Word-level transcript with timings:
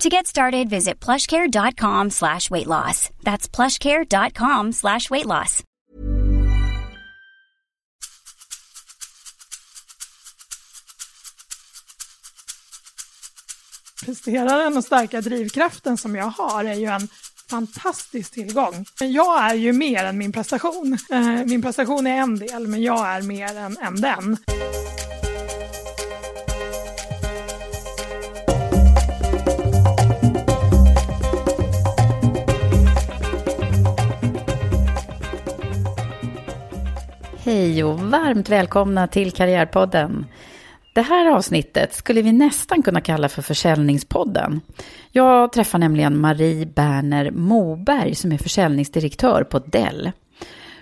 To 0.00 0.08
get 0.08 0.26
started, 0.26 0.68
visit 0.68 1.00
plushcare.com 1.00 2.10
slash 2.10 2.50
weight 2.50 2.66
loss. 2.66 3.08
That's 3.22 3.48
plushcare.com 3.48 4.72
slash 4.72 5.10
weight 5.10 5.26
loss. 5.26 5.62
presteraren 14.06 14.76
och 14.76 14.84
starka 14.84 15.20
drivkraften 15.20 15.96
som 15.96 16.16
jag 16.16 16.24
har 16.26 16.64
är 16.64 16.74
ju 16.74 16.86
en 16.86 17.08
fantastisk 17.50 18.32
tillgång. 18.32 18.84
Jag 19.00 19.50
är 19.50 19.54
ju 19.54 19.72
mer 19.72 20.04
än 20.04 20.18
min 20.18 20.32
prestation. 20.32 20.98
Eh, 21.10 21.44
min 21.46 21.62
prestation 21.62 22.06
är 22.06 22.16
en 22.16 22.38
del, 22.38 22.66
men 22.66 22.82
jag 22.82 23.06
är 23.06 23.22
mer 23.22 23.56
än, 23.56 23.76
än 23.78 24.00
den. 24.00 24.36
Hej 37.46 37.84
och 37.84 38.00
varmt 38.00 38.48
välkomna 38.48 39.06
till 39.06 39.32
Karriärpodden. 39.32 40.26
Det 40.92 41.02
här 41.02 41.30
avsnittet 41.30 41.94
skulle 41.94 42.22
vi 42.22 42.32
nästan 42.32 42.82
kunna 42.82 43.00
kalla 43.00 43.28
för 43.28 43.42
Försäljningspodden. 43.42 44.60
Jag 45.12 45.52
träffar 45.52 45.78
nämligen 45.78 46.20
Marie 46.20 46.66
Berner 46.66 47.30
Moberg 47.30 48.14
som 48.14 48.32
är 48.32 48.38
försäljningsdirektör 48.38 49.44
på 49.44 49.58
Dell. 49.58 50.12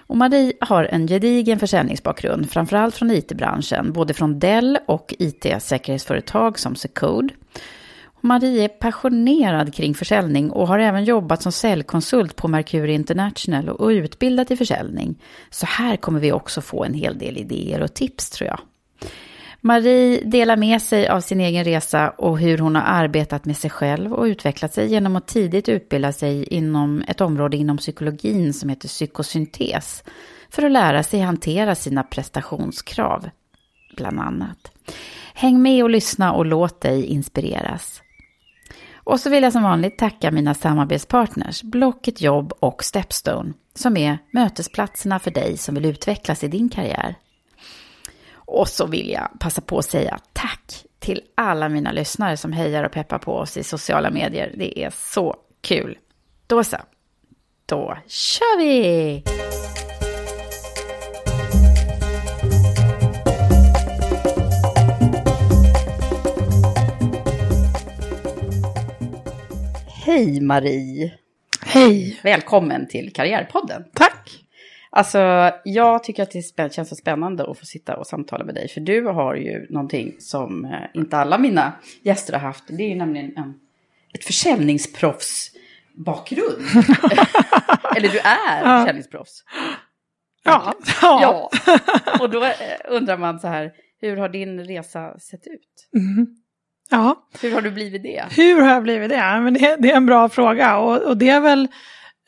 Och 0.06 0.16
Marie 0.16 0.52
har 0.60 0.84
en 0.84 1.06
gedigen 1.06 1.58
försäljningsbakgrund, 1.58 2.50
framförallt 2.50 2.94
från 2.94 3.10
IT-branschen, 3.10 3.92
både 3.92 4.14
från 4.14 4.38
Dell 4.38 4.78
och 4.86 5.14
IT-säkerhetsföretag 5.18 6.58
som 6.58 6.76
Secode. 6.76 7.34
Marie 8.24 8.64
är 8.64 8.68
passionerad 8.68 9.74
kring 9.74 9.94
försäljning 9.94 10.50
och 10.50 10.68
har 10.68 10.78
även 10.78 11.04
jobbat 11.04 11.42
som 11.42 11.52
säljkonsult 11.52 12.36
på 12.36 12.48
Mercury 12.48 12.92
International 12.92 13.68
och 13.68 13.88
utbildat 13.88 14.50
i 14.50 14.56
försäljning. 14.56 15.22
Så 15.50 15.66
här 15.66 15.96
kommer 15.96 16.20
vi 16.20 16.32
också 16.32 16.60
få 16.60 16.84
en 16.84 16.94
hel 16.94 17.18
del 17.18 17.36
idéer 17.36 17.82
och 17.82 17.94
tips 17.94 18.30
tror 18.30 18.48
jag. 18.48 18.60
Marie 19.60 20.20
delar 20.24 20.56
med 20.56 20.82
sig 20.82 21.08
av 21.08 21.20
sin 21.20 21.40
egen 21.40 21.64
resa 21.64 22.10
och 22.10 22.38
hur 22.38 22.58
hon 22.58 22.74
har 22.74 22.82
arbetat 22.82 23.44
med 23.44 23.56
sig 23.56 23.70
själv 23.70 24.12
och 24.12 24.24
utvecklat 24.24 24.74
sig 24.74 24.88
genom 24.88 25.16
att 25.16 25.26
tidigt 25.26 25.68
utbilda 25.68 26.12
sig 26.12 26.44
inom 26.44 27.04
ett 27.08 27.20
område 27.20 27.56
inom 27.56 27.76
psykologin 27.76 28.54
som 28.54 28.68
heter 28.68 28.88
psykosyntes 28.88 30.04
för 30.50 30.62
att 30.62 30.72
lära 30.72 31.02
sig 31.02 31.20
hantera 31.20 31.74
sina 31.74 32.02
prestationskrav, 32.02 33.30
bland 33.96 34.20
annat. 34.20 34.72
Häng 35.34 35.62
med 35.62 35.82
och 35.82 35.90
lyssna 35.90 36.32
och 36.32 36.46
låt 36.46 36.80
dig 36.80 37.04
inspireras. 37.04 38.00
Och 39.04 39.20
så 39.20 39.30
vill 39.30 39.42
jag 39.42 39.52
som 39.52 39.62
vanligt 39.62 39.98
tacka 39.98 40.30
mina 40.30 40.54
samarbetspartners 40.54 41.62
Blocket 41.62 42.20
Jobb 42.20 42.52
och 42.60 42.84
Stepstone 42.84 43.52
som 43.74 43.96
är 43.96 44.18
mötesplatserna 44.30 45.18
för 45.18 45.30
dig 45.30 45.56
som 45.56 45.74
vill 45.74 45.84
utvecklas 45.84 46.44
i 46.44 46.48
din 46.48 46.68
karriär. 46.68 47.14
Och 48.34 48.68
så 48.68 48.86
vill 48.86 49.10
jag 49.10 49.28
passa 49.40 49.60
på 49.60 49.78
att 49.78 49.84
säga 49.84 50.18
tack 50.32 50.84
till 50.98 51.20
alla 51.34 51.68
mina 51.68 51.92
lyssnare 51.92 52.36
som 52.36 52.52
hejar 52.52 52.84
och 52.84 52.92
peppar 52.92 53.18
på 53.18 53.32
oss 53.32 53.56
i 53.56 53.62
sociala 53.62 54.10
medier. 54.10 54.54
Det 54.56 54.84
är 54.84 54.90
så 54.90 55.36
kul. 55.60 55.98
Då 56.46 56.64
så, 56.64 56.76
då 57.66 57.98
kör 58.06 58.58
vi! 58.58 59.33
Hej 70.14 70.40
Marie! 70.40 71.14
Hej! 71.66 72.20
Välkommen 72.22 72.88
till 72.88 73.12
Karriärpodden. 73.12 73.84
Tack! 73.92 74.44
Alltså, 74.90 75.18
jag 75.64 76.04
tycker 76.04 76.22
att 76.22 76.30
det 76.30 76.74
känns 76.74 76.88
så 76.88 76.96
spännande 76.96 77.50
att 77.50 77.58
få 77.58 77.66
sitta 77.66 77.96
och 77.96 78.06
samtala 78.06 78.44
med 78.44 78.54
dig. 78.54 78.68
För 78.68 78.80
du 78.80 79.06
har 79.06 79.34
ju 79.34 79.66
någonting 79.70 80.14
som 80.18 80.64
eh, 80.64 80.70
inte 80.94 81.16
alla 81.16 81.38
mina 81.38 81.72
gäster 82.02 82.32
har 82.32 82.40
haft. 82.40 82.64
Det 82.68 82.82
är 82.82 82.88
ju 82.88 82.94
nämligen 82.94 83.36
en, 83.36 83.54
ett 84.14 84.24
försäljningsproffs 84.24 85.50
bakgrund. 85.94 86.58
Eller 87.96 88.08
du 88.08 88.18
är 88.18 88.80
försäljningsproffs. 88.80 89.44
Ja, 90.44 90.74
ja. 91.02 91.20
Ja. 91.22 91.50
Och 92.20 92.30
då 92.30 92.44
eh, 92.44 92.52
undrar 92.88 93.18
man 93.18 93.40
så 93.40 93.48
här, 93.48 93.72
hur 94.00 94.16
har 94.16 94.28
din 94.28 94.64
resa 94.64 95.18
sett 95.18 95.46
ut? 95.46 95.88
Mhm. 95.92 96.43
Ja. 96.94 97.28
Hur 97.40 97.52
har 97.52 97.62
du 97.62 97.70
blivit 97.70 98.02
det? 98.02 98.24
Hur 98.30 98.60
har 98.60 98.70
jag 98.70 98.82
blivit 98.82 99.08
det? 99.08 99.40
Men 99.40 99.54
det, 99.54 99.76
det 99.78 99.90
är 99.90 99.96
en 99.96 100.06
bra 100.06 100.28
fråga 100.28 100.78
och, 100.78 101.02
och 101.02 101.16
det 101.16 101.28
är 101.28 101.40
väl... 101.40 101.68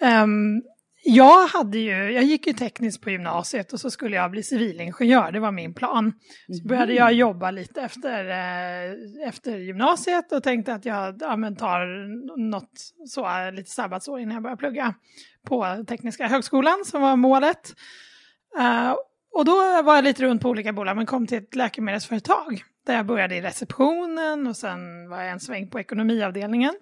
ehm, 0.01 0.63
jag, 1.09 1.47
hade 1.47 1.79
ju, 1.79 2.13
jag 2.13 2.25
gick 2.25 2.47
ju 2.47 2.53
tekniskt 2.53 3.03
på 3.03 3.11
gymnasiet 3.11 3.73
och 3.73 3.81
så 3.81 3.91
skulle 3.91 4.17
jag 4.17 4.31
bli 4.31 4.43
civilingenjör, 4.43 5.33
det 5.33 5.41
var 5.41 5.53
min 5.53 5.75
plan. 5.75 6.13
Så 6.63 6.69
började 6.69 6.93
jag 6.93 7.13
jobba 7.13 7.51
lite 7.51 7.81
efter, 7.83 8.29
eh, 8.29 9.29
efter 9.29 9.57
gymnasiet 9.57 10.33
och 10.33 10.43
tänkte 10.43 10.75
att 10.75 10.85
jag 10.85 11.17
ja, 11.21 11.37
men 11.37 11.57
tar 11.57 11.81
något 12.51 12.73
så, 13.09 13.51
lite 13.53 13.71
sabbatsår 13.71 14.21
innan 14.21 14.35
jag 14.35 14.43
börjar 14.43 14.57
plugga 14.57 14.95
på 15.47 15.85
Tekniska 15.89 16.27
högskolan 16.27 16.85
som 16.87 17.03
var 17.03 17.17
målet. 17.17 17.75
Eh, 18.59 18.95
och 19.35 19.45
då 19.45 19.83
var 19.83 19.95
jag 19.95 20.05
lite 20.05 20.23
runt 20.23 20.43
på 20.43 20.49
olika 20.49 20.73
bolag 20.73 20.97
men 20.97 21.07
kom 21.07 21.27
till 21.27 21.39
ett 21.39 21.55
läkemedelsföretag 21.55 22.63
där 22.87 22.97
jag 22.97 23.07
började 23.07 23.37
i 23.37 23.41
receptionen 23.41 24.47
och 24.47 24.57
sen 24.57 25.09
var 25.09 25.23
jag 25.23 25.31
en 25.31 25.41
sväng 25.41 25.71
på 25.71 25.81
ekonomiavdelningen. 25.81 26.75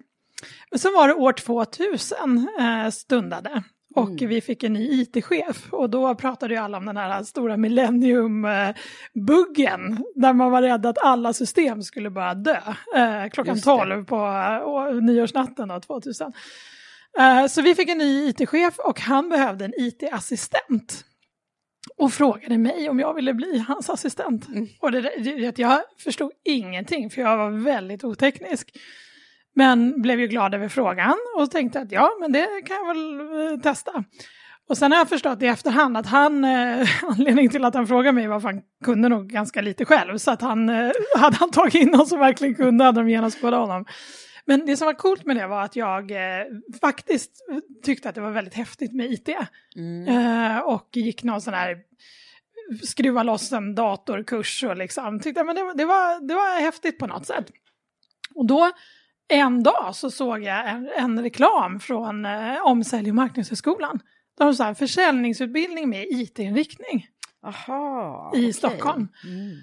Men 0.71 0.79
sen 0.79 0.93
var 0.93 1.07
det 1.07 1.13
år 1.13 1.33
2000 1.33 2.47
eh, 2.59 2.89
stundade 2.89 3.63
och 3.95 4.21
vi 4.21 4.41
fick 4.41 4.63
en 4.63 4.73
ny 4.73 5.01
IT-chef 5.01 5.73
och 5.73 5.89
då 5.89 6.15
pratade 6.15 6.53
ju 6.53 6.59
alla 6.59 6.77
om 6.77 6.85
den 6.85 6.97
här 6.97 7.23
stora 7.23 7.57
millennium-buggen 7.57 10.03
där 10.15 10.33
man 10.33 10.51
var 10.51 10.61
rädd 10.61 10.85
att 10.85 11.03
alla 11.03 11.33
system 11.33 11.83
skulle 11.83 12.09
börja 12.09 12.33
dö 12.33 12.61
eh, 12.95 13.29
klockan 13.31 13.55
Just 13.55 13.65
det. 13.65 13.71
12 13.71 14.05
på 14.05 14.15
eh, 14.15 14.95
nyårsnatten 14.95 15.67
då, 15.67 15.79
2000. 15.79 16.33
Eh, 17.19 17.47
så 17.47 17.61
vi 17.61 17.75
fick 17.75 17.89
en 17.89 17.97
ny 17.97 18.27
IT-chef 18.27 18.79
och 18.79 18.99
han 18.99 19.29
behövde 19.29 19.65
en 19.65 19.73
IT-assistent 19.77 21.05
och 21.97 22.13
frågade 22.13 22.57
mig 22.57 22.89
om 22.89 22.99
jag 22.99 23.13
ville 23.13 23.33
bli 23.33 23.65
hans 23.67 23.89
assistent. 23.89 24.47
Och 24.79 24.91
det, 24.91 25.01
det, 25.01 25.59
jag 25.59 25.79
förstod 26.03 26.31
ingenting 26.43 27.09
för 27.09 27.21
jag 27.21 27.37
var 27.37 27.51
väldigt 27.51 28.03
oteknisk. 28.03 28.71
Men 29.55 30.01
blev 30.01 30.19
ju 30.19 30.27
glad 30.27 30.53
över 30.53 30.69
frågan 30.69 31.15
och 31.37 31.51
tänkte 31.51 31.79
att 31.79 31.91
ja, 31.91 32.09
men 32.19 32.31
det 32.31 32.47
kan 32.65 32.75
jag 32.75 32.87
väl 32.87 33.19
eh, 33.53 33.59
testa. 33.59 34.03
Och 34.69 34.77
sen 34.77 34.91
har 34.91 34.99
jag 34.99 35.09
förstått 35.09 35.41
i 35.41 35.45
efterhand 35.45 35.97
att 35.97 36.07
han, 36.07 36.43
eh, 36.43 36.87
anledningen 37.03 37.51
till 37.51 37.65
att 37.65 37.73
han 37.73 37.87
frågade 37.87 38.11
mig 38.11 38.27
var 38.27 38.37
att 38.37 38.43
han 38.43 38.61
kunde 38.83 39.09
nog 39.09 39.27
ganska 39.27 39.61
lite 39.61 39.85
själv. 39.85 40.17
Så 40.17 40.31
att 40.31 40.41
han, 40.41 40.69
eh, 40.69 40.91
hade 41.17 41.37
han 41.37 41.51
tagit 41.51 41.75
in 41.75 41.89
någon 41.89 42.07
som 42.07 42.19
verkligen 42.19 42.55
kunde 42.55 42.83
hade 42.83 42.99
de 42.99 43.09
genast 43.09 43.41
honom. 43.41 43.85
Men 44.47 44.65
det 44.65 44.77
som 44.77 44.85
var 44.85 44.93
coolt 44.93 45.25
med 45.25 45.35
det 45.35 45.47
var 45.47 45.61
att 45.63 45.75
jag 45.75 46.11
eh, 46.11 46.45
faktiskt 46.81 47.31
tyckte 47.83 48.09
att 48.09 48.15
det 48.15 48.21
var 48.21 48.31
väldigt 48.31 48.53
häftigt 48.53 48.93
med 48.93 49.11
IT. 49.11 49.29
Mm. 49.75 50.07
Eh, 50.07 50.57
och 50.59 50.89
gick 50.93 51.23
någon 51.23 51.41
sån 51.41 51.53
här 51.53 51.77
skruva 52.83 53.23
loss 53.23 53.51
en 53.51 53.75
datorkurs 53.75 54.63
och 54.63 54.77
liksom 54.77 55.19
tyckte 55.19 55.43
men 55.43 55.55
det, 55.55 55.63
var- 55.63 55.73
det, 55.75 55.85
var, 55.85 56.27
det 56.27 56.33
var 56.33 56.59
häftigt 56.61 56.99
på 56.99 57.07
något 57.07 57.25
sätt. 57.27 57.51
Och 58.35 58.45
då 58.45 58.71
en 59.27 59.63
dag 59.63 59.95
så 59.95 60.11
såg 60.11 60.43
jag 60.43 60.69
en, 60.69 60.89
en 60.97 61.23
reklam 61.23 61.79
från 61.79 62.25
eh, 62.25 62.65
Omsälj 62.65 63.09
och 63.09 63.15
marknadshögskolan. 63.15 63.99
Där 64.37 64.45
de 64.45 64.53
sa 64.53 64.75
försäljningsutbildning 64.75 65.89
med 65.89 66.05
IT-inriktning 66.09 67.07
Aha, 67.43 68.31
i 68.35 68.39
okej. 68.39 68.53
Stockholm. 68.53 69.07
Mm. 69.23 69.55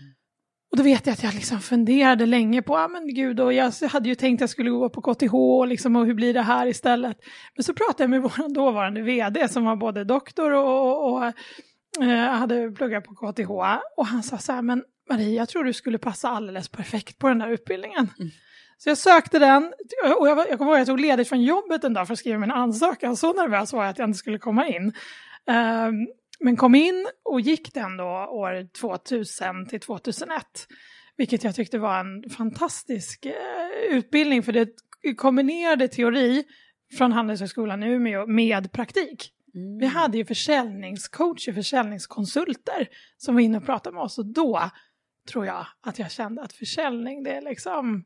Och 0.72 0.78
då 0.78 0.84
vet 0.84 1.06
jag 1.06 1.12
att 1.12 1.22
jag 1.22 1.34
liksom 1.34 1.60
funderade 1.60 2.26
länge 2.26 2.62
på, 2.62 2.74
ja 2.74 2.88
men 2.88 3.14
gud, 3.14 3.40
och 3.40 3.52
jag 3.52 3.72
hade 3.90 4.08
ju 4.08 4.14
tänkt 4.14 4.38
att 4.38 4.40
jag 4.40 4.50
skulle 4.50 4.70
gå 4.70 4.88
på 4.88 5.02
KTH 5.02 5.34
och, 5.34 5.66
liksom, 5.66 5.96
och 5.96 6.06
hur 6.06 6.14
blir 6.14 6.34
det 6.34 6.42
här 6.42 6.66
istället? 6.66 7.16
Men 7.56 7.64
så 7.64 7.74
pratade 7.74 8.02
jag 8.02 8.10
med 8.10 8.22
vår 8.38 8.54
dåvarande 8.54 9.02
vd 9.02 9.48
som 9.48 9.64
var 9.64 9.76
både 9.76 10.04
doktor 10.04 10.52
och, 10.52 10.86
och, 10.86 11.12
och 11.12 11.24
eh, 12.04 12.30
hade 12.30 12.70
pluggat 12.70 13.04
på 13.04 13.14
KTH. 13.14 13.50
Och 13.96 14.06
han 14.06 14.22
sa 14.22 14.38
så 14.38 14.52
här, 14.52 14.62
men 14.62 14.84
Marie, 15.10 15.36
jag 15.36 15.48
tror 15.48 15.64
du 15.64 15.72
skulle 15.72 15.98
passa 15.98 16.28
alldeles 16.28 16.68
perfekt 16.68 17.18
på 17.18 17.28
den 17.28 17.40
här 17.40 17.48
utbildningen. 17.48 18.08
Så 18.78 18.88
jag 18.88 18.98
sökte 18.98 19.38
den 19.38 19.72
och 20.18 20.28
jag, 20.28 20.38
jag 20.38 20.58
kommer 20.58 20.70
ihåg 20.70 20.74
att 20.74 20.78
jag 20.78 20.86
tog 20.86 21.00
ledigt 21.00 21.28
från 21.28 21.42
jobbet 21.42 21.84
en 21.84 21.94
dag 21.94 22.06
för 22.06 22.12
att 22.12 22.18
skriva 22.18 22.38
min 22.38 22.50
ansökan. 22.50 23.16
Så 23.16 23.32
nervös 23.32 23.72
var 23.72 23.82
jag 23.82 23.90
att 23.90 23.98
jag 23.98 24.08
inte 24.08 24.18
skulle 24.18 24.38
komma 24.38 24.68
in. 24.68 24.92
Ehm, 25.46 26.06
men 26.40 26.56
kom 26.56 26.74
in 26.74 27.06
och 27.24 27.40
gick 27.40 27.74
den 27.74 27.96
då 27.96 28.04
år 28.30 28.68
2000 28.72 29.66
till 29.66 29.80
2001. 29.80 30.68
Vilket 31.16 31.44
jag 31.44 31.54
tyckte 31.54 31.78
var 31.78 32.00
en 32.00 32.30
fantastisk 32.30 33.26
eh, 33.26 33.96
utbildning 33.96 34.42
för 34.42 34.52
det 34.52 34.68
kombinerade 35.16 35.88
teori 35.88 36.44
från 36.98 37.12
Handelshögskolan 37.12 37.82
i 37.82 37.86
Umeå 37.86 38.26
med 38.26 38.72
praktik. 38.72 39.32
Mm. 39.54 39.78
Vi 39.78 39.86
hade 39.86 40.18
ju 40.18 40.24
försäljningscoacher, 40.24 41.52
försäljningskonsulter 41.52 42.88
som 43.16 43.34
var 43.34 43.42
inne 43.42 43.58
och 43.58 43.66
pratade 43.66 43.94
med 43.94 44.02
oss 44.02 44.18
och 44.18 44.26
då 44.26 44.70
tror 45.28 45.46
jag 45.46 45.66
att 45.80 45.98
jag 45.98 46.10
kände 46.10 46.42
att 46.42 46.52
försäljning 46.52 47.22
det 47.22 47.30
är 47.30 47.42
liksom, 47.42 48.04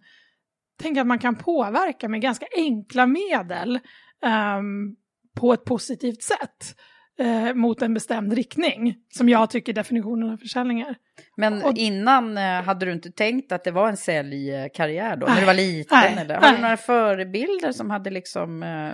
tänk 0.79 0.99
att 0.99 1.07
man 1.07 1.19
kan 1.19 1.37
påverka 1.37 2.09
med 2.09 2.21
ganska 2.21 2.47
enkla 2.57 3.07
medel 3.07 3.79
ehm, 4.23 4.97
på 5.35 5.53
ett 5.53 5.65
positivt 5.65 6.23
sätt 6.23 6.77
eh, 7.19 7.55
mot 7.55 7.83
en 7.83 7.95
bestämd 7.95 8.33
riktning 8.33 8.95
som 9.15 9.29
jag 9.29 9.51
tycker 9.51 9.73
definitionen 9.73 10.33
av 10.33 10.37
försäljning 10.37 10.81
är. 10.81 10.97
Men 11.37 11.63
Och- 11.63 11.77
innan 11.77 12.39
eh, 12.39 12.63
hade 12.63 12.87
du 12.87 12.93
inte 12.93 13.11
tänkt 13.11 13.53
att 13.53 13.65
det 13.65 13.71
var 13.71 13.89
en 13.89 13.97
säljkarriär 13.97 15.17
då, 15.17 15.27
när 15.27 15.33
Nej, 15.33 15.41
du 15.41 15.47
var 15.47 15.55
liten? 15.55 15.99
nej, 16.03 16.17
eller? 16.19 16.35
Har 16.41 16.53
du 16.53 16.59
några 16.63 16.77
förebilder 16.77 17.73
som 17.73 17.91
hade 17.91 18.11
liksom 18.11 18.63
eh, 18.63 18.91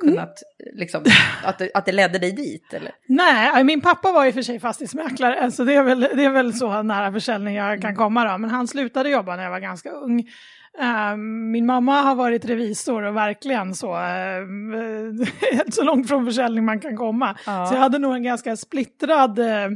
kunnat, 0.00 0.42
liksom, 0.74 1.04
att, 1.44 1.58
det, 1.58 1.70
att 1.74 1.86
det 1.86 1.92
ledde 1.92 2.18
dig 2.18 2.32
dit? 2.32 2.72
Eller? 2.74 2.92
Nej, 3.08 3.64
min 3.64 3.80
pappa 3.80 4.12
var 4.12 4.26
i 4.26 4.30
och 4.30 4.34
för 4.34 4.42
sig 4.42 4.60
fastighetsmäklare, 4.60 5.50
så 5.50 5.64
det 5.64 5.74
är 5.74 5.82
väl, 5.82 6.00
det 6.00 6.24
är 6.24 6.30
väl 6.30 6.54
så 6.54 6.82
nära 6.82 7.12
försäljning 7.12 7.54
jag 7.54 7.82
kan 7.82 7.96
komma 7.96 8.32
då. 8.32 8.38
Men 8.38 8.50
han 8.50 8.68
slutade 8.68 9.08
jobba 9.10 9.36
när 9.36 9.42
jag 9.42 9.50
var 9.50 9.60
ganska 9.60 9.90
ung. 9.90 10.28
Ehm, 10.78 11.50
min 11.50 11.66
mamma 11.66 12.00
har 12.00 12.14
varit 12.14 12.44
revisor 12.44 13.02
och 13.02 13.16
verkligen 13.16 13.74
så, 13.74 13.92
uh, 13.96 15.24
så 15.70 15.84
långt 15.84 16.08
från 16.08 16.26
försäljning 16.26 16.64
man 16.64 16.80
kan 16.80 16.96
komma. 16.96 17.36
Ja. 17.46 17.66
Så 17.66 17.74
jag 17.74 17.80
hade 17.80 17.98
nog 17.98 18.14
en 18.14 18.22
ganska 18.22 18.56
splittrad 18.56 19.38
eh, 19.38 19.68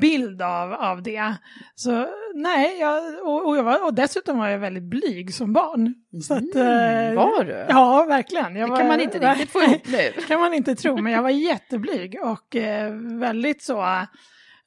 bild 0.00 0.42
av, 0.42 0.72
av 0.72 1.02
det. 1.02 1.34
Så 1.74 2.06
nej, 2.34 2.78
jag, 2.80 3.26
och, 3.26 3.48
och, 3.48 3.56
jag 3.56 3.62
var, 3.62 3.84
och 3.84 3.94
dessutom 3.94 4.38
var 4.38 4.48
jag 4.48 4.58
väldigt 4.58 4.82
blyg 4.82 5.34
som 5.34 5.52
barn. 5.52 5.94
Så 6.22 6.34
att, 6.34 6.54
eh, 6.54 7.16
Var 7.16 7.44
du? 7.44 7.66
Ja, 7.68 8.04
verkligen. 8.08 8.56
Jag 8.56 8.68
Det 8.68 8.70
var, 8.70 8.78
kan 8.78 8.88
man 8.88 9.00
inte 9.00 9.18
riktigt 9.32 9.50
få 9.50 9.62
ihop 9.62 9.86
nu. 9.86 10.12
kan 10.28 10.40
man 10.40 10.54
inte 10.54 10.74
tro, 10.74 10.96
men 10.96 11.12
jag 11.12 11.22
var 11.22 11.30
jätteblyg 11.30 12.18
och 12.22 12.56
eh, 12.56 12.92
väldigt 13.20 13.62
så, 13.62 13.86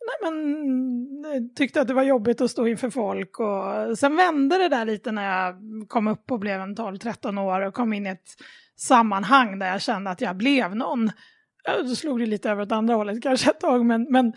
nej 0.07 0.31
men 0.31 1.25
eh, 1.25 1.41
tyckte 1.55 1.81
att 1.81 1.87
det 1.87 1.93
var 1.93 2.03
jobbigt 2.03 2.41
att 2.41 2.51
stå 2.51 2.67
inför 2.67 2.89
folk 2.89 3.39
och 3.39 3.97
sen 3.97 4.15
vände 4.15 4.57
det 4.57 4.69
där 4.69 4.85
lite 4.85 5.11
när 5.11 5.45
jag 5.45 5.55
kom 5.87 6.07
upp 6.07 6.31
och 6.31 6.39
blev 6.39 6.61
en 6.61 6.75
12-13 6.75 7.41
år 7.41 7.61
och 7.61 7.73
kom 7.73 7.93
in 7.93 8.07
i 8.07 8.09
ett 8.09 8.35
sammanhang 8.75 9.59
där 9.59 9.67
jag 9.67 9.81
kände 9.81 10.09
att 10.09 10.21
jag 10.21 10.37
blev 10.37 10.75
någon. 10.75 11.11
Då 11.87 11.95
slog 11.95 12.19
det 12.19 12.25
lite 12.25 12.49
över 12.49 12.61
åt 12.61 12.71
andra 12.71 12.95
hållet 12.95 13.23
kanske 13.23 13.51
ett 13.51 13.59
tag, 13.59 13.85
men, 13.85 14.07
men 14.09 14.33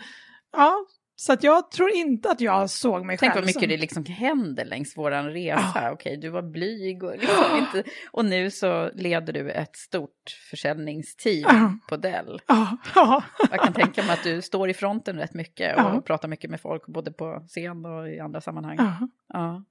ja, 0.57 0.85
så 1.17 1.33
att 1.33 1.43
jag 1.43 1.71
tror 1.71 1.89
inte 1.91 2.31
att 2.31 2.41
jag 2.41 2.69
såg 2.69 3.05
mig 3.05 3.17
Tänk 3.17 3.31
själv 3.33 3.41
vad 3.41 3.45
mycket 3.47 3.61
som... 3.61 3.69
det 3.69 3.77
liksom 3.77 4.05
händer 4.05 4.65
längs 4.65 4.97
våran 4.97 5.25
resa. 5.31 5.91
Okej, 5.91 6.17
du 6.17 6.29
var 6.29 6.41
blyg 6.41 7.03
och, 7.03 7.11
liksom 7.17 7.57
inte, 7.59 7.89
och 8.11 8.25
nu 8.25 8.51
så 8.51 8.89
leder 8.93 9.33
du 9.33 9.51
ett 9.51 9.75
stort 9.75 10.37
försäljningsteam 10.49 11.41
Ja. 11.57 11.77
på 11.89 11.97
Dell. 11.97 12.41
Ja, 12.47 12.77
ja. 12.95 13.23
Jag 13.51 13.59
kan 13.59 13.73
tänka 13.73 14.03
mig 14.03 14.13
att 14.13 14.23
du 14.23 14.41
står 14.41 14.69
i 14.69 14.73
fronten 14.73 15.17
rätt 15.17 15.33
mycket 15.33 15.75
och 15.75 15.81
Ja. 15.81 16.01
pratar 16.05 16.27
mycket 16.27 16.49
med 16.49 16.61
folk, 16.61 16.85
både 16.87 17.11
på 17.11 17.43
scen 17.47 17.85
och 17.85 18.09
i 18.09 18.19
andra 18.19 18.41
sammanhang. 18.41 18.77
Ja. 19.33 19.63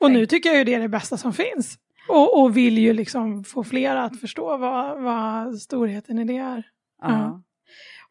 Och 0.00 0.10
nu 0.10 0.26
tycker 0.26 0.48
jag 0.48 0.58
ju 0.58 0.64
det 0.64 0.74
är 0.74 0.80
det 0.80 0.88
bästa 0.88 1.16
som 1.16 1.32
finns. 1.32 1.78
Och, 2.08 2.40
och 2.42 2.56
vill 2.56 2.78
ju 2.78 2.92
liksom 2.92 3.44
få 3.44 3.64
fler 3.64 3.96
att 3.96 4.20
förstå 4.20 4.56
vad, 4.56 5.02
vad 5.02 5.58
storheten 5.58 6.18
i 6.18 6.24
det 6.24 6.36
är. 6.36 6.62
Ja. 7.02 7.42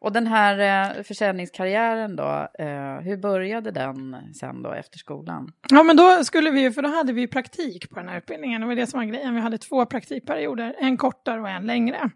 Och 0.00 0.12
den 0.12 0.26
här 0.26 0.58
eh, 0.96 1.02
försäljningskarriären 1.02 2.16
då, 2.16 2.48
eh, 2.58 3.00
hur 3.00 3.16
började 3.16 3.70
den 3.70 4.16
sen 4.34 4.62
då 4.62 4.72
efter 4.72 4.98
skolan? 4.98 5.52
Ja 5.68 5.82
men 5.82 5.96
då 5.96 6.24
skulle 6.24 6.50
vi 6.50 6.60
ju, 6.60 6.72
för 6.72 6.82
då 6.82 6.88
hade 6.88 7.12
vi 7.12 7.20
ju 7.20 7.28
praktik 7.28 7.90
på 7.90 8.00
den 8.00 8.08
här 8.08 8.18
utbildningen. 8.18 8.60
Det 8.60 8.66
var 8.66 8.74
det 8.74 8.86
som 8.86 9.00
var 9.00 9.04
grejen. 9.04 9.34
Vi 9.34 9.40
hade 9.40 9.58
två 9.58 9.86
praktikperioder, 9.86 10.74
en 10.78 10.96
kortare 10.96 11.40
och 11.40 11.48
en 11.48 11.66
längre. 11.66 12.10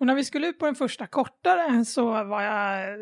Och 0.00 0.06
när 0.06 0.14
vi 0.14 0.24
skulle 0.24 0.46
ut 0.46 0.58
på 0.58 0.66
den 0.66 0.74
första 0.74 1.06
kortare 1.06 1.84
så 1.84 2.04
var 2.04 2.42
jag, 2.42 2.98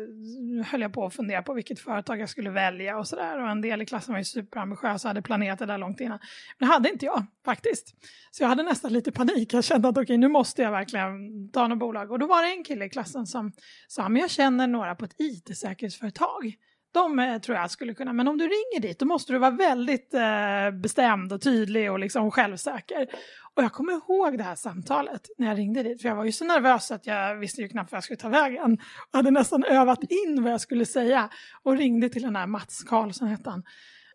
höll 0.65 0.81
jag 0.81 0.93
på 0.93 1.05
att 1.05 1.15
fundera 1.15 1.41
på 1.41 1.53
vilket 1.53 1.79
företag 1.79 2.19
jag 2.19 2.29
skulle 2.29 2.49
välja 2.49 2.97
och 2.97 3.07
sådär. 3.07 3.43
Och 3.43 3.49
en 3.49 3.61
del 3.61 3.81
i 3.81 3.85
klassen 3.85 4.13
var 4.13 4.19
ju 4.19 4.25
superambitiösa 4.25 5.07
och 5.07 5.09
hade 5.09 5.21
planerat 5.21 5.59
det 5.59 5.65
där 5.65 5.77
långt 5.77 5.99
innan. 5.99 6.19
Men 6.57 6.67
det 6.69 6.73
hade 6.73 6.89
inte 6.89 7.05
jag 7.05 7.25
faktiskt. 7.45 7.95
Så 8.31 8.43
jag 8.43 8.47
hade 8.47 8.63
nästan 8.63 8.93
lite 8.93 9.11
panik. 9.11 9.53
Jag 9.53 9.63
kände 9.63 9.87
att 9.87 9.97
okej, 9.97 10.17
nu 10.17 10.27
måste 10.27 10.61
jag 10.61 10.71
verkligen 10.71 11.51
ta 11.51 11.67
något 11.67 11.79
bolag. 11.79 12.11
Och 12.11 12.19
då 12.19 12.27
var 12.27 12.43
det 12.43 12.51
en 12.51 12.63
kille 12.63 12.85
i 12.85 12.89
klassen 12.89 13.25
som 13.25 13.51
sa, 13.87 14.09
men 14.09 14.21
jag 14.21 14.29
känner 14.29 14.67
några 14.67 14.95
på 14.95 15.05
ett 15.05 15.15
it-säkerhetsföretag. 15.17 16.55
De 16.91 17.19
eh, 17.19 17.39
tror 17.39 17.57
jag 17.57 17.71
skulle 17.71 17.93
kunna, 17.93 18.13
men 18.13 18.27
om 18.27 18.37
du 18.37 18.43
ringer 18.43 18.79
dit 18.81 18.99
då 18.99 19.05
måste 19.05 19.33
du 19.33 19.39
vara 19.39 19.51
väldigt 19.51 20.13
eh, 20.13 20.71
bestämd 20.81 21.33
och 21.33 21.41
tydlig 21.41 21.91
och 21.91 21.99
liksom 21.99 22.31
självsäker. 22.31 23.07
Och 23.55 23.63
jag 23.63 23.73
kommer 23.73 23.93
ihåg 23.93 24.37
det 24.37 24.43
här 24.43 24.55
samtalet 24.55 25.27
när 25.37 25.47
jag 25.47 25.57
ringde 25.57 25.83
dit, 25.83 26.01
för 26.01 26.09
jag 26.09 26.15
var 26.15 26.25
ju 26.25 26.31
så 26.31 26.45
nervös 26.45 26.91
att 26.91 27.07
jag 27.07 27.35
visste 27.35 27.61
ju 27.61 27.67
knappt 27.67 27.91
vad 27.91 27.97
jag 27.97 28.03
skulle 28.03 28.17
ta 28.17 28.29
vägen. 28.29 28.77
Jag 29.11 29.17
hade 29.17 29.31
nästan 29.31 29.63
övat 29.63 30.03
in 30.03 30.43
vad 30.43 30.51
jag 30.51 30.61
skulle 30.61 30.85
säga 30.85 31.29
och 31.63 31.77
ringde 31.77 32.09
till 32.09 32.21
den 32.21 32.35
här 32.35 32.47
Mats 32.47 32.83
Karlsson 32.83 33.27
hette 33.27 33.49
han. 33.49 33.63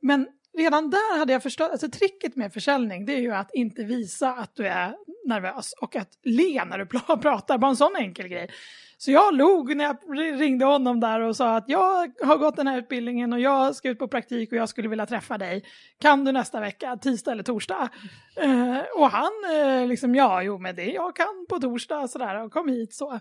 Men 0.01 0.29
redan 0.59 0.91
där 0.91 1.19
hade 1.19 1.33
jag 1.33 1.43
förstått, 1.43 1.71
alltså 1.71 1.91
tricket 1.91 2.37
med 2.37 2.53
försäljning 2.53 3.07
det 3.07 3.15
är 3.15 3.21
ju 3.21 3.35
att 3.35 3.55
inte 3.55 3.85
visa 3.85 4.31
att 4.31 4.57
du 4.57 4.67
är 4.67 4.97
nervös 5.27 5.73
och 5.81 5.97
att 5.97 6.11
le 6.23 6.65
när 6.65 6.79
du 6.79 6.87
pratar, 7.23 7.59
bara 7.59 7.71
en 7.71 7.77
sån 7.77 7.97
enkel 7.97 8.29
grej. 8.29 8.51
Så 9.05 9.11
jag 9.11 9.35
log 9.35 9.77
när 9.77 9.85
jag 9.85 9.97
ringde 10.41 10.65
honom 10.65 11.01
där 11.01 11.21
och 11.21 11.37
sa 11.37 11.57
att 11.57 11.65
jag 11.69 12.13
har 12.23 12.37
gått 12.37 12.57
den 12.57 12.67
här 12.67 12.79
utbildningen 12.79 13.33
och 13.33 13.41
jag 13.41 13.75
ska 13.75 13.89
ut 13.89 13.99
på 13.99 14.09
praktik 14.09 14.53
och 14.53 14.59
jag 14.59 14.69
skulle 14.69 14.89
vilja 14.89 15.07
träffa 15.07 15.39
dig. 15.39 15.65
Kan 16.01 16.25
du 16.25 16.33
nästa 16.33 16.61
vecka, 16.61 16.97
tisdag 16.97 17.33
eller 17.33 17.43
torsdag? 17.43 17.89
Eh, 18.37 18.79
och 18.97 19.11
han 19.11 19.31
eh, 19.55 19.87
liksom, 19.87 20.15
ja, 20.15 20.43
jo 20.43 20.59
men 20.59 20.77
det 20.77 20.85
jag 20.85 21.17
kan 21.17 21.47
på 21.49 21.59
torsdag 21.61 22.09
sådär 22.09 22.45
och 22.45 22.53
kom 22.53 22.69
hit 22.69 22.95
så. 22.95 23.13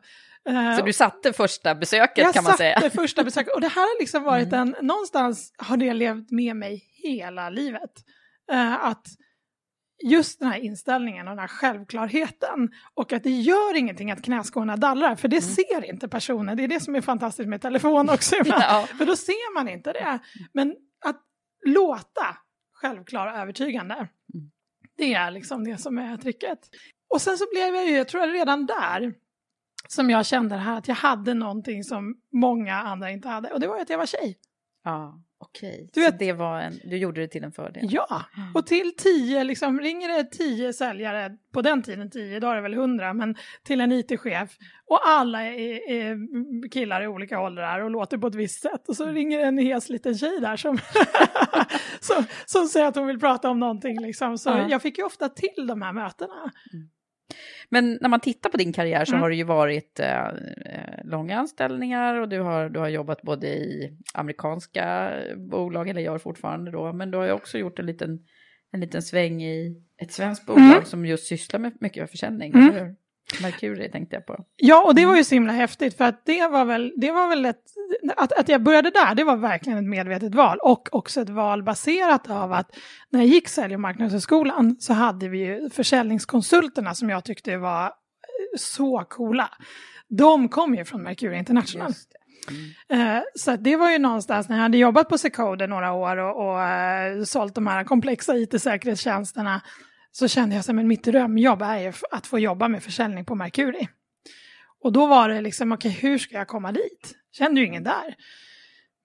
Eh, 0.50 0.78
Så 0.78 0.86
du 0.86 0.94
satte 0.94 1.34
första 1.34 1.76
besöket 1.76 2.18
jag 2.18 2.34
kan 2.34 2.44
man 2.44 2.54
satte 2.54 2.80
säga. 2.80 2.90
första 2.90 3.24
besöket 3.24 3.54
och 3.54 3.62
det 3.62 3.68
här 3.68 3.82
har 3.82 4.00
liksom 4.00 4.24
varit 4.24 4.54
en, 4.54 4.76
någonstans 4.82 5.54
har 5.58 5.78
det 5.78 5.94
levt 5.94 6.32
med 6.32 6.56
mig 6.56 6.84
hela 7.04 7.50
livet. 7.50 7.92
Eh, 8.52 8.86
att 8.86 9.08
just 10.04 10.40
den 10.40 10.48
här 10.50 10.58
inställningen 10.60 11.28
och 11.28 11.32
den 11.32 11.40
här 11.40 11.48
självklarheten 11.48 12.72
och 12.94 13.14
att 13.14 13.24
det 13.24 13.30
gör 13.30 13.78
ingenting 13.78 14.12
att 14.12 14.22
knäskålarna 14.22 14.78
dallrar 14.78 15.16
för 15.16 15.28
det 15.28 15.42
ser 15.42 15.86
inte 15.86 16.08
personen. 16.08 16.58
Det 16.58 16.64
är 16.64 16.68
det 16.68 16.80
som 16.80 16.96
är 16.96 17.02
fantastiskt 17.02 17.50
med 17.50 17.62
telefon 17.62 18.10
också 18.10 18.36
ibland. 18.42 18.64
Ja. 18.64 18.88
För 18.98 19.06
då 19.06 19.16
ser 19.16 19.54
man 19.54 19.70
inte 19.70 19.94
det. 19.94 20.20
Men 20.54 20.76
att 21.06 21.22
låta 21.66 22.38
självklar 22.74 23.28
och 23.28 23.38
övertygande, 23.38 24.08
det 24.98 25.14
är 25.14 25.32
liksom 25.32 25.64
det 25.64 25.78
som 25.78 25.98
är 25.98 26.18
tricket. 26.18 26.60
Och 27.14 27.22
sen 27.22 27.38
så 27.38 27.46
blev 27.52 27.76
jag 27.76 27.86
ju, 27.86 27.98
jag 27.98 28.08
tror 28.08 28.28
redan 28.28 28.66
där, 28.66 29.14
som 29.88 30.10
jag 30.10 30.26
kände 30.26 30.56
det 30.56 30.62
här 30.62 30.78
att 30.78 30.88
jag 30.88 30.96
hade 30.96 31.34
någonting 31.34 31.84
som 31.84 32.16
många 32.32 32.76
andra 32.76 33.12
inte 33.12 33.28
hade 33.28 33.50
och 33.50 33.60
det 33.60 33.68
var 33.68 33.76
ju 33.76 33.82
att 33.82 33.90
jag 33.90 33.98
var 33.98 34.06
tjej. 34.06 34.38
Ja. 34.84 35.24
Okej, 35.48 35.90
Du 35.94 36.02
vet- 36.02 36.20
det 36.20 36.34
var 36.34 36.60
en, 36.60 36.74
du 36.84 36.98
gjorde 36.98 37.22
det 37.22 37.28
till 37.28 37.44
en 37.44 37.52
fördel? 37.52 37.84
Ja, 37.90 38.22
och 38.54 38.66
till 38.68 38.92
tio, 38.98 39.44
liksom, 39.44 39.80
ringer 39.80 40.10
det 40.10 40.24
tio 40.32 40.74
säljare, 40.74 41.38
på 41.54 41.62
den 41.62 41.84
tiden 41.84 42.10
tio, 42.12 42.36
idag 42.38 42.52
är 42.52 42.56
det 42.56 42.62
väl 42.62 42.74
hundra, 42.74 43.14
men 43.14 43.36
till 43.64 43.82
en 43.82 43.92
IT-chef 43.92 44.58
och 44.86 45.00
alla 45.08 45.44
är, 45.44 45.90
är 45.92 46.18
killar 46.72 47.02
i 47.04 47.08
olika 47.08 47.40
åldrar 47.42 47.80
och 47.80 47.92
låter 47.92 48.18
på 48.18 48.28
ett 48.28 48.36
visst 48.36 48.62
sätt 48.62 48.90
och 48.90 48.96
så 48.96 49.06
ringer 49.06 49.40
en 49.40 49.58
hes 49.58 49.90
liten 49.90 50.18
tjej 50.18 50.40
där 50.42 50.56
som, 50.58 50.78
som, 52.00 52.26
som 52.46 52.68
säger 52.68 52.86
att 52.88 52.96
hon 52.96 53.08
vill 53.08 53.20
prata 53.20 53.50
om 53.50 53.60
någonting 53.60 54.02
liksom. 54.02 54.38
Så 54.38 54.50
Ja. 54.50 54.68
jag 54.70 54.82
fick 54.82 54.98
ju 54.98 55.04
ofta 55.04 55.30
till 55.30 55.68
de 55.68 55.82
här 55.82 55.94
mötena. 55.94 56.52
Men 57.74 57.98
när 58.02 58.10
man 58.10 58.20
tittar 58.20 58.50
på 58.50 58.58
din 58.58 58.74
karriär 58.74 59.06
så 59.06 59.12
Mm. 59.14 59.22
har 59.22 59.30
det 59.30 59.36
ju 59.36 59.44
varit 59.44 60.00
eh, 60.00 60.28
eh, 60.28 61.04
långa 61.04 61.38
anställningar 61.38 62.16
och 62.22 62.30
du 62.30 62.40
har, 62.40 62.70
du 62.70 62.80
har 62.80 62.88
jobbat 62.90 63.22
både 63.22 63.48
i 63.48 63.98
amerikanska 64.14 65.12
bolag, 65.38 65.90
eller 65.90 66.02
gör 66.02 66.18
fortfarande 66.18 66.72
då, 66.72 66.94
men 66.94 67.12
du 67.12 67.18
har 67.18 67.26
ju 67.26 67.32
också 67.32 67.58
gjort 67.58 67.80
en 67.80 67.86
liten, 67.86 68.20
en 68.72 68.80
liten 68.80 69.02
sväng 69.02 69.44
i 69.44 69.82
ett 70.02 70.12
svenskt 70.12 70.46
bolag 70.46 70.64
Mm. 70.72 70.86
som 70.86 71.06
just 71.06 71.26
sysslar 71.28 71.60
med 71.60 71.72
mycket 71.80 72.12
försäljning. 72.12 72.54
Mm. 72.54 72.70
eller 72.70 72.86
hur? 72.86 72.96
Mercury 73.42 73.92
tänkte 73.92 74.16
jag 74.16 74.26
på. 74.26 74.46
Ja, 74.56 74.84
och 74.84 74.96
det 74.96 75.06
var 75.06 75.16
ju 75.16 75.24
så 75.24 75.36
himla 75.36 75.54
häftigt 75.54 75.98
för 75.98 76.06
att 76.06 76.26
det 76.26 76.48
var 76.48 76.66
väl, 76.66 76.94
det 76.98 77.12
var 77.12 77.30
väl 77.30 77.46
ett, 77.46 77.62
att, 78.18 78.32
att 78.32 78.50
jag 78.50 78.64
började 78.64 78.90
där, 78.90 79.16
det 79.16 79.24
var 79.24 79.38
verkligen 79.38 79.80
ett 79.80 79.90
medvetet 79.90 80.36
val 80.36 80.58
och 80.62 80.90
också 80.92 81.22
ett 81.22 81.30
val 81.30 81.64
baserat 81.64 82.30
av 82.30 82.54
att 82.54 82.70
när 83.10 83.20
jag 83.20 83.28
gick 83.28 83.48
Sälj 83.48 83.74
och 83.74 83.82
marknadshögskolan 83.82 84.76
så 84.80 84.94
hade 84.94 85.30
vi 85.30 85.38
ju 85.38 85.70
försäljningskonsulterna 85.70 86.94
som 86.94 87.10
jag 87.10 87.24
tyckte 87.24 87.58
var 87.58 87.86
eh, 87.86 87.90
så 88.58 89.06
coola. 89.10 89.50
De 90.10 90.50
kom 90.50 90.76
ju 90.76 90.86
från 90.86 91.04
Mercury 91.04 91.38
International. 91.38 91.92
Det. 92.90 92.96
Eh, 92.96 93.22
Så 93.36 93.56
det 93.56 93.76
var 93.76 93.92
ju 93.92 94.00
någonstans 94.00 94.50
när 94.50 94.56
jag 94.56 94.64
hade 94.64 94.78
jobbat 94.78 95.10
på 95.10 95.18
Secoder 95.18 95.68
några 95.68 95.94
år 95.94 96.18
och, 96.18 96.48
och 96.48 96.62
eh, 96.62 97.24
sålt 97.24 97.56
de 97.56 97.68
här 97.68 97.84
komplexa 97.84 98.38
IT-säkerhetstjänsterna 98.38 99.62
så 100.16 100.28
kände 100.28 100.56
jag 100.56 100.80
att 100.80 100.86
mitt 100.86 101.04
drömjobb 101.04 101.62
är 101.62 101.80
ju 101.80 101.94
att 102.12 102.28
få 102.28 102.40
jobba 102.40 102.68
med 102.68 102.84
försäljning 102.84 103.26
på 103.26 103.36
Merkuri. 103.36 103.88
Och 104.84 104.92
då 104.92 105.06
var 105.06 105.30
det 105.30 105.42
liksom, 105.42 105.72
okej 105.72 105.92
hur 105.92 106.18
ska 106.18 106.36
jag 106.36 106.48
komma 106.48 106.72
dit? 106.72 107.16
Kände 107.32 107.62
ju 107.62 107.68
ingen 107.68 107.84
där. 107.84 108.16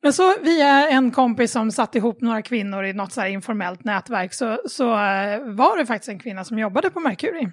Men 0.03 0.13
så 0.13 0.35
via 0.43 0.89
en 0.89 1.11
kompis 1.11 1.53
som 1.53 1.73
satt 1.73 1.95
ihop 1.95 2.21
några 2.21 2.43
kvinnor 2.43 2.85
i 2.85 2.93
något 2.93 3.13
så 3.13 3.21
här 3.21 3.29
informellt 3.29 3.85
nätverk 3.85 4.35
så, 4.35 4.61
så 4.67 4.93
eh, 4.93 5.41
var 5.45 5.79
det 5.79 5.87
faktiskt 5.87 6.09
en 6.09 6.19
kvinna 6.19 6.45
som 6.45 6.59
jobbade 6.59 6.91
på 6.91 7.01
Mercury. 7.01 7.49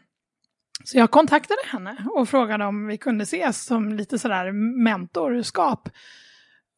Så 0.84 0.98
jag 0.98 1.12
kontaktade 1.12 1.62
henne 1.72 1.98
och 2.12 2.30
frågade 2.30 2.66
om 2.66 2.88
vi 2.88 2.98
kunde 2.98 3.24
ses 3.24 3.66
som 3.66 3.94
lite 3.94 4.20
sådär 4.20 4.52
mentorskap. 4.84 5.90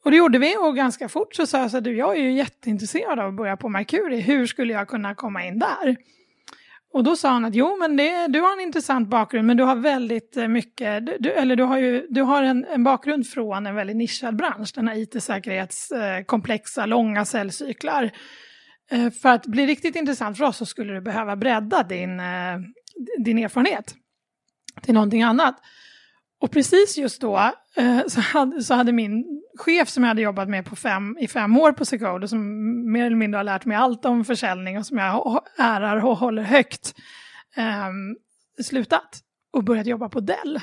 Och 0.03 0.11
det 0.11 0.17
gjorde 0.17 0.39
vi 0.39 0.57
och 0.57 0.75
ganska 0.75 1.09
fort 1.09 1.35
så 1.35 1.47
sa 1.47 1.59
jag 1.59 1.71
så 1.71 1.77
här, 1.77 1.81
du 1.81 1.97
jag 1.97 2.17
är 2.17 2.21
ju 2.21 2.33
jätteintresserad 2.33 3.19
av 3.19 3.27
att 3.27 3.37
börja 3.37 3.57
på 3.57 3.69
Mercury, 3.69 4.19
hur 4.19 4.45
skulle 4.45 4.73
jag 4.73 4.87
kunna 4.87 5.15
komma 5.15 5.45
in 5.45 5.59
där? 5.59 5.97
Och 6.93 7.03
då 7.03 7.15
sa 7.15 7.29
han 7.29 7.45
att 7.45 7.55
jo 7.55 7.77
men 7.79 7.97
det, 7.97 8.27
du 8.27 8.39
har 8.41 8.53
en 8.53 8.59
intressant 8.59 9.09
bakgrund 9.09 9.47
men 9.47 9.57
du 9.57 9.63
har 9.63 9.75
väldigt 9.75 10.37
eh, 10.37 10.47
mycket, 10.47 11.05
du- 11.19 11.31
eller 11.31 11.55
du 11.55 11.63
har 11.63 11.77
ju 11.77 12.07
du 12.09 12.21
har 12.21 12.43
en, 12.43 12.65
en 12.65 12.83
bakgrund 12.83 13.27
från 13.27 13.65
en 13.67 13.75
väldigt 13.75 13.95
nischad 13.97 14.35
bransch, 14.35 14.71
den 14.75 14.87
här 14.87 14.95
IT-säkerhetskomplexa, 14.95 16.81
eh, 16.81 16.87
långa 16.87 17.25
säljcyklar. 17.25 18.11
Eh, 18.91 19.09
för 19.09 19.29
att 19.29 19.45
bli 19.45 19.65
riktigt 19.67 19.95
intressant 19.95 20.37
för 20.37 20.45
oss 20.45 20.57
så 20.57 20.65
skulle 20.65 20.93
du 20.93 21.01
behöva 21.01 21.35
bredda 21.35 21.83
din, 21.83 22.19
eh, 22.19 22.57
din 23.19 23.37
erfarenhet 23.37 23.95
till 24.81 24.93
någonting 24.93 25.23
annat. 25.23 25.55
Och 26.41 26.51
precis 26.51 26.97
just 26.97 27.21
då 27.21 27.51
så, 28.07 28.21
hade, 28.21 28.63
så 28.63 28.73
hade 28.73 28.91
min 28.91 29.41
chef 29.57 29.89
som 29.89 30.03
jag 30.03 30.07
hade 30.07 30.21
jobbat 30.21 30.49
med 30.49 30.65
på 30.65 30.75
fem, 30.75 31.17
i 31.19 31.27
fem 31.27 31.57
år 31.57 31.71
på 31.71 31.85
Secodo, 31.85 32.27
som 32.27 32.41
mer 32.91 33.05
eller 33.05 33.15
mindre 33.15 33.37
har 33.39 33.43
lärt 33.43 33.65
mig 33.65 33.77
allt 33.77 34.05
om 34.05 34.25
försäljning 34.25 34.77
och 34.77 34.85
som 34.85 34.97
jag 34.97 35.41
ärar 35.57 36.05
och 36.05 36.17
håller 36.17 36.43
högt, 36.43 36.95
eh, 37.57 37.89
slutat 38.63 39.19
och 39.53 39.63
börjat 39.63 39.87
jobba 39.87 40.09
på 40.09 40.19
Dell. 40.19 40.59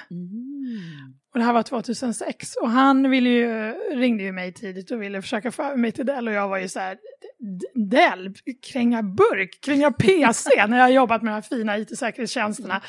Och 1.32 1.38
det 1.40 1.44
här 1.46 1.52
var 1.52 1.62
2006 1.62 2.56
och 2.56 2.70
han 2.70 3.10
ville 3.10 3.28
ju, 3.28 3.70
ringde 3.96 4.22
ju 4.22 4.32
mig 4.32 4.52
tidigt 4.52 4.90
och 4.90 5.02
ville 5.02 5.22
försöka 5.22 5.50
få 5.50 5.76
mig 5.76 5.92
till 5.92 6.06
Dell 6.06 6.28
och 6.28 6.34
jag 6.34 6.48
var 6.48 6.58
ju 6.58 6.68
så 6.68 6.80
här, 6.80 6.94
"D- 7.40 7.66
Dell, 7.96 8.34
kränga 8.72 9.02
burk, 9.02 9.58
kränga 9.64 9.92
PC 9.92 10.66
när 10.66 10.76
jag 10.76 10.84
har 10.84 10.90
jobbat 10.90 11.22
med 11.22 11.30
de 11.30 11.34
här 11.34 11.42
fina 11.42 11.78
IT-säkerhetstjänsterna. 11.78 12.80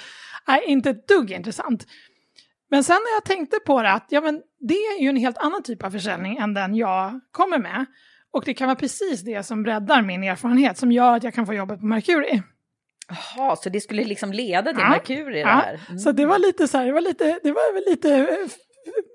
Nej, 0.48 0.64
inte 0.68 0.90
ett 0.90 1.08
dugg 1.08 1.32
intressant. 1.32 1.88
Men 2.76 2.84
sen 2.84 2.96
när 2.96 3.16
jag 3.16 3.26
tänkte 3.26 3.58
på 3.66 3.82
det 3.82 3.92
att 3.92 4.06
ja, 4.10 4.22
men 4.22 4.42
det 4.60 4.74
är 4.74 5.02
ju 5.02 5.10
en 5.10 5.16
helt 5.18 5.38
annan 5.38 5.64
typ 5.64 5.84
av 5.84 5.92
försäljning 5.92 6.38
än 6.38 6.54
den 6.54 6.76
jag 6.76 7.20
kommer 7.32 7.60
med. 7.60 7.86
Och 8.34 8.44
det 8.46 8.54
kan 8.54 8.68
vara 8.68 8.76
precis 8.76 9.22
det 9.22 9.44
som 9.44 9.64
breddar 9.64 10.02
min 10.02 10.24
erfarenhet 10.24 10.78
som 10.78 10.92
gör 10.92 11.16
att 11.16 11.24
jag 11.24 11.34
kan 11.34 11.46
få 11.46 11.54
jobbet 11.54 11.80
på 11.80 11.86
Mercury. 11.86 12.42
Jaha, 13.08 13.56
så 13.56 13.70
det 13.70 13.82
skulle 13.82 14.04
liksom 14.04 14.34
leda 14.34 14.74
till 14.74 14.82
Ja. 14.82 14.90
Mercury 14.90 15.34
det 15.34 15.40
Ja, 15.40 15.48
här? 15.48 15.80
Mm. 15.88 16.00
Så 16.00 16.12
det 16.12 16.26
var 16.26 16.40
lite 16.40 16.68
så 16.68 16.78
här, 16.78 16.86
det 16.86 16.92
var 16.92 17.02
lite, 17.02 17.40
det 17.44 17.52
var 17.52 17.74
väl 17.74 17.84
lite 17.92 18.16
eh, 18.16 18.52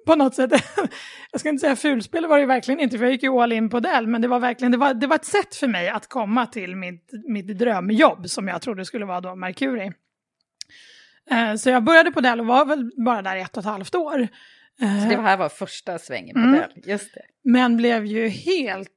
på 0.06 0.14
något 0.14 0.34
sätt, 0.34 0.50
jag 1.32 1.40
ska 1.40 1.48
inte 1.48 1.60
säga 1.60 1.76
fulspel 1.76 2.26
var 2.26 2.38
det 2.38 2.46
verkligen 2.46 2.80
inte 2.80 2.98
för 2.98 3.04
jag 3.04 3.12
gick 3.12 3.22
ju 3.22 3.40
all 3.40 3.52
in 3.52 3.70
på 3.70 3.80
Dell, 3.80 4.06
men 4.06 4.22
det 4.22 4.28
var 4.28 4.40
verkligen, 4.40 4.72
det 4.72 4.78
var, 4.78 4.94
det 4.94 5.06
var 5.06 5.16
ett 5.16 5.24
sätt 5.24 5.54
för 5.54 5.68
mig 5.68 5.88
att 5.88 6.08
komma 6.08 6.46
till 6.46 6.76
mitt, 6.76 7.10
mitt 7.28 7.58
drömjobb 7.58 8.28
som 8.28 8.48
jag 8.48 8.62
trodde 8.62 8.84
skulle 8.84 9.04
vara 9.04 9.20
då 9.20 9.34
Mercury. 9.34 9.90
Eh, 11.30 11.54
Så 11.54 11.70
jag 11.70 11.84
började 11.84 12.10
på 12.12 12.20
Dell 12.20 12.40
och 12.40 12.46
var 12.46 12.64
väl 12.64 12.90
bara 13.04 13.22
där 13.22 13.36
i 13.36 13.40
ett 13.40 13.56
och 13.56 13.60
ett 13.62 13.66
halvt 13.70 13.94
år. 13.94 14.28
Eh, 14.82 15.02
Så 15.02 15.08
det 15.08 15.22
här 15.22 15.36
var 15.36 15.48
första 15.48 15.98
svängen 15.98 16.34
på 16.34 16.40
Mm. 16.40 16.52
Dell, 16.60 16.70
just 16.84 17.14
det. 17.14 17.20
men 17.44 17.76
blev 17.76 18.06
ju 18.06 18.28
helt 18.28 18.88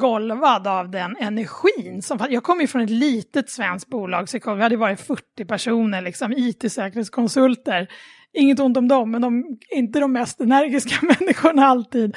golvad 0.00 0.66
av 0.66 0.90
den 0.90 1.16
energin. 1.20 2.02
Som, 2.02 2.18
jag 2.30 2.42
kommer 2.42 2.60
ju 2.60 2.66
från 2.66 2.82
ett 2.82 2.90
litet 2.90 3.50
svenskt 3.50 3.88
bolag, 3.90 4.28
så 4.28 4.54
vi 4.54 4.62
hade 4.62 4.76
varit 4.76 5.00
40 5.00 5.44
personer, 5.44 6.02
liksom, 6.02 6.32
it-säkerhetskonsulter. 6.32 7.88
Inget 8.32 8.60
ont 8.60 8.76
om 8.76 8.88
dem, 8.88 9.10
men 9.10 9.22
de 9.22 9.44
inte 9.70 10.00
de 10.00 10.12
mest 10.12 10.40
energiska 10.40 10.96
människorna 11.20 11.66
alltid. 11.66 12.16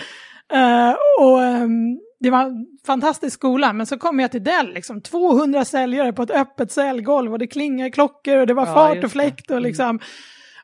Eh, 0.53 0.93
och 1.19 1.43
ehm, 1.43 1.99
det 2.21 2.29
var 2.29 2.41
en 2.41 2.67
fantastisk 2.85 3.33
skola, 3.33 3.73
men 3.73 3.85
så 3.85 3.97
kom 3.97 4.19
jag 4.19 4.31
till 4.31 4.43
Dell, 4.43 4.73
liksom 4.73 5.01
200 5.01 5.65
säljare 5.65 6.13
på 6.13 6.23
ett 6.23 6.31
öppet 6.31 6.71
säljgolv 6.71 7.31
och 7.33 7.39
det 7.39 7.47
klingade 7.47 7.91
klockor 7.91 8.37
och 8.37 8.47
det 8.47 8.53
var 8.53 8.67
Ja, 8.67 8.73
fart 8.73 9.03
och 9.03 9.11
fläkt 9.11 9.51
och 9.51 9.61
liksom 9.61 9.99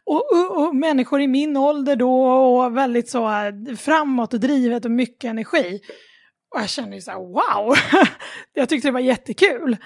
och, 0.04 0.24
och, 0.32 0.58
och 0.58 0.76
människor 0.76 1.22
i 1.22 1.28
min 1.28 1.58
ålder 1.58 1.96
då 1.96 2.24
och 2.24 2.78
väldigt 2.78 3.10
så 3.10 3.28
eh, 3.28 3.76
framåt 3.78 4.34
och 4.34 4.40
drivet 4.40 4.86
och 4.86 4.92
mycket 4.92 5.30
energi. 5.30 5.82
Och 6.56 6.62
jag 6.62 6.70
kände 6.70 6.96
ju 6.96 7.02
så 7.02 7.12
här, 7.12 7.18
wow! 7.18 7.76
jag 8.54 8.70
tyckte 8.70 8.88
det 8.88 8.92
var 8.92 9.00
jättekul. 9.00 9.78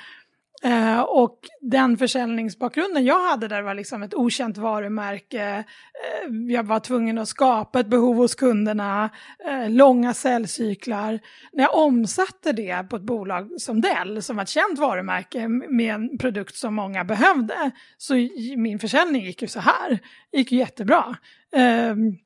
Eh, 0.63 0.99
och 0.99 1.39
den 1.61 1.97
försäljningsbakgrunden 1.97 3.05
jag 3.05 3.29
hade 3.29 3.47
där 3.47 3.61
var 3.61 3.73
liksom 3.73 4.03
ett 4.03 4.13
okänt 4.13 4.57
varumärke. 4.57 5.43
Eh, 5.53 6.33
jag 6.49 6.63
var 6.63 6.79
tvungen 6.79 7.17
att 7.17 7.27
skapa 7.27 7.79
ett 7.79 7.87
behov 7.87 8.15
hos 8.15 8.35
kunderna, 8.35 9.09
eh, 9.47 9.69
långa 9.69 10.13
säljcyklar. 10.13 11.19
När 11.53 11.63
jag 11.63 11.75
omsatte 11.75 12.51
det 12.51 12.89
på 12.89 12.95
ett 12.95 13.01
bolag 13.01 13.49
som 13.57 13.81
Dell, 13.81 14.21
som 14.21 14.35
var 14.35 14.43
ett 14.43 14.49
känt 14.49 14.79
varumärke 14.79 15.47
med 15.47 15.95
en 15.95 16.17
produkt 16.17 16.55
som 16.55 16.75
många 16.75 17.03
behövde, 17.03 17.71
så 17.97 18.13
min 18.57 18.79
försäljning 18.79 19.25
gick 19.25 19.41
ju 19.41 19.47
så 19.47 19.59
här. 19.59 19.99
gick 20.31 20.51
ju 20.51 20.57
jättebra. 20.57 21.15
Ehm, 21.55 22.17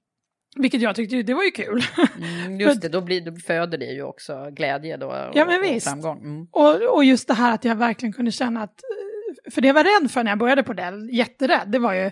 vilket 0.55 0.81
jag 0.81 0.95
tyckte, 0.95 1.24
det 1.24 1.33
var 1.33 1.43
ju 1.43 1.51
kul. 1.51 1.83
Mm, 2.17 2.59
just 2.59 2.81
det, 2.81 2.89
då, 2.89 3.01
blir, 3.01 3.21
då 3.21 3.35
föder 3.35 3.77
det 3.77 3.85
ju 3.85 4.03
också 4.03 4.50
glädje 4.51 4.97
då 4.97 5.07
och, 5.07 5.31
Ja, 5.33 5.45
men 5.45 5.59
och 5.59 5.63
visst. 5.63 5.88
framgång. 5.88 6.17
Mm. 6.17 6.47
Och, 6.51 6.95
och 6.95 7.05
just 7.05 7.27
det 7.27 7.33
här 7.33 7.53
att 7.53 7.65
jag 7.65 7.75
verkligen 7.75 8.13
kunde 8.13 8.31
känna 8.31 8.63
att, 8.63 8.83
eh, 8.83 9.51
för 9.51 9.62
det 9.62 9.67
jag 9.67 9.74
var 9.75 10.01
rädd 10.01 10.12
för 10.12 10.24
när 10.24 10.31
jag 10.31 10.39
började 10.39 10.63
på 10.63 10.74
Dell, 10.74 11.09
jätterädd, 11.12 11.67
det 11.67 11.79
var 11.79 11.93
ju, 11.93 12.12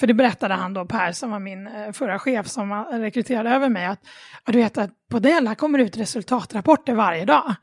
för 0.00 0.06
det 0.06 0.14
berättade 0.14 0.54
han 0.54 0.74
då, 0.74 0.86
Per 0.86 1.12
som 1.12 1.30
var 1.30 1.38
min 1.38 1.66
eh, 1.66 1.92
förra 1.92 2.18
chef 2.18 2.46
som 2.48 2.72
eh, 2.72 2.98
rekryterade 2.98 3.50
över 3.50 3.68
mig, 3.68 3.86
att 3.86 4.00
du 4.46 4.58
vet 4.58 4.78
att 4.78 4.90
på 5.10 5.18
Dell 5.18 5.48
här 5.48 5.54
kommer 5.54 5.78
det 5.78 5.84
ut 5.84 5.96
resultatrapporter 5.96 6.94
varje 6.94 7.24
dag. 7.24 7.54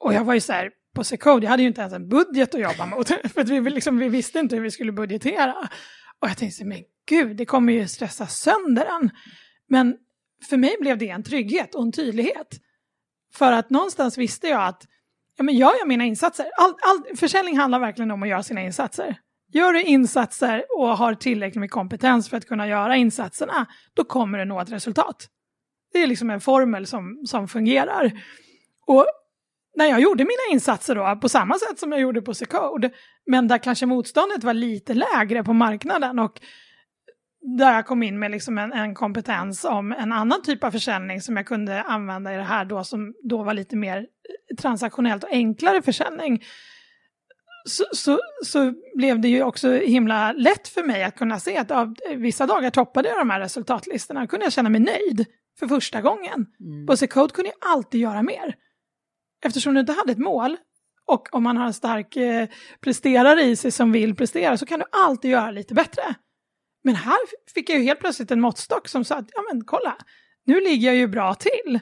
Och 0.00 0.14
jag 0.14 0.24
var 0.24 0.34
ju 0.34 0.40
så 0.40 0.52
här, 0.52 0.70
på 0.94 1.04
Secode, 1.04 1.44
jag 1.46 1.50
hade 1.50 1.62
ju 1.62 1.68
inte 1.68 1.80
ens 1.80 1.94
en 1.94 2.08
budget 2.08 2.54
att 2.54 2.60
jobba 2.60 2.86
mot, 2.86 3.08
för 3.34 3.40
att 3.40 3.48
vi, 3.48 3.60
liksom, 3.60 3.98
vi 3.98 4.08
visste 4.08 4.38
inte 4.38 4.56
hur 4.56 4.62
vi 4.62 4.70
skulle 4.70 4.92
budgetera. 4.92 5.54
Och 6.20 6.28
jag 6.28 6.36
tänkte, 6.36 6.64
men 6.64 6.78
gud, 7.08 7.36
det 7.36 7.44
kommer 7.44 7.72
ju 7.72 7.88
stressa 7.88 8.26
sönder 8.26 8.84
den. 8.84 9.10
Men 9.74 9.96
för 10.48 10.56
mig 10.56 10.76
blev 10.80 10.98
det 10.98 11.08
en 11.08 11.22
trygghet 11.22 11.74
och 11.74 11.82
en 11.82 11.92
tydlighet. 11.92 12.60
För 13.34 13.52
att 13.52 13.70
någonstans 13.70 14.18
visste 14.18 14.48
jag 14.48 14.64
att 14.64 14.82
ja, 15.36 15.44
men 15.44 15.54
gör 15.54 15.72
jag 15.78 15.88
mina 15.88 16.04
insatser, 16.04 16.46
all, 16.56 16.70
all, 16.70 17.16
försäljning 17.16 17.58
handlar 17.58 17.78
verkligen 17.78 18.10
om 18.10 18.22
att 18.22 18.28
göra 18.28 18.42
sina 18.42 18.62
insatser. 18.62 19.16
Gör 19.52 19.72
du 19.72 19.82
insatser 19.82 20.64
och 20.78 20.88
har 20.88 21.14
tillräckligt 21.14 21.60
med 21.60 21.70
kompetens 21.70 22.28
för 22.28 22.36
att 22.36 22.46
kunna 22.46 22.68
göra 22.68 22.96
insatserna, 22.96 23.66
då 23.94 24.04
kommer 24.04 24.38
du 24.38 24.44
nå 24.44 24.60
ett 24.60 24.72
resultat. 24.72 25.28
Det 25.92 26.02
är 26.02 26.06
liksom 26.06 26.30
en 26.30 26.40
formel 26.40 26.86
som, 26.86 27.22
som 27.26 27.48
fungerar. 27.48 28.12
Och 28.86 29.06
när 29.76 29.86
jag 29.86 30.00
gjorde 30.00 30.24
mina 30.24 30.52
insatser 30.52 30.94
då, 30.94 31.20
på 31.20 31.28
samma 31.28 31.58
sätt 31.58 31.78
som 31.78 31.92
jag 31.92 32.00
gjorde 32.00 32.22
på 32.22 32.34
Secode, 32.34 32.90
men 33.26 33.48
där 33.48 33.58
kanske 33.58 33.86
motståndet 33.86 34.44
var 34.44 34.54
lite 34.54 34.94
lägre 34.94 35.44
på 35.44 35.52
marknaden 35.52 36.18
och 36.18 36.40
där 37.44 37.74
jag 37.74 37.86
kom 37.86 38.02
in 38.02 38.18
med 38.18 38.30
liksom 38.30 38.58
en, 38.58 38.72
en, 38.72 38.94
kompetens 38.94 39.64
om 39.64 39.92
en 39.92 40.12
annan 40.12 40.42
typ 40.42 40.64
av 40.64 40.70
försäljning 40.70 41.20
som 41.20 41.36
jag 41.36 41.46
kunde 41.46 41.82
använda 41.82 42.34
i 42.34 42.36
det 42.36 42.42
här 42.42 42.64
då 42.64 42.84
som 42.84 43.14
då 43.22 43.42
var 43.42 43.54
lite 43.54 43.76
mer 43.76 44.06
transaktionellt 44.58 45.24
och 45.24 45.32
enklare 45.32 45.82
försäljning. 45.82 46.44
Så, 47.64 47.84
så, 47.92 48.20
så 48.44 48.74
blev 48.94 49.20
det 49.20 49.28
ju 49.28 49.42
också 49.42 49.72
himla 49.72 50.32
lätt 50.32 50.68
för 50.68 50.82
mig 50.82 51.04
att 51.04 51.16
kunna 51.16 51.40
se 51.40 51.56
att 51.56 51.70
av 51.70 51.94
vissa 52.16 52.46
dagar 52.46 52.70
toppade 52.70 53.08
jag 53.08 53.18
de 53.18 53.30
här 53.30 53.40
resultatlistorna. 53.40 54.20
Då 54.20 54.26
kunde 54.26 54.46
jag 54.46 54.52
känna 54.52 54.68
mig 54.68 54.80
nöjd 54.80 55.26
för 55.58 55.66
första 55.66 56.00
gången. 56.00 56.46
Mm. 56.60 56.86
På 56.86 56.96
Code 56.96 57.34
kunde 57.34 57.50
jag 57.50 57.70
alltid 57.72 58.00
göra 58.00 58.22
mer. 58.22 58.54
Eftersom 59.44 59.74
du 59.74 59.80
inte 59.80 59.92
hade 59.92 60.12
ett 60.12 60.18
mål 60.18 60.56
och 61.06 61.28
om 61.34 61.42
man 61.42 61.56
har 61.56 61.66
en 61.66 61.74
stark 61.74 62.16
eh, 62.16 62.48
presterare 62.80 63.42
i 63.42 63.56
sig 63.56 63.70
som 63.70 63.92
vill 63.92 64.14
prestera 64.14 64.56
så 64.56 64.66
kan 64.66 64.80
du 64.80 64.86
alltid 64.92 65.30
göra 65.30 65.50
lite 65.50 65.74
bättre. 65.74 66.14
Men 66.84 66.94
här 66.94 67.18
fick 67.54 67.70
jag 67.70 67.78
ju 67.78 67.84
helt 67.84 68.00
plötsligt 68.00 68.30
en 68.30 68.40
måttstock 68.40 68.88
som 68.88 69.04
sa 69.04 69.16
att 69.16 69.28
ja 69.32 69.44
men 69.52 69.64
kolla, 69.64 69.96
nu 70.44 70.60
ligger 70.60 70.88
jag 70.88 70.96
ju 70.96 71.06
bra 71.06 71.34
till. 71.34 71.80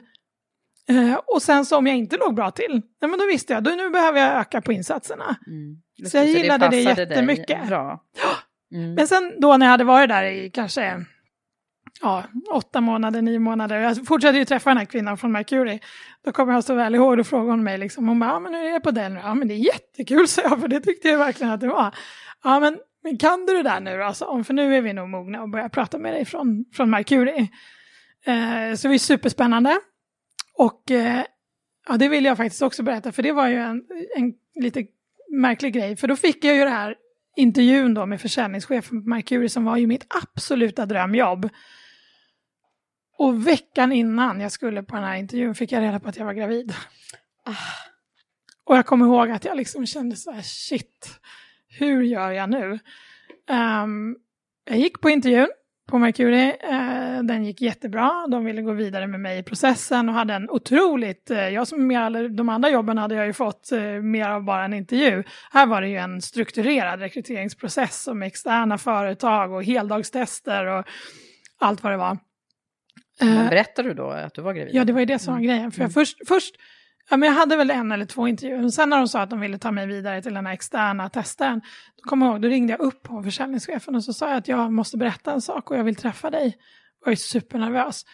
Eh, 0.89 1.13
och 1.13 1.41
sen 1.41 1.65
så 1.65 1.77
om 1.77 1.87
jag 1.87 1.97
inte 1.97 2.17
låg 2.17 2.35
bra 2.35 2.51
till, 2.51 2.81
ja, 2.99 3.07
men 3.07 3.19
då 3.19 3.25
visste 3.25 3.53
jag, 3.53 3.63
då 3.63 3.71
nu 3.71 3.89
behöver 3.89 4.19
jag 4.19 4.37
öka 4.39 4.61
på 4.61 4.73
insatserna. 4.73 5.35
Mm. 5.47 6.09
Så 6.09 6.17
jag 6.17 6.27
gillade 6.27 6.69
det, 6.69 6.83
det 6.83 7.01
jättemycket. 7.01 7.67
Bra. 7.67 8.03
Mm. 8.73 8.93
Men 8.93 9.07
sen 9.07 9.33
då 9.39 9.57
när 9.57 9.65
jag 9.65 9.71
hade 9.71 9.83
varit 9.83 10.09
där 10.09 10.23
i 10.23 10.49
kanske 10.49 11.05
ja, 12.01 12.23
åtta 12.51 12.81
månader, 12.81 13.21
nio 13.21 13.39
månader. 13.39 13.79
Jag 13.79 14.07
fortsatte 14.07 14.37
ju 14.37 14.45
träffa 14.45 14.69
den 14.69 14.77
här 14.77 14.85
kvinnan 14.85 15.17
från 15.17 15.31
Mercury. 15.31 15.79
Då 16.25 16.31
kommer 16.31 16.53
jag 16.53 16.63
så 16.63 16.73
väl 16.73 16.95
ihåg, 16.95 17.17
då 17.17 17.23
frågade 17.23 17.51
hon 17.51 17.63
mig 17.63 17.77
liksom, 17.77 18.07
hon 18.07 18.19
bara, 18.19 18.29
ja 18.29 18.39
men 18.39 18.53
hur 18.53 18.65
är 18.65 18.73
det 18.73 18.79
på 18.79 18.91
den? 18.91 19.15
Ja 19.15 19.33
men 19.33 19.47
det 19.47 19.53
är 19.53 19.57
jättekul, 19.57 20.27
så 20.27 20.41
jag, 20.41 20.61
för 20.61 20.67
det 20.67 20.79
tyckte 20.79 21.09
jag 21.09 21.17
verkligen 21.17 21.53
att 21.53 21.61
det 21.61 21.67
var. 21.67 21.95
Ja 22.43 22.59
men, 22.59 22.77
men 23.03 23.17
kan 23.17 23.45
du 23.45 23.53
det 23.53 23.63
där 23.63 23.79
nu 23.79 24.03
alltså? 24.03 24.43
För 24.43 24.53
nu 24.53 24.75
är 24.75 24.81
vi 24.81 24.93
nog 24.93 25.09
mogna 25.09 25.41
och 25.41 25.49
börja 25.49 25.69
prata 25.69 25.97
med 25.97 26.13
dig 26.13 26.25
från, 26.25 26.65
från 26.73 26.89
Mercury. 26.89 27.47
Eh, 28.25 28.75
så 28.75 28.87
det 28.87 28.93
är 28.93 28.97
superspännande. 28.97 29.79
Och 30.53 30.91
eh, 30.91 31.23
ja, 31.87 31.97
det 31.97 32.09
vill 32.09 32.25
jag 32.25 32.37
faktiskt 32.37 32.61
också 32.61 32.83
berätta, 32.83 33.11
för 33.11 33.23
det 33.23 33.31
var 33.31 33.47
ju 33.47 33.57
en, 33.57 33.83
en 34.15 34.33
lite 34.55 34.85
märklig 35.29 35.73
grej, 35.73 35.95
för 35.95 36.07
då 36.07 36.15
fick 36.15 36.43
jag 36.43 36.55
ju 36.55 36.63
det 36.63 36.69
här 36.69 36.95
intervjun 37.35 37.93
då 37.93 38.05
med 38.05 38.21
försäljningschefen 38.21 39.03
på 39.03 39.09
Mercury 39.09 39.49
som 39.49 39.65
var 39.65 39.77
ju 39.77 39.87
mitt 39.87 40.05
absoluta 40.23 40.85
drömjobb. 40.85 41.49
Och 43.17 43.47
veckan 43.47 43.91
innan 43.91 44.41
jag 44.41 44.51
skulle 44.51 44.83
på 44.83 44.95
den 44.95 45.03
här 45.03 45.15
intervjun 45.15 45.55
fick 45.55 45.71
jag 45.71 45.81
reda 45.81 45.99
på 45.99 46.09
att 46.09 46.17
jag 46.17 46.25
var 46.25 46.33
gravid. 46.33 46.73
Ah. 47.45 47.51
Och 48.63 48.77
jag 48.77 48.85
kommer 48.85 49.05
ihåg 49.05 49.31
att 49.31 49.45
jag 49.45 49.57
liksom 49.57 49.85
kände 49.85 50.15
så 50.15 50.31
här, 50.31 50.41
shit, 50.41 51.19
hur 51.79 52.03
gör 52.03 52.31
jag 52.31 52.49
nu? 52.49 52.79
Um, 53.83 54.15
jag 54.65 54.77
gick 54.77 55.01
på 55.01 55.09
intervjun 55.09 55.47
på 55.89 55.97
Mercury, 55.97 56.47
uh, 56.47 57.23
den 57.23 57.45
gick 57.45 57.61
jättebra, 57.61 58.27
de 58.27 58.45
ville 58.45 58.61
gå 58.61 58.71
vidare 58.71 59.07
med 59.07 59.19
mig 59.19 59.39
i 59.39 59.43
processen 59.43 60.09
och 60.09 60.15
hade 60.15 60.33
en 60.33 60.49
otroligt, 60.49 61.31
uh, 61.31 61.49
jag 61.49 61.67
som 61.67 61.87
med 61.87 62.01
alla 62.01 62.27
de 62.27 62.49
andra 62.49 62.69
jobben 62.69 62.97
hade 62.97 63.15
jag 63.15 63.25
ju 63.25 63.33
fått 63.33 63.69
uh, 63.73 64.01
mer 64.01 64.29
av 64.29 64.43
bara 64.43 64.65
en 64.65 64.73
intervju. 64.73 65.23
Här 65.51 65.65
var 65.65 65.81
det 65.81 65.87
ju 65.87 65.97
en 65.97 66.21
strukturerad 66.21 66.99
rekryteringsprocess 66.99 68.07
med 68.13 68.27
externa 68.27 68.77
företag 68.77 69.51
och 69.51 69.63
heldagstester 69.63 70.65
och 70.65 70.85
allt 71.59 71.83
vad 71.83 71.93
det 71.93 71.97
var. 71.97 72.17
Men 73.19 73.37
eh, 73.37 73.49
berättade 73.49 73.87
du 73.87 73.93
då 73.93 74.09
att 74.09 74.33
du 74.33 74.41
var 74.41 74.53
gravid? 74.53 74.75
Ja, 74.75 74.85
det 74.85 74.93
var 74.93 74.99
ju 74.99 75.05
det 75.05 75.19
som 75.19 75.33
var 75.33 75.39
mm. 75.39 75.47
grejen. 75.47 75.71
För 75.71 75.79
jag 75.79 75.85
mm. 75.85 75.93
först, 75.93 76.17
först 76.27 76.55
ja, 77.09 77.17
men 77.17 77.29
jag 77.29 77.35
hade 77.35 77.55
väl 77.55 77.71
en 77.71 77.91
eller 77.91 78.05
två 78.05 78.27
intervjuer. 78.27 78.69
Sen 78.69 78.89
när 78.89 78.97
de 78.97 79.07
sa 79.07 79.21
att 79.21 79.29
de 79.29 79.39
ville 79.39 79.57
ta 79.57 79.71
mig 79.71 79.87
vidare 79.87 80.21
till 80.21 80.33
den 80.33 80.45
här 80.45 80.53
externa 80.53 81.09
testen, 81.09 81.61
då 81.95 82.09
kom 82.09 82.21
jag 82.21 82.31
ihåg, 82.31 82.41
då 82.41 82.47
ringde 82.47 82.73
jag 82.73 82.79
upp 82.79 83.03
på 83.03 83.23
försäljningschefen 83.23 83.95
och 83.95 84.03
så 84.03 84.13
sa 84.13 84.29
jag 84.29 84.37
att 84.37 84.47
jag 84.47 84.71
måste 84.71 84.97
berätta 84.97 85.31
en 85.31 85.41
sak 85.41 85.71
och 85.71 85.77
jag 85.77 85.83
vill 85.83 85.95
träffa 85.95 86.29
dig. 86.29 86.57
Jag 87.05 87.11
är 87.11 87.15
supernervös. 87.15 88.05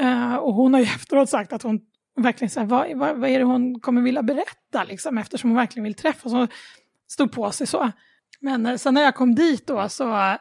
Uh, 0.00 0.34
och 0.34 0.54
hon 0.54 0.74
har 0.74 0.80
ju 0.80 0.86
efteråt 0.96 1.28
sagt 1.28 1.52
att 1.52 1.62
hon 1.62 1.80
verkligen 2.16 2.50
så 2.50 2.64
vad, 2.64 2.96
vad, 2.96 3.16
vad, 3.16 3.30
är 3.30 3.38
det 3.38 3.44
hon 3.44 3.80
kommer 3.80 4.02
vilja 4.02 4.22
berätta 4.22 4.84
liksom, 4.84 5.18
eftersom 5.18 5.50
hon 5.50 5.56
verkligen 5.56 5.84
vill 5.84 5.94
träffa. 5.94 6.28
Så 6.28 6.36
hon 6.36 6.48
stod 7.08 7.32
på 7.32 7.50
sig 7.50 7.66
så. 7.66 7.92
Men 8.40 8.66
uh, 8.66 8.76
sen 8.76 8.94
när 8.94 9.02
jag 9.02 9.14
kom 9.14 9.34
dit 9.34 9.66
då 9.66 9.88
så 9.88 10.36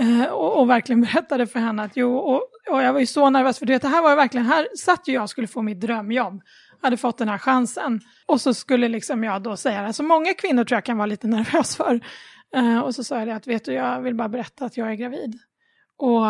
uh, 0.00 0.24
och, 0.24 0.60
och, 0.60 0.70
verkligen 0.70 1.00
berättade 1.12 1.46
för 1.46 1.60
henne 1.60 1.82
att 1.82 1.96
jo, 1.96 2.16
och 2.16 2.50
och 2.70 2.82
jag 2.82 2.92
var 2.92 3.00
ju 3.00 3.06
så 3.06 3.30
nervös 3.30 3.58
för 3.58 3.66
du 3.66 3.72
vet, 3.72 3.82
det 3.82 3.88
här 3.88 4.02
var 4.02 4.16
verkligen, 4.16 4.46
här 4.46 4.68
satt 4.76 5.08
ju 5.08 5.12
jag 5.12 5.22
och 5.22 5.30
skulle 5.30 5.46
få 5.46 5.62
mitt 5.62 5.80
drömjobb. 5.80 6.42
Hade 6.86 6.96
fått 6.96 7.18
den 7.18 7.28
här 7.28 7.38
chansen. 7.38 8.00
Och 8.26 8.40
så 8.40 8.54
skulle 8.54 8.88
liksom 8.88 9.24
jag 9.24 9.42
då 9.42 9.56
säga 9.56 9.82
det, 9.82 9.92
så 9.92 10.02
många 10.02 10.34
kvinnor 10.34 10.64
tror 10.64 10.76
jag 10.76 10.84
kan 10.84 10.96
vara 10.96 11.06
lite 11.06 11.26
nervös 11.36 11.76
för. 11.76 12.00
Uh, 12.56 12.78
och 12.78 12.94
så 12.94 13.04
sa 13.04 13.18
jag 13.18 13.28
det 13.28 13.34
att, 13.34 13.46
vet 13.46 13.64
du, 13.64 13.72
jag 13.72 14.00
vill 14.00 14.14
bara 14.14 14.28
berätta 14.28 14.64
att 14.64 14.76
jag 14.76 14.90
är 14.90 14.94
gravid. 14.94 15.38
Och 15.96 16.24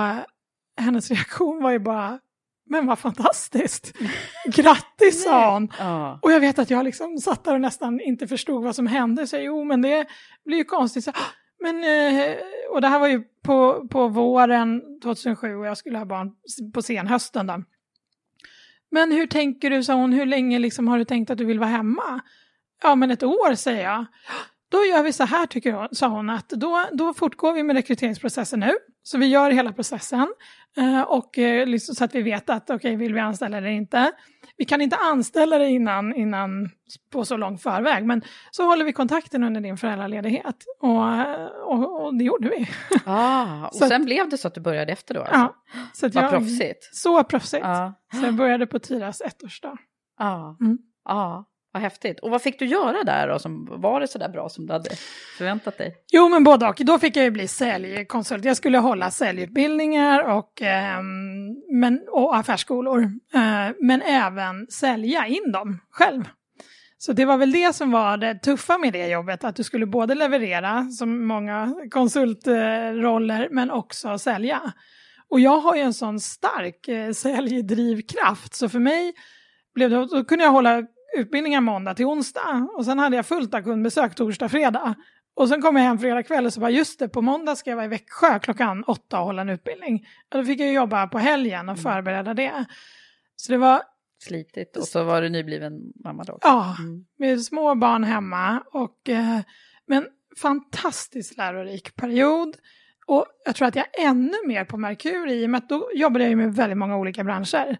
hennes 0.76 1.10
reaktion 1.10 1.62
var 1.62 1.70
ju 1.70 1.78
bara, 1.78 2.18
men 2.66 2.86
vad 2.86 2.98
fantastiskt! 2.98 3.92
Grattis 4.46 5.24
sa 5.24 5.52
hon! 5.52 5.72
Ja. 5.78 6.18
Och 6.22 6.32
jag 6.32 6.40
vet 6.40 6.58
att 6.58 6.70
jag 6.70 6.84
liksom 6.84 7.18
satt 7.18 7.44
där 7.44 7.54
och 7.54 7.60
nästan 7.60 8.00
inte 8.00 8.26
förstod 8.26 8.64
vad 8.64 8.74
som 8.74 8.86
hände. 8.86 9.26
Så 9.26 9.36
jag, 9.36 9.44
jo 9.44 9.64
men 9.64 9.82
det 9.82 10.06
blir 10.44 10.58
ju 10.58 10.64
konstigt. 10.64 11.04
Så, 11.04 11.12
men, 11.60 11.84
eh, 11.84 12.36
och 12.70 12.80
det 12.80 12.88
här 12.88 12.98
var 12.98 13.08
ju 13.08 13.22
på, 13.42 13.88
på 13.88 14.08
våren 14.08 14.82
2007 15.02 15.56
och 15.56 15.66
jag 15.66 15.78
skulle 15.78 15.98
ha 15.98 16.04
barn 16.04 16.32
på 16.74 16.82
senhösten. 16.82 17.46
Då. 17.46 17.62
Men 18.90 19.12
hur 19.12 19.26
tänker 19.26 19.70
du, 19.70 19.84
sa 19.84 19.94
hon, 19.94 20.12
hur 20.12 20.26
länge 20.26 20.58
liksom 20.58 20.88
har 20.88 20.98
du 20.98 21.04
tänkt 21.04 21.30
att 21.30 21.38
du 21.38 21.44
vill 21.44 21.58
vara 21.58 21.70
hemma? 21.70 22.20
Ja, 22.82 22.94
men 22.94 23.10
ett 23.10 23.22
år, 23.22 23.54
säger 23.54 23.84
jag. 23.84 24.06
Då 24.70 24.84
gör 24.84 25.02
vi 25.02 25.12
så 25.12 25.24
här, 25.24 25.46
tycker 25.46 25.72
hon, 25.72 25.88
sa 25.92 26.08
hon, 26.08 26.30
att 26.30 26.48
då, 26.48 26.84
då 26.92 27.14
fortgår 27.14 27.52
vi 27.52 27.62
med 27.62 27.76
rekryteringsprocessen 27.76 28.60
nu. 28.60 28.72
Så 29.02 29.18
vi 29.18 29.26
gör 29.26 29.50
hela 29.50 29.72
processen 29.72 30.28
eh, 30.76 31.02
och 31.02 31.38
eh, 31.38 31.66
liksom, 31.66 31.94
så 31.94 32.04
att 32.04 32.14
vi 32.14 32.22
vet 32.22 32.50
att 32.50 32.62
okej, 32.62 32.76
okay, 32.76 32.96
vill 32.96 33.14
vi 33.14 33.20
anställa 33.20 33.58
eller 33.58 33.68
inte. 33.68 34.12
Vi 34.58 34.64
kan 34.64 34.80
inte 34.80 34.96
anställa 34.96 35.58
dig 35.58 35.74
innan, 35.74 36.14
innan 36.14 36.70
på 37.12 37.24
så 37.24 37.36
lång 37.36 37.58
förväg, 37.58 38.04
men 38.04 38.22
så 38.50 38.64
håller 38.66 38.84
vi 38.84 38.92
kontakten 38.92 39.44
under 39.44 39.60
din 39.60 39.76
föräldraledighet. 39.76 40.64
Och, 40.80 41.02
och, 41.72 42.04
och 42.04 42.14
det 42.14 42.24
gjorde 42.24 42.48
vi. 42.48 42.68
Ah, 43.04 43.66
och 43.66 43.74
så 43.76 43.88
sen 43.88 44.02
att, 44.02 44.06
blev 44.06 44.28
det 44.28 44.38
så 44.38 44.48
att 44.48 44.54
du 44.54 44.60
började 44.60 44.92
efter 44.92 45.14
då? 45.14 45.20
Alltså. 45.20 45.36
Ja. 45.36 45.54
Så 45.92 46.06
att 46.06 46.14
Vad 46.14 46.24
jag, 46.24 46.30
proffsigt. 46.30 46.94
Så 46.96 47.24
proffsigt. 47.24 47.64
Ah. 47.66 47.92
Så 48.12 48.26
jag 48.26 48.34
började 48.34 48.66
på 48.66 48.78
Tyras 48.78 49.20
ettårsdag. 49.20 49.78
Ja. 50.18 50.56
Mm. 50.60 50.78
Ah. 51.04 51.44
Vad 51.76 51.82
häftigt. 51.82 52.20
Och 52.20 52.30
vad 52.30 52.42
fick 52.42 52.58
du 52.58 52.66
göra 52.66 53.04
där 53.04 53.28
då? 53.28 53.38
Som, 53.38 53.68
var 53.70 54.00
det 54.00 54.08
så 54.08 54.18
där 54.18 54.28
bra 54.28 54.48
som 54.48 54.66
du 54.66 54.72
hade 54.72 54.90
förväntat 55.38 55.78
dig? 55.78 55.96
Jo, 56.12 56.28
men 56.28 56.44
både 56.44 56.68
och. 56.68 56.80
Då 56.80 56.98
fick 56.98 57.16
jag 57.16 57.24
ju 57.24 57.30
bli 57.30 57.48
säljkonsult. 57.48 58.44
Jag 58.44 58.56
skulle 58.56 58.78
hålla 58.78 59.10
säljutbildningar 59.10 60.22
och, 60.22 60.62
eh, 60.62 61.02
men, 61.72 62.00
och 62.10 62.36
affärsskolor. 62.36 63.02
Eh, 63.34 63.74
men 63.80 64.02
även 64.02 64.66
sälja 64.66 65.26
in 65.26 65.52
dem 65.52 65.80
själv. 65.90 66.24
Så 66.98 67.12
det 67.12 67.24
var 67.24 67.36
väl 67.36 67.52
det 67.52 67.74
som 67.74 67.90
var 67.90 68.16
det 68.16 68.34
tuffa 68.34 68.78
med 68.78 68.92
det 68.92 69.06
jobbet, 69.06 69.44
att 69.44 69.56
du 69.56 69.64
skulle 69.64 69.86
både 69.86 70.14
leverera, 70.14 70.84
som 70.90 71.26
många 71.26 71.74
konsultroller, 71.90 73.48
men 73.50 73.70
också 73.70 74.18
sälja. 74.18 74.72
Och 75.30 75.40
jag 75.40 75.58
har 75.58 75.76
ju 75.76 75.82
en 75.82 75.94
sån 75.94 76.20
stark 76.20 76.88
eh, 76.88 77.12
säljdrivkraft, 77.12 78.54
så 78.54 78.68
för 78.68 78.78
mig 78.78 79.14
blev 79.74 79.90
det, 79.90 80.06
då 80.06 80.24
kunde 80.24 80.44
jag 80.44 80.52
hålla 80.52 80.82
utbildningar 81.16 81.60
måndag 81.60 81.94
till 81.94 82.06
onsdag 82.06 82.68
och 82.76 82.84
sen 82.84 82.98
hade 82.98 83.16
jag 83.16 83.26
fullt 83.26 83.54
av 83.54 83.62
kundbesök 83.62 84.14
torsdag, 84.14 84.48
fredag. 84.48 84.94
Och 85.34 85.48
sen 85.48 85.62
kom 85.62 85.76
jag 85.76 85.82
hem 85.82 85.98
fredag 85.98 86.22
kväll 86.22 86.46
och 86.46 86.52
så 86.52 86.60
bara 86.60 86.70
just 86.70 86.98
det, 86.98 87.08
på 87.08 87.22
måndag 87.22 87.56
ska 87.56 87.70
jag 87.70 87.76
vara 87.76 87.86
i 87.86 87.88
Växjö 87.88 88.38
klockan 88.38 88.84
åtta 88.84 89.20
och 89.20 89.26
hålla 89.26 89.42
en 89.42 89.48
utbildning. 89.48 90.06
Och 90.32 90.38
då 90.38 90.44
fick 90.44 90.60
jag 90.60 90.72
jobba 90.72 91.06
på 91.06 91.18
helgen 91.18 91.68
och 91.68 91.78
mm. 91.78 91.82
förbereda 91.82 92.34
det. 92.34 92.64
Så 93.36 93.52
det 93.52 93.58
var... 93.58 93.82
Slitigt 94.18 94.76
och 94.76 94.84
så 94.84 95.04
var 95.04 95.22
du 95.22 95.28
nybliven 95.28 95.92
mamma 96.04 96.24
då? 96.24 96.38
Ja, 96.42 96.76
mm. 96.78 97.04
med 97.18 97.42
små 97.42 97.74
barn 97.74 98.04
hemma 98.04 98.62
och 98.72 99.08
eh, 99.08 99.40
men 99.86 100.06
fantastiskt 100.40 101.36
lärorik 101.36 101.96
period. 101.96 102.56
Och 103.06 103.26
jag 103.44 103.54
tror 103.54 103.68
att 103.68 103.76
jag 103.76 103.86
är 103.98 104.06
ännu 104.06 104.36
mer 104.46 104.64
på 104.64 104.76
Merkur 104.76 105.28
i 105.28 105.46
och 105.46 105.50
med 105.50 105.58
att 105.58 105.68
då 105.68 105.90
jobbade 105.94 106.28
jag 106.28 106.38
med 106.38 106.54
väldigt 106.54 106.78
många 106.78 106.96
olika 106.96 107.24
branscher. 107.24 107.78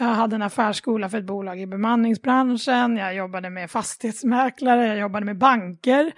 Jag 0.00 0.06
hade 0.06 0.36
en 0.36 0.42
affärsskola 0.42 1.08
för 1.08 1.18
ett 1.18 1.24
bolag 1.24 1.60
i 1.60 1.66
bemanningsbranschen, 1.66 2.96
jag 2.96 3.14
jobbade 3.14 3.50
med 3.50 3.70
fastighetsmäklare, 3.70 4.86
jag 4.86 4.98
jobbade 4.98 5.26
med 5.26 5.38
banker, 5.38 6.12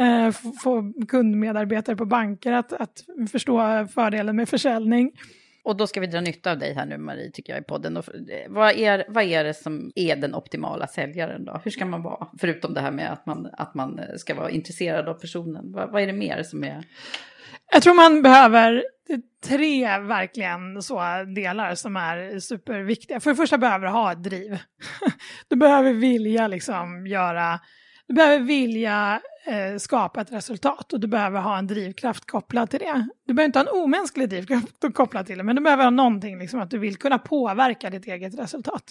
eh, 0.00 0.30
få 0.62 0.92
kundmedarbetare 1.08 1.96
på 1.96 2.04
banker 2.04 2.52
att, 2.52 2.72
att 2.72 3.04
förstå 3.32 3.86
fördelen 3.94 4.36
med 4.36 4.48
försäljning. 4.48 5.12
Och 5.62 5.76
då 5.76 5.86
ska 5.86 6.00
vi 6.00 6.06
dra 6.06 6.20
nytta 6.20 6.50
av 6.50 6.58
dig 6.58 6.74
här 6.74 6.86
nu 6.86 6.98
Marie, 6.98 7.30
tycker 7.30 7.52
jag 7.52 7.62
i 7.62 7.64
podden. 7.64 7.96
Eh, 7.96 8.02
vad 8.48 8.70
är, 8.70 9.04
vad 9.08 9.24
är 9.24 9.44
det 9.44 9.54
som 9.54 9.92
är 9.94 10.16
den 10.16 10.34
optimala 10.34 10.86
säljaren 10.86 11.44
då? 11.44 11.60
Hur 11.64 11.70
ska 11.70 11.86
man 11.86 12.02
vara? 12.02 12.26
Förutom 12.38 12.74
det 12.74 12.80
här 12.80 12.90
med 12.90 13.12
att 13.12 13.26
man, 13.26 13.48
att 13.52 13.74
man 13.74 14.00
ska 14.16 14.34
vara 14.34 14.50
intresserad 14.50 15.08
av 15.08 15.14
personen. 15.14 15.72
Vad, 15.72 15.90
vad 15.90 16.02
är 16.02 16.06
det 16.06 16.12
mer 16.12 16.42
som 16.42 16.64
är... 16.64 16.84
Jag 17.72 17.82
tror 17.82 17.94
man 17.94 18.22
behöver 18.22 18.84
tre 19.44 19.98
verkligen 19.98 20.82
så 20.82 21.00
delar 21.34 21.74
som 21.74 21.96
är 21.96 22.40
superviktiga. 22.40 23.20
För 23.20 23.30
det 23.30 23.36
första 23.36 23.58
behöver 23.58 23.86
du 23.86 23.92
ha 23.92 24.12
ett 24.12 24.22
driv. 24.22 24.58
Du 25.48 25.56
behöver 25.56 25.92
vilja 25.92 26.48
liksom 26.48 27.06
göra, 27.06 27.60
du 28.06 28.14
behöver 28.14 28.38
vilja 28.38 29.20
eh, 29.46 29.78
skapa 29.78 30.20
ett 30.20 30.32
resultat 30.32 30.92
och 30.92 31.00
du 31.00 31.06
behöver 31.06 31.40
ha 31.40 31.58
en 31.58 31.66
drivkraft 31.66 32.26
kopplad 32.26 32.70
till 32.70 32.80
det. 32.80 33.08
Du 33.26 33.34
behöver 33.34 33.46
inte 33.46 33.58
ha 33.58 33.66
en 33.66 33.82
omänsklig 33.82 34.28
drivkraft 34.28 34.94
kopplad 34.94 35.26
till 35.26 35.38
det, 35.38 35.44
men 35.44 35.56
du 35.56 35.62
behöver 35.62 35.84
ha 35.84 35.90
någonting, 35.90 36.38
liksom, 36.38 36.60
att 36.60 36.70
du 36.70 36.78
vill 36.78 36.96
kunna 36.96 37.18
påverka 37.18 37.90
ditt 37.90 38.06
eget 38.06 38.38
resultat. 38.38 38.84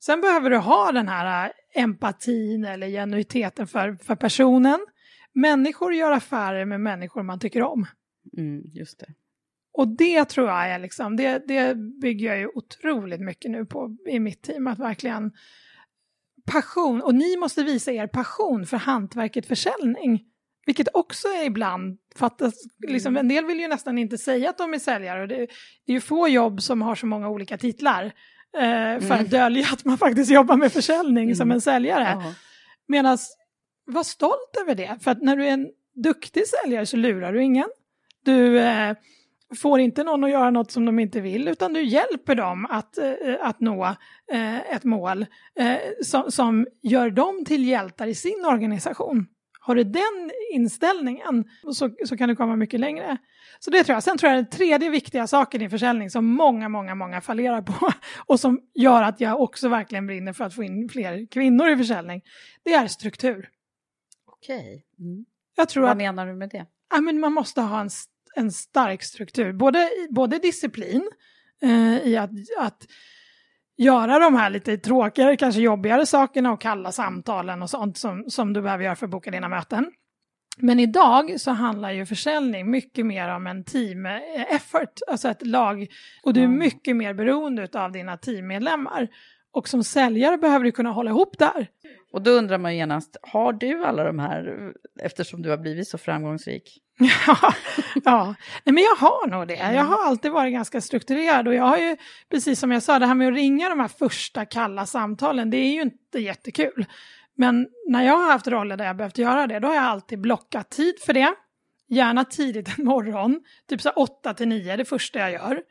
Sen 0.00 0.20
behöver 0.20 0.50
du 0.50 0.56
ha 0.56 0.92
den 0.92 1.08
här 1.08 1.44
eh, 1.44 1.82
empatin 1.82 2.64
eller 2.64 2.88
genuiteten 2.88 3.66
för, 3.66 3.96
för 4.04 4.14
personen. 4.14 4.86
Människor 5.34 5.94
gör 5.94 6.12
affärer 6.12 6.64
med 6.64 6.80
människor 6.80 7.22
man 7.22 7.38
tycker 7.40 7.62
om. 7.62 7.86
Mm, 8.38 8.62
just 8.66 8.98
det. 9.00 9.06
Och 9.74 9.88
det 9.88 10.24
tror 10.24 10.48
jag 10.48 10.70
är 10.70 10.78
liksom, 10.78 11.16
det, 11.16 11.48
det 11.48 11.74
bygger 12.00 12.26
jag 12.28 12.38
ju 12.38 12.48
otroligt 12.54 13.20
mycket 13.20 13.50
nu 13.50 13.66
på 13.66 13.96
i 14.10 14.18
mitt 14.20 14.42
team, 14.42 14.66
att 14.66 14.78
verkligen 14.78 15.32
passion, 16.46 17.02
och 17.02 17.14
ni 17.14 17.36
måste 17.36 17.62
visa 17.62 17.92
er 17.92 18.06
passion 18.06 18.66
för 18.66 18.76
hantverket 18.76 19.46
försäljning. 19.46 20.24
Vilket 20.66 20.88
också 20.94 21.28
är 21.28 21.44
ibland 21.46 21.98
fattas, 22.16 22.54
liksom, 22.88 23.16
en 23.16 23.28
del 23.28 23.44
vill 23.44 23.60
ju 23.60 23.68
nästan 23.68 23.98
inte 23.98 24.18
säga 24.18 24.50
att 24.50 24.58
de 24.58 24.74
är 24.74 24.78
säljare 24.78 25.22
och 25.22 25.28
det, 25.28 25.36
det 25.86 25.92
är 25.92 25.94
ju 25.94 26.00
få 26.00 26.28
jobb 26.28 26.62
som 26.62 26.82
har 26.82 26.94
så 26.94 27.06
många 27.06 27.28
olika 27.28 27.58
titlar 27.58 28.04
eh, 28.56 29.00
för 29.00 29.04
Mm. 29.06 29.20
att 29.20 29.30
dölja 29.30 29.66
att 29.72 29.84
man 29.84 29.98
faktiskt 29.98 30.30
jobbar 30.30 30.56
med 30.56 30.72
försäljning 30.72 31.34
som 31.36 31.42
Mm. 31.48 31.54
en 31.54 31.60
säljare. 31.60 32.02
Ja. 32.04 32.34
Medan, 32.88 33.18
var 33.84 34.02
stolt 34.02 34.56
över 34.62 34.74
det, 34.74 34.98
för 35.00 35.10
att 35.10 35.22
när 35.22 35.36
du 35.36 35.46
är 35.46 35.50
en 35.50 35.70
duktig 35.94 36.42
säljare 36.46 36.86
så 36.86 36.96
lurar 36.96 37.32
du 37.32 37.42
ingen. 37.42 37.68
Du 38.24 38.58
eh, 38.60 38.96
får 39.56 39.80
inte 39.80 40.04
någon 40.04 40.24
att 40.24 40.30
göra 40.30 40.50
något 40.50 40.70
som 40.70 40.84
de 40.84 40.98
inte 40.98 41.20
vill, 41.20 41.48
utan 41.48 41.72
du 41.72 41.82
hjälper 41.82 42.34
dem 42.34 42.66
att, 42.70 42.98
eh, 42.98 43.14
att 43.40 43.60
nå 43.60 43.84
eh, 44.32 44.74
ett 44.74 44.84
mål 44.84 45.26
eh, 45.58 45.76
som, 46.02 46.30
som 46.30 46.66
gör 46.82 47.10
dem 47.10 47.44
till 47.44 47.64
hjältar 47.64 48.06
i 48.06 48.14
sin 48.14 48.44
organisation. 48.44 49.26
Har 49.64 49.74
du 49.74 49.84
den 49.84 50.30
inställningen 50.52 51.44
så, 51.72 51.90
så 52.04 52.16
kan 52.16 52.28
du 52.28 52.36
komma 52.36 52.56
mycket 52.56 52.80
längre. 52.80 53.16
Så 53.58 53.70
det 53.70 53.84
tror 53.84 53.94
jag. 53.94 54.02
Sen 54.02 54.18
tror 54.18 54.32
jag 54.32 54.38
den 54.38 54.50
tredje 54.50 54.90
viktiga 54.90 55.26
saken 55.26 55.62
i 55.62 55.68
försäljning 55.68 56.10
som 56.10 56.26
många, 56.26 56.68
många, 56.68 56.94
många 56.94 57.20
fallerar 57.20 57.62
på 57.62 57.90
och 58.26 58.40
som 58.40 58.60
gör 58.74 59.02
att 59.02 59.20
jag 59.20 59.40
också 59.40 59.68
verkligen 59.68 60.06
brinner 60.06 60.32
för 60.32 60.44
att 60.44 60.54
få 60.54 60.62
in 60.62 60.88
fler 60.88 61.26
kvinnor 61.30 61.68
i 61.68 61.76
försäljning, 61.76 62.22
det 62.64 62.72
är 62.72 62.86
struktur. 62.86 63.48
Okej. 64.42 64.84
Mm. 64.98 65.24
Jag 65.56 65.68
tror 65.68 65.82
Vad 65.82 65.90
att 65.90 65.96
menar 65.96 66.26
du 66.26 66.32
med 66.32 66.48
det? 66.50 66.66
ja, 66.90 67.00
men 67.00 67.20
man 67.20 67.32
måste 67.32 67.60
ha 67.60 67.80
en, 67.80 67.90
en 68.36 68.52
stark 68.52 69.02
struktur, 69.02 69.52
både, 69.52 69.88
både 70.10 70.38
disciplin 70.38 71.10
eh, 71.62 71.98
i 71.98 72.16
att, 72.16 72.30
att 72.58 72.86
göra 73.76 74.18
de 74.18 74.34
här 74.34 74.50
lite 74.50 74.78
tråkigare, 74.78 75.36
kanske 75.36 75.60
jobbigare 75.60 76.06
sakerna 76.06 76.52
och 76.52 76.60
kalla 76.60 76.92
samtalen 76.92 77.62
och 77.62 77.70
sånt 77.70 77.96
som, 77.98 78.24
som 78.28 78.52
du 78.52 78.62
behöver 78.62 78.84
göra 78.84 78.96
för 78.96 79.06
att 79.06 79.10
boka 79.10 79.30
dina 79.30 79.48
möten. 79.48 79.92
Men 80.58 80.80
idag 80.80 81.40
så 81.40 81.50
handlar 81.50 81.90
ju 81.90 82.06
försäljning 82.06 82.70
mycket 82.70 83.06
mer 83.06 83.28
om 83.28 83.46
en 83.46 83.64
team 83.64 84.06
eh, 84.06 84.54
effort, 84.54 84.98
alltså 85.06 85.28
ett 85.28 85.46
lag, 85.46 85.86
och 86.24 86.34
du 86.34 86.40
är 86.40 86.44
Mm. 86.44 86.58
mycket 86.58 86.96
mer 86.96 87.14
beroende 87.14 87.68
av 87.72 87.92
dina 87.92 88.16
teammedlemmar. 88.16 89.08
Och 89.54 89.68
som 89.68 89.84
säljare 89.84 90.38
behöver 90.38 90.64
du 90.64 90.72
kunna 90.72 90.90
hålla 90.90 91.10
ihop 91.10 91.38
där. 91.38 91.66
Och 92.12 92.22
då 92.22 92.30
undrar 92.30 92.58
man 92.58 92.76
genast, 92.76 93.16
har 93.22 93.52
du 93.52 93.84
alla 93.84 94.04
de 94.04 94.18
här 94.18 94.72
eftersom 95.00 95.42
du 95.42 95.50
har 95.50 95.56
blivit 95.56 95.88
så 95.88 95.98
framgångsrik? 95.98 96.78
Ja, 97.26 97.54
ja. 98.04 98.34
Nej, 98.64 98.74
men 98.74 98.82
jag 98.82 98.96
har 98.96 99.26
nog 99.26 99.48
det. 99.48 99.54
Jag 99.54 99.84
har 99.84 100.06
alltid 100.06 100.30
varit 100.30 100.52
ganska 100.52 100.80
strukturerad 100.80 101.48
och 101.48 101.54
jag 101.54 101.64
har 101.64 101.78
ju, 101.78 101.96
precis 102.30 102.60
som 102.60 102.72
jag 102.72 102.82
sa, 102.82 102.98
det 102.98 103.06
här 103.06 103.14
med 103.14 103.28
att 103.28 103.34
ringa 103.34 103.68
de 103.68 103.80
här 103.80 103.88
första 103.88 104.44
kalla 104.44 104.86
samtalen, 104.86 105.50
det 105.50 105.56
är 105.56 105.72
ju 105.72 105.82
inte 105.82 106.18
jättekul. 106.18 106.86
Men 107.36 107.68
när 107.88 108.04
jag 108.04 108.16
har 108.18 108.32
haft 108.32 108.46
roller 108.46 108.76
där 108.76 108.84
jag 108.84 108.96
behövt 108.96 109.18
göra 109.18 109.46
det, 109.46 109.58
då 109.58 109.68
har 109.68 109.74
jag 109.74 109.84
alltid 109.84 110.20
blockat 110.20 110.70
tid 110.70 110.94
för 111.06 111.12
det. 111.12 111.34
Gärna 111.88 112.24
tidigt 112.24 112.78
en 112.78 112.84
morgon, 112.84 113.40
typ 113.68 113.80
så 113.80 113.88
här 113.88 113.98
8 113.98 114.34
till 114.34 114.48
9, 114.48 114.76
det 114.76 114.84
första 114.84 115.18
jag 115.18 115.32
gör. 115.32 115.62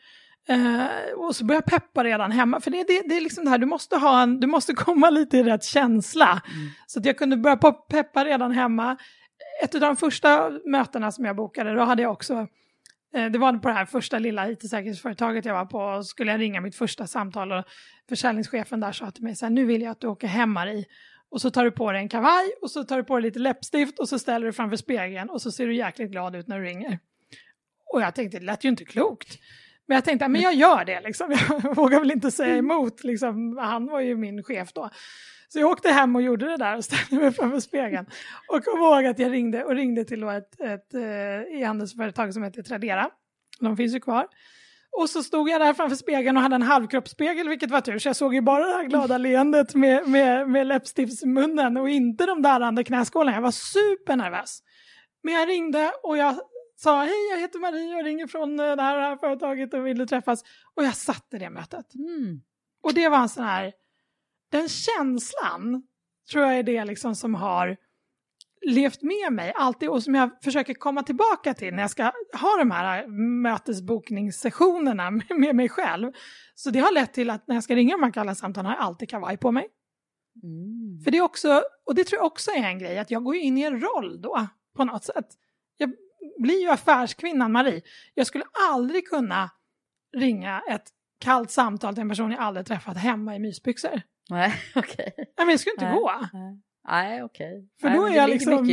Eh, 0.49 1.13
och 1.17 1.35
så 1.35 1.45
börjar 1.45 1.61
jag 1.65 1.81
peppa 1.81 2.03
redan 2.03 2.31
hemma, 2.31 2.61
för 2.61 2.71
det, 2.71 2.83
det, 2.87 3.01
det 3.05 3.17
är 3.17 3.21
liksom 3.21 3.43
det 3.43 3.49
här, 3.49 3.57
du 3.57 3.65
måste, 3.65 3.97
ha 3.97 4.21
en, 4.21 4.39
du 4.39 4.47
måste 4.47 4.73
komma 4.73 5.09
lite 5.09 5.37
i 5.37 5.43
rätt 5.43 5.63
känsla. 5.63 6.41
Så 6.87 6.99
att 6.99 7.05
jag 7.05 7.17
kunde 7.17 7.37
börja 7.37 7.57
peppa 7.89 8.25
redan 8.25 8.51
hemma. 8.51 8.97
Ett 9.63 9.75
av 9.75 9.81
de 9.81 9.95
första 9.95 10.51
mötena 10.65 11.11
som 11.11 11.25
jag 11.25 11.35
bokade, 11.35 11.73
då 11.73 11.83
hade 11.83 12.01
jag 12.01 12.11
också, 12.11 12.47
eh, 13.15 13.25
det 13.25 13.37
var 13.37 13.53
på 13.53 13.67
det 13.67 13.73
här 13.73 13.85
första 13.85 14.19
lilla 14.19 14.49
IT-säkerhetsföretaget 14.49 15.45
jag 15.45 15.53
var 15.53 15.65
på, 15.65 15.79
och 15.79 16.05
skulle 16.05 16.31
jag 16.31 16.41
ringa 16.41 16.61
mitt 16.61 16.75
första 16.75 17.07
samtal 17.07 17.51
och 17.51 17.65
försäljningschefen 18.09 18.79
där 18.79 18.91
sa 18.91 19.11
till 19.11 19.23
mig 19.23 19.35
så 19.35 19.45
här, 19.45 19.51
nu 19.51 19.65
vill 19.65 19.81
jag 19.81 19.91
att 19.91 20.01
du 20.01 20.07
åker 20.07 20.27
hem 20.27 20.51
Marie. 20.51 20.85
Och 21.29 21.41
så 21.41 21.51
tar 21.51 21.63
du 21.63 21.71
på 21.71 21.91
dig 21.91 22.01
en 22.01 22.09
kavaj 22.09 22.51
och 22.61 22.71
så 22.71 22.83
tar 22.83 22.97
du 22.97 23.03
på 23.03 23.15
dig 23.15 23.23
lite 23.23 23.39
läppstift 23.39 23.99
och 23.99 24.09
så 24.09 24.19
ställer 24.19 24.45
du 24.45 24.53
framför 24.53 24.77
spegeln 24.77 25.29
och 25.29 25.41
så 25.41 25.51
ser 25.51 25.67
du 25.67 25.75
jäkligt 25.75 26.11
glad 26.11 26.35
ut 26.35 26.47
när 26.47 26.59
du 26.59 26.65
ringer. 26.65 26.99
Och 27.93 28.01
jag 28.01 28.15
tänkte, 28.15 28.39
det 28.39 28.45
lät 28.45 28.63
ju 28.63 28.69
inte 28.69 28.85
klokt. 28.85 29.39
Men 29.91 29.95
jag 29.95 30.05
tänkte, 30.05 30.27
men 30.27 30.41
jag 30.41 30.53
gör 30.53 30.85
det 30.85 31.01
liksom. 31.01 31.31
Jag 31.63 31.75
vågar 31.75 31.99
väl 31.99 32.11
inte 32.11 32.31
säga 32.31 32.57
emot, 32.57 33.03
liksom. 33.03 33.57
han 33.57 33.85
var 33.85 33.99
ju 33.99 34.17
min 34.17 34.43
chef 34.43 34.73
då. 34.73 34.89
Så 35.47 35.59
jag 35.59 35.69
åkte 35.69 35.89
hem 35.89 36.15
och 36.15 36.21
gjorde 36.21 36.45
det 36.45 36.57
där 36.57 36.77
och 36.77 36.85
ställde 36.85 37.23
mig 37.23 37.31
framför 37.31 37.59
spegeln. 37.59 38.05
Och 38.47 38.65
kom 38.65 38.79
ihåg 38.79 39.05
att 39.05 39.19
jag 39.19 39.31
ringde 39.31 39.63
och 39.63 39.75
ringde 39.75 40.05
till 40.05 40.23
ett, 40.23 40.61
ett 40.61 40.93
eh, 40.93 41.61
e-handelsföretag 41.61 42.33
som 42.33 42.43
heter 42.43 42.63
Tradera. 42.63 43.09
De 43.59 43.77
finns 43.77 43.95
ju 43.95 43.99
kvar. 43.99 44.27
Och 44.91 45.09
så 45.09 45.23
stod 45.23 45.49
jag 45.49 45.61
där 45.61 45.73
framför 45.73 45.95
spegeln 45.95 46.37
och 46.37 46.43
hade 46.43 46.55
en 46.55 46.61
halvkroppsspegel, 46.61 47.49
vilket 47.49 47.71
var 47.71 47.81
tur. 47.81 47.99
Så 47.99 48.09
jag 48.09 48.15
såg 48.15 48.33
ju 48.35 48.41
bara 48.41 48.67
det 48.67 48.73
här 48.73 48.83
glada 48.83 49.17
leendet 49.17 49.75
med, 49.75 50.07
med, 50.07 50.49
med 50.49 50.67
läppstiftsmunnen 50.67 51.77
och 51.77 51.89
inte 51.89 52.25
de 52.25 52.41
där 52.41 52.61
andra 52.61 52.83
knäskålarna. 52.83 53.37
Jag 53.37 53.41
var 53.41 53.51
supernervös. 53.51 54.59
Men 55.23 55.33
jag 55.33 55.49
ringde 55.49 55.91
och 56.03 56.17
jag 56.17 56.35
sa 56.83 57.03
hej, 57.03 57.29
jag 57.31 57.39
heter 57.39 57.59
Marie 57.59 57.95
och 57.95 58.03
ringer 58.03 58.27
från 58.27 58.59
eh, 58.59 58.75
det 58.75 58.81
här, 58.81 58.97
det 58.97 59.03
här 59.03 59.17
företaget 59.17 59.73
och 59.73 59.87
vill 59.87 60.07
träffas. 60.07 60.43
Och 60.75 60.83
jag 60.83 60.95
satte 60.95 61.37
det 61.37 61.49
mötet. 61.49 61.95
Mm. 61.95 62.41
Och 62.83 62.93
det 62.93 63.09
var 63.09 63.17
en 63.17 63.29
sån 63.29 63.43
här, 63.43 63.73
den 64.51 64.69
känslan 64.69 65.83
tror 66.31 66.45
jag 66.45 66.57
är 66.57 66.63
det 66.63 66.85
liksom 66.85 67.15
som 67.15 67.35
har 67.35 67.77
levt 68.61 69.01
med 69.01 69.33
mig 69.33 69.53
alltid 69.55 69.89
och 69.89 70.03
som 70.03 70.15
jag 70.15 70.29
försöker 70.43 70.73
komma 70.73 71.03
tillbaka 71.03 71.53
till 71.53 71.73
när 71.73 71.83
jag 71.83 71.91
ska 71.91 72.03
ha 72.33 72.57
de 72.57 72.71
här 72.71 73.07
mötesbokningssessionerna 73.41 75.11
med, 75.29 75.55
mig 75.55 75.69
själv. 75.69 76.11
Så 76.55 76.69
det 76.69 76.79
har 76.79 76.93
lett 76.93 77.13
till 77.13 77.29
att 77.29 77.47
när 77.47 77.55
jag 77.55 77.63
ska 77.63 77.75
ringa 77.75 77.97
de 77.97 78.03
här 78.03 78.11
kalla 78.11 78.35
samtalen 78.35 78.65
har 78.65 78.75
jag 78.75 78.83
alltid 78.83 79.09
kavaj 79.09 79.37
på 79.37 79.51
mig. 79.51 79.67
Mm. 80.43 81.01
För 81.03 81.11
det 81.11 81.17
är 81.17 81.21
också, 81.21 81.63
och 81.85 81.95
det 81.95 82.03
tror 82.03 82.19
jag 82.19 82.25
också 82.25 82.51
är 82.51 82.63
en 82.63 82.79
grej, 82.79 82.99
att 82.99 83.11
jag 83.11 83.23
går 83.23 83.35
in 83.35 83.57
i 83.57 83.61
en 83.61 83.81
roll 83.81 84.21
då 84.21 84.47
på 84.75 84.83
något 84.83 85.03
sätt. 85.03 85.37
Blir 86.39 86.61
ju 86.61 86.69
affärskvinnan 86.69 87.51
Marie. 87.51 87.81
Jag 88.13 88.27
skulle 88.27 88.43
aldrig 88.71 89.07
kunna 89.07 89.49
ringa 90.17 90.61
ett 90.69 90.89
kallt 91.19 91.51
samtal 91.51 91.93
till 91.93 92.01
en 92.01 92.09
person 92.09 92.31
jag 92.31 92.39
aldrig 92.39 92.65
träffat 92.65 92.97
hemma 92.97 93.35
i 93.35 93.39
mysbyxor. 93.39 94.01
Nej, 94.29 94.53
okej. 94.75 95.13
Nej, 95.17 95.27
men 95.37 95.47
det 95.47 95.57
skulle 95.57 95.73
inte 95.73 95.85
Nej. 95.85 95.95
gå. 95.95 96.11
Nej. 96.33 96.61
Nej, 96.87 97.23
okej. 97.23 97.69
För 97.81 97.89
Nej, 97.89 97.97
då 97.97 98.05
är 98.05 98.15
jag 98.15 98.29
liksom-. 98.29 98.67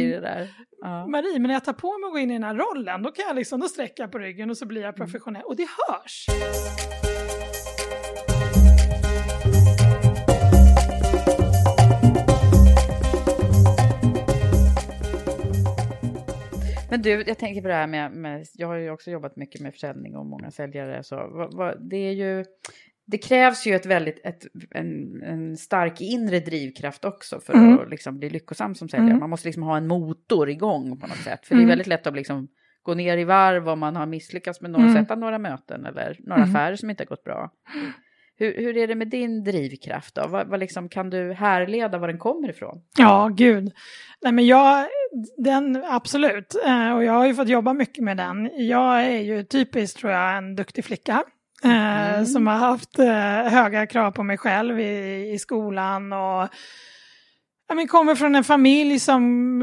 Ja. 0.81 1.07
Marie, 1.07 1.39
men 1.39 1.43
när 1.43 1.55
jag 1.55 1.65
tar 1.65 1.73
på 1.73 1.99
mig 1.99 2.07
att 2.07 2.13
gå 2.13 2.19
in 2.19 2.31
i 2.31 2.33
den 2.33 2.45
här 2.45 2.55
rollen, 2.55 3.03
då 3.03 3.11
kan 3.11 3.25
jag 3.27 3.37
liksom, 3.37 3.61
då 3.61 3.69
sträcker 3.69 4.03
jag 4.03 4.13
på 4.13 4.19
ryggen 4.19 4.51
och 4.51 4.59
så 4.59 4.67
blir 4.67 4.83
jag 4.83 4.97
professionell. 4.97 5.43
Och 5.43 5.57
det 5.57 5.67
hörs. 5.89 6.27
Men 16.91 17.03
du, 17.03 17.25
jag 17.27 17.39
tänker 17.39 17.63
på 17.63 17.69
det 17.69 17.75
här 17.75 17.87
med, 17.87 18.13
med, 18.13 18.47
jag 18.55 18.69
har 18.69 18.75
ju 18.77 18.91
också 18.91 19.11
jobbat 19.11 19.37
mycket 19.37 19.61
med 19.61 19.73
försäljning 19.73 20.17
och 20.17 20.27
många 20.27 20.51
säljare. 20.51 21.03
Så 21.03 21.17
vad, 21.17 21.55
vad, 21.55 21.89
det 21.91 21.97
är 21.97 22.13
ju, 22.13 22.45
det 23.07 23.19
krävs 23.19 23.67
ju 23.67 23.75
ett 23.75 23.87
väldigt, 23.87 24.21
ett, 24.25 24.47
en, 24.71 25.23
en 25.23 25.57
stark 25.57 26.01
inre 26.01 26.41
drivkraft 26.41 27.05
också 27.05 27.41
för 27.41 27.55
Mm. 27.55 27.79
att 27.79 27.91
liksom 27.91 28.19
bli 28.19 28.31
lyckosam 28.31 28.75
som 28.75 28.89
säljare. 28.89 29.09
Mm. 29.11 29.21
Man 29.21 29.31
måste 29.31 29.49
liksom 29.49 29.63
ha 29.63 29.77
en 29.77 29.87
motor 29.87 30.51
igång 30.51 31.01
på 31.01 31.07
något 31.07 31.17
sätt. 31.17 31.47
För 31.47 31.55
det 31.55 31.59
Mm. 31.61 31.65
är 31.67 31.73
väldigt 31.73 31.87
lätt 31.87 32.07
att 32.07 32.15
liksom 32.17 32.49
gå 32.83 32.95
ner 32.95 33.19
i 33.19 33.25
varv 33.25 33.69
om 33.69 33.79
man 33.79 33.97
har 33.97 34.07
misslyckats 34.07 34.61
med 34.61 34.71
några, 34.71 34.85
Mm. 34.91 35.03
sätta 35.03 35.15
några 35.15 35.39
möten 35.39 35.87
eller 35.87 36.17
några 36.21 36.43
Mm. 36.43 36.55
affärer 36.55 36.77
som 36.77 36.91
inte 36.91 37.03
har 37.03 37.07
gått 37.09 37.25
bra. 37.25 37.51
Hur, 38.41 38.55
hur 38.57 38.77
är 38.77 38.87
det 38.87 38.95
med 38.95 39.09
din 39.09 39.45
drivkraft 39.45 40.15
då? 40.15 40.27
Vad, 40.29 40.47
vad 40.49 40.61
liksom, 40.61 40.89
kan 40.89 41.11
du 41.11 41.33
härleda 41.33 41.99
var 41.99 42.09
den 42.09 42.19
kommer 42.19 42.51
ifrån? 42.51 42.83
Ja, 42.99 43.31
gud. 43.37 43.73
Nej, 44.23 44.33
men 44.33 44.47
jag, 44.47 44.87
den, 45.37 45.85
absolut. 45.89 46.57
Eh, 46.67 46.93
och 46.93 47.05
jag 47.05 47.13
har 47.13 47.27
ju 47.27 47.35
fått 47.35 47.49
jobba 47.49 47.73
mycket 47.73 48.05
med 48.05 48.17
den. 48.17 48.51
Jag 48.69 49.05
är 49.05 49.21
ju 49.21 49.45
typiskt, 49.45 49.99
tror 49.99 50.13
jag, 50.13 50.37
en 50.37 50.57
duktig 50.57 50.85
flicka. 50.85 51.25
Eh, 51.65 51.99
Mm. 52.19 52.27
Som 52.27 52.47
har 52.47 52.55
haft 52.55 52.99
eh, 52.99 53.53
höga 53.53 53.87
krav 53.87 54.11
på 54.11 54.23
mig 54.23 54.39
själv 54.39 54.81
i, 54.81 55.31
i 55.35 55.39
skolan. 55.39 56.13
Och 56.13 56.49
jag 57.69 57.77
men, 57.77 57.89
kommer 57.89 58.15
från 58.15 58.35
en 58.35 58.45
familj 58.45 58.99
som, 58.99 59.63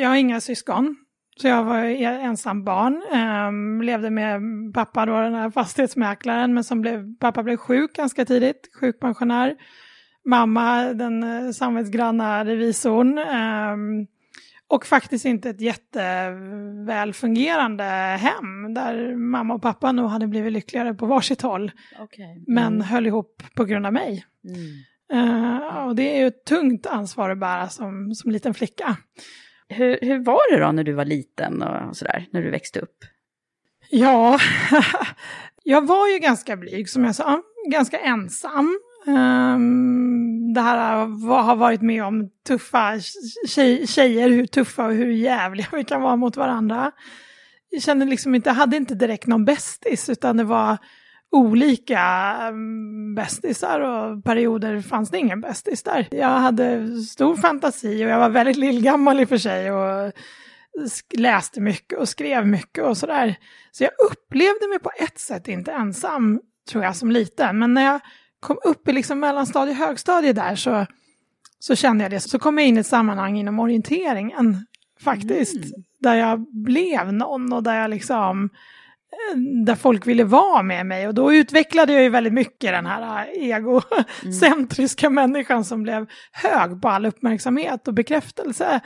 jag 0.00 0.08
har 0.08 0.16
inga 0.16 0.40
syskon. 0.40 0.96
Så 1.40 1.48
jag 1.48 1.64
var 1.64 1.84
ensam 2.04 2.64
barn, 2.64 3.02
Ehm, 3.12 3.82
levde 3.82 4.10
med 4.10 4.40
pappa 4.74 5.06
då, 5.06 5.20
den 5.20 5.34
här 5.34 5.50
fastighetsmäklaren, 5.50 6.54
men 6.54 6.64
som 6.64 6.80
blev, 6.80 7.18
pappa 7.18 7.42
blev 7.42 7.56
sjuk 7.56 7.92
ganska 7.92 8.24
tidigt, 8.24 8.70
sjukpensionär. 8.80 9.54
Mamma, 10.24 10.82
den 10.82 11.54
samvetsgranna 11.54 12.44
revisorn. 12.44 13.18
Ehm, 13.18 14.06
Och 14.68 14.86
faktiskt 14.86 15.24
inte 15.24 15.50
ett 15.50 15.60
jätteväl 15.60 17.12
fungerande 17.12 17.84
hem 18.20 18.74
där 18.74 19.16
mamma 19.16 19.54
och 19.54 19.62
pappa 19.62 19.92
nog 19.92 20.10
hade 20.10 20.26
blivit 20.26 20.52
lyckligare 20.52 20.94
på 20.94 21.06
varsitt 21.06 21.42
håll. 21.42 21.72
Okay. 22.00 22.44
Men 22.46 22.74
mm. 22.74 22.80
höll 22.80 23.06
ihop 23.06 23.42
på 23.54 23.64
grund 23.64 23.86
av 23.86 23.92
mig. 23.92 24.24
Mm. 24.48 24.84
Uh, 25.12 25.86
och 25.86 25.96
det 25.96 26.16
är 26.16 26.20
ju 26.20 26.26
ett 26.26 26.44
tungt 26.44 26.86
ansvar 26.86 27.30
att 27.30 27.38
bära 27.38 27.68
som, 27.68 28.14
som 28.14 28.30
liten 28.30 28.54
flicka. 28.54 28.96
Hur, 29.68 29.98
hur 30.02 30.24
var 30.24 30.52
det 30.52 30.64
då 30.64 30.72
när 30.72 30.84
du 30.84 30.92
var 30.92 31.04
liten 31.04 31.62
och 31.62 31.96
sådär, 31.96 32.26
när 32.30 32.42
du 32.42 32.50
växte 32.50 32.80
upp? 32.80 32.98
Ja, 33.90 34.38
jag 35.62 35.86
var 35.86 36.08
ju 36.08 36.18
ganska 36.18 36.56
blyg 36.56 36.88
som 36.88 37.04
jag 37.04 37.14
sa, 37.14 37.42
ganska 37.70 37.98
ensam. 37.98 38.78
Um, 39.06 40.54
det 40.54 40.60
här 40.60 40.96
har 41.28 41.56
varit 41.56 41.82
med 41.82 42.04
om 42.04 42.30
tuffa 42.46 43.00
tjej, 43.48 43.86
tjejer, 43.86 44.30
hur 44.30 44.46
tuffa 44.46 44.86
och 44.86 44.94
hur 44.94 45.10
jävliga 45.10 45.66
vi 45.72 45.84
kan 45.84 46.02
vara 46.02 46.16
mot 46.16 46.36
varandra. 46.36 46.92
Jag 47.70 47.82
kände 47.82 48.06
liksom 48.06 48.34
inte, 48.34 48.48
jag 48.48 48.54
hade 48.54 48.76
inte 48.76 48.94
direkt 48.94 49.26
någon 49.26 49.44
bästis 49.44 50.08
utan 50.08 50.36
det 50.36 50.44
var 50.44 50.78
olika 51.30 52.00
ehm, 52.40 53.14
bästisar 53.14 53.80
och 53.80 54.24
perioder 54.24 54.80
fanns 54.80 55.10
det 55.10 55.18
ingen 55.18 55.40
bästis 55.40 55.82
där. 55.82 56.08
Jag 56.10 56.28
hade 56.28 56.96
stor 57.02 57.36
fantasi 57.36 58.04
och 58.04 58.08
jag 58.08 58.18
var 58.18 58.28
väldigt 58.28 58.56
lillgammal 58.56 59.20
i 59.20 59.24
och 59.24 59.28
för 59.28 59.38
sig 59.38 59.72
och 59.72 60.12
läste 61.18 61.60
mycket 61.60 61.98
och 61.98 62.08
skrev 62.08 62.46
mycket 62.46 62.84
och 62.84 62.96
sådär. 62.96 63.36
Så 63.72 63.84
jag 63.84 63.92
upplevde 64.10 64.68
mig 64.68 64.78
på 64.78 64.90
ett 64.98 65.18
sätt 65.18 65.48
inte 65.48 65.72
ensam, 65.72 66.40
tror 66.70 66.84
jag, 66.84 66.96
som 66.96 67.10
liten. 67.10 67.58
Men 67.58 67.74
när 67.74 67.84
jag 67.84 68.00
kom 68.40 68.58
upp 68.64 68.88
i 68.88 68.92
liksom 68.92 69.20
mellanstadie 69.20 69.72
och 69.72 69.78
högstadie 69.78 70.32
där 70.32 70.56
så, 70.56 70.86
så 71.58 71.76
kände 71.76 72.04
jag 72.04 72.10
det. 72.10 72.20
Så 72.20 72.38
kom 72.38 72.58
jag 72.58 72.66
in 72.66 72.76
i 72.76 72.80
ett 72.80 72.86
sammanhang 72.86 73.38
inom 73.38 73.60
orienteringen, 73.60 74.66
faktiskt. 75.00 75.56
Mm. 75.56 75.84
Där 76.00 76.14
jag 76.14 76.46
blev 76.52 77.12
någon 77.12 77.52
och 77.52 77.62
där 77.62 77.80
jag 77.80 77.90
liksom 77.90 78.50
där 79.66 79.74
folk 79.74 80.06
ville 80.06 80.24
vara 80.24 80.62
med 80.62 80.86
mig 80.86 81.08
och 81.08 81.14
då 81.14 81.32
utvecklade 81.32 81.92
jag 81.92 82.02
ju 82.02 82.08
väldigt 82.08 82.32
mycket 82.32 82.70
den 82.70 82.86
här 82.86 83.26
egocentriska 83.34 85.06
mm. 85.06 85.14
människan 85.14 85.64
som 85.64 85.82
blev 85.82 86.06
hög 86.32 86.82
på 86.82 86.88
all 86.88 87.06
uppmärksamhet 87.06 87.88
och 87.88 87.94
bekräftelse. 87.94 88.80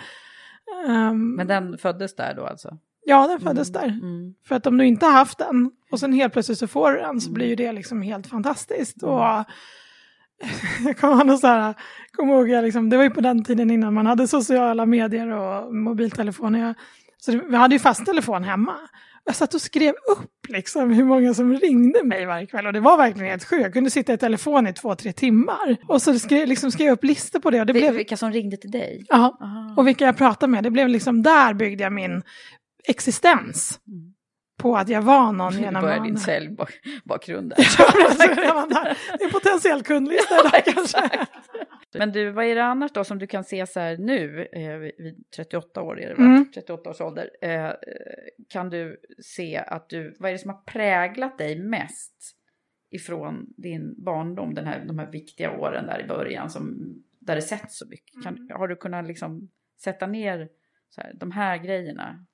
Um, 0.87 1.35
Men 1.35 1.47
den 1.47 1.79
föddes 1.79 2.17
där 2.17 2.35
då 2.35 2.47
alltså? 2.47 2.79
Ja, 3.11 3.27
den 3.27 3.41
föddes 3.41 3.71
mm. 3.71 3.83
där. 3.83 3.89
Mm. 3.89 4.35
För 4.49 4.55
att 4.55 4.67
om 4.67 4.79
du 4.79 4.87
inte 4.87 5.07
har 5.07 5.13
haft 5.13 5.39
den 5.39 5.71
och 5.91 6.01
sen 6.01 6.13
helt 6.13 6.33
plötsligt 6.33 6.59
så 6.59 6.67
får 6.67 6.93
du 6.93 6.99
den 6.99 7.21
så 7.21 7.31
blir 7.31 7.47
ju 7.47 7.55
det 7.55 7.73
liksom 7.73 8.03
helt 8.03 8.27
fantastiskt. 8.27 9.03
Och 9.03 9.21
jag 10.85 10.99
kommer 10.99 11.37
så 11.37 11.47
här, 11.47 11.75
kom 12.13 12.31
ihåg, 12.31 12.49
jag 12.49 12.65
liksom, 12.65 12.91
det 12.91 12.97
var 12.97 13.05
ju 13.05 13.11
på 13.11 13.21
den 13.21 13.45
tiden 13.45 13.71
innan 13.71 13.95
man 13.95 14.07
hade 14.07 14.29
sociala 14.29 14.87
medier 14.87 15.29
och 15.29 15.75
mobiltelefoner. 15.75 16.75
Så 17.19 17.41
vi 17.49 17.57
hade 17.57 17.75
ju 17.75 17.79
fast 17.79 18.07
telefon 18.07 18.45
hemma. 18.45 18.77
Jag 19.25 19.37
satt 19.37 19.55
och 19.55 19.61
skrev 19.61 19.91
upp 19.91 20.49
liksom 20.49 20.91
hur 20.91 21.05
många 21.05 21.35
som 21.35 21.55
ringde 21.55 22.05
mig 22.05 22.27
varje 22.27 22.47
kväll 22.47 22.67
och 22.67 22.73
det 22.73 22.81
var 22.81 22.97
verkligen 22.97 23.31
helt 23.31 23.45
sjukt. 23.45 23.63
Jag 23.63 23.73
kunde 23.73 23.91
sitta 23.91 24.13
i 24.13 24.19
telefon 24.19 24.67
i 24.67 24.73
två, 24.73 24.95
tre 24.95 25.13
timmar. 25.13 25.77
Och 25.89 26.03
så 26.03 26.19
skrev, 26.19 26.49
liksom 26.49 26.71
skrev 26.71 26.87
jag 26.87 26.93
upp 26.93 27.05
listor 27.05 27.41
på 27.41 27.51
det. 27.51 27.61
Och 27.61 27.67
det, 27.67 27.73
det 27.73 27.81
blev... 27.81 27.95
Vilka 27.95 28.17
som 28.17 28.33
ringde 28.33 28.57
till 28.57 28.71
dig? 28.71 29.05
Ja, 29.09 29.39
och 29.77 29.87
vilka 29.87 30.05
jag 30.05 30.17
pratade 30.17 30.51
med. 30.51 30.65
Det 30.65 30.71
blev 30.71 30.89
liksom, 30.89 31.23
där 31.23 31.55
byggde 31.55 31.83
jag 31.83 31.93
min 31.93 32.23
existens. 32.85 33.81
Mm 33.89 34.15
på 34.61 34.77
att 34.77 34.89
jag 34.89 35.03
var 35.03 35.33
någon 35.33 35.53
genom... 35.53 35.75
Du 35.75 35.89
började 35.89 36.05
din 36.05 36.19
säljbakgrund 36.19 37.51
där. 37.57 37.57
det 39.19 39.25
är 39.25 39.33
potentiell 39.33 39.83
kundlista 39.83 40.35
där 40.35 40.73
kanske. 40.73 41.27
Men 41.95 42.13
du, 42.13 42.31
vad 42.31 42.45
är 42.45 42.55
det 42.55 42.65
annars 42.65 42.93
då 42.93 43.05
som 43.05 43.19
du 43.19 43.27
kan 43.27 43.45
se 43.45 43.67
så 43.67 43.81
här 43.81 43.97
nu, 43.97 44.49
eh, 44.53 44.77
vid 44.77 45.25
38 45.37 45.83
år 45.83 46.01
är 46.01 46.09
det? 46.09 46.15
Mm. 46.15 46.51
38 46.55 46.91
års 46.91 47.01
ålder, 47.01 47.31
eh, 47.43 47.71
kan 48.49 48.71
du 48.71 49.01
se 49.23 49.57
att 49.57 49.89
du, 49.89 50.17
vad 50.19 50.29
är 50.29 50.33
det 50.33 50.39
som 50.39 50.51
har 50.51 50.63
präglat 50.63 51.39
dig 51.39 51.59
mest 51.59 52.37
ifrån 52.91 53.47
din 53.57 54.05
barndom, 54.05 54.55
den 54.55 54.67
här, 54.67 54.85
de 54.85 54.99
här 54.99 55.11
viktiga 55.11 55.59
åren 55.59 55.87
där 55.87 56.05
i 56.05 56.09
början, 56.09 56.51
som, 56.51 56.95
där 57.21 57.35
det 57.35 57.43
sätts 57.43 57.79
så 57.79 57.87
mycket? 57.89 58.23
Kan, 58.23 58.51
har 58.55 58.69
du 58.69 58.77
kunnat 58.77 59.07
liksom 59.07 59.49
sätta 59.85 60.07
ner 60.07 60.49
så 60.91 61.01
här, 61.01 61.13
de 61.15 61.31
här 61.31 61.59
grejerna? 61.59 62.27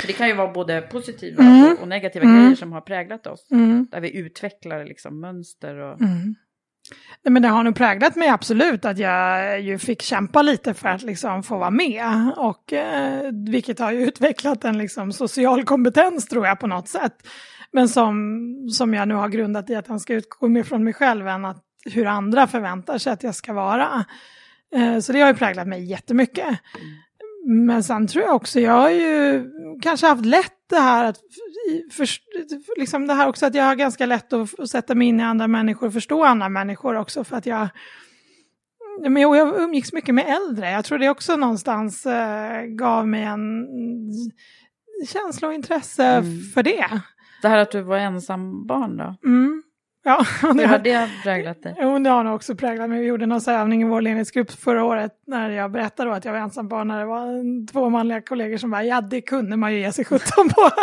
För 0.00 0.06
det 0.06 0.12
kan 0.12 0.28
ju 0.28 0.34
vara 0.34 0.52
både 0.52 0.80
positiva 0.80 1.42
mm. 1.42 1.72
och, 1.72 1.80
och, 1.82 1.88
negativa 1.88 2.24
mm. 2.24 2.40
grejer 2.40 2.56
som 2.56 2.72
har 2.72 2.80
präglat 2.80 3.26
oss. 3.26 3.50
Mm. 3.50 3.86
Där 3.90 4.00
vi 4.00 4.16
utvecklar 4.16 4.84
liksom 4.84 5.20
mönster 5.20 5.76
och... 5.76 6.00
Mm. 6.00 6.34
Nej, 7.22 7.32
men 7.32 7.42
det 7.42 7.48
har 7.48 7.62
nog 7.62 7.74
präglat 7.74 8.16
mig 8.16 8.28
absolut 8.28 8.84
att 8.84 8.98
jag 8.98 9.60
ju 9.60 9.78
fick 9.78 10.02
kämpa 10.02 10.42
lite 10.42 10.74
för 10.74 10.88
att 10.88 11.02
liksom 11.02 11.42
få 11.42 11.58
vara 11.58 11.70
med. 11.70 12.32
Och, 12.36 12.72
eh, 12.72 13.32
vilket 13.48 13.78
har 13.78 13.92
ju 13.92 14.04
utvecklat 14.08 14.64
en 14.64 14.78
liksom 14.78 15.12
social 15.12 15.64
kompetens 15.64 16.28
tror 16.28 16.46
jag 16.46 16.60
på 16.60 16.66
något 16.66 16.88
sätt. 16.88 17.28
Men 17.72 17.88
som, 17.88 18.68
som 18.72 18.94
jag 18.94 19.08
nu 19.08 19.14
har 19.14 19.28
grundat 19.28 19.70
i 19.70 19.74
att 19.74 19.86
han 19.86 20.00
ska 20.00 20.14
utgå 20.14 20.48
mer 20.48 20.62
från 20.62 20.84
mig 20.84 20.92
själv 20.92 21.28
än 21.28 21.44
att 21.44 21.64
hur 21.84 22.06
andra 22.06 22.46
förväntar 22.46 22.98
sig 22.98 23.12
att 23.12 23.22
jag 23.22 23.34
ska 23.34 23.52
vara. 23.52 24.04
Eh, 24.74 24.98
så 24.98 25.12
det 25.12 25.20
har 25.20 25.28
ju 25.28 25.34
präglat 25.34 25.68
mig 25.68 25.84
jättemycket. 25.84 26.58
Men 27.46 27.82
sen 27.84 28.06
tror 28.06 28.24
jag 28.24 28.34
också, 28.34 28.60
jag 28.60 28.72
har 28.72 28.90
ju 28.90 29.44
kanske 29.82 30.06
haft 30.06 30.24
lätt 30.24 30.56
det 30.70 30.80
här 30.80 31.04
att, 31.04 31.16
för, 31.92 32.08
liksom 32.78 33.06
det 33.06 33.14
här 33.14 33.28
också 33.28 33.46
att 33.46 33.54
jag 33.54 33.64
har 33.64 33.74
ganska 33.74 34.06
lätt 34.06 34.32
att 34.32 34.70
sätta 34.70 34.94
mig 34.94 35.08
in 35.08 35.20
i 35.20 35.22
andra 35.22 35.48
människor 35.48 35.86
och 35.86 35.92
förstå 35.92 36.24
andra 36.24 36.48
människor 36.48 36.96
också 36.96 37.24
för 37.24 37.36
att 37.36 37.46
jag 37.46 37.68
men 39.02 39.22
jag 39.22 39.60
umgicks 39.60 39.92
mycket 39.92 40.14
med 40.14 40.26
äldre. 40.28 40.70
Jag 40.70 40.84
tror 40.84 40.98
det 40.98 41.08
också 41.08 41.36
någonstans 41.36 42.06
äh, 42.06 42.62
gav 42.62 43.08
mig 43.08 43.22
en 43.22 43.66
känsla 45.08 45.48
och 45.48 45.54
intresse 45.54 46.04
mm. 46.04 46.42
för 46.54 46.62
det. 46.62 47.00
Det 47.42 47.48
här 47.48 47.58
att 47.58 47.70
du 47.70 47.80
var 47.80 47.96
ensam 47.96 48.66
barn 48.66 48.96
då? 48.96 49.16
Mm. 49.28 49.62
Ja, 50.02 50.24
det 50.54 50.64
har 50.64 50.78
det 50.78 51.10
präglat 51.22 51.62
dig? 51.62 51.76
Jo, 51.78 51.98
det 51.98 52.10
har 52.10 52.24
nog 52.24 52.34
också 52.34 52.54
präglat 52.54 52.90
mig. 52.90 53.00
Vi 53.00 53.06
gjorde 53.06 53.26
någon 53.26 53.40
övning 53.48 53.82
i 53.82 53.84
vår 53.84 54.00
ledningsgrupp 54.00 54.50
förra 54.50 54.84
året 54.84 55.12
när 55.26 55.50
jag 55.50 55.72
berättade 55.72 56.14
att 56.14 56.24
jag 56.24 56.32
var 56.32 56.38
ensam 56.38 56.68
barn 56.68 56.88
när 56.88 56.98
det 56.98 57.06
var 57.06 57.66
två 57.72 57.88
manliga 57.88 58.20
kollegor 58.20 58.56
som 58.56 58.70
bara 58.70 58.84
ja, 58.84 59.00
det 59.00 59.20
kunde 59.20 59.56
man 59.56 59.72
ju 59.72 59.80
ge 59.80 59.92
sig 59.92 60.04
sjutton 60.04 60.48
på. 60.48 60.70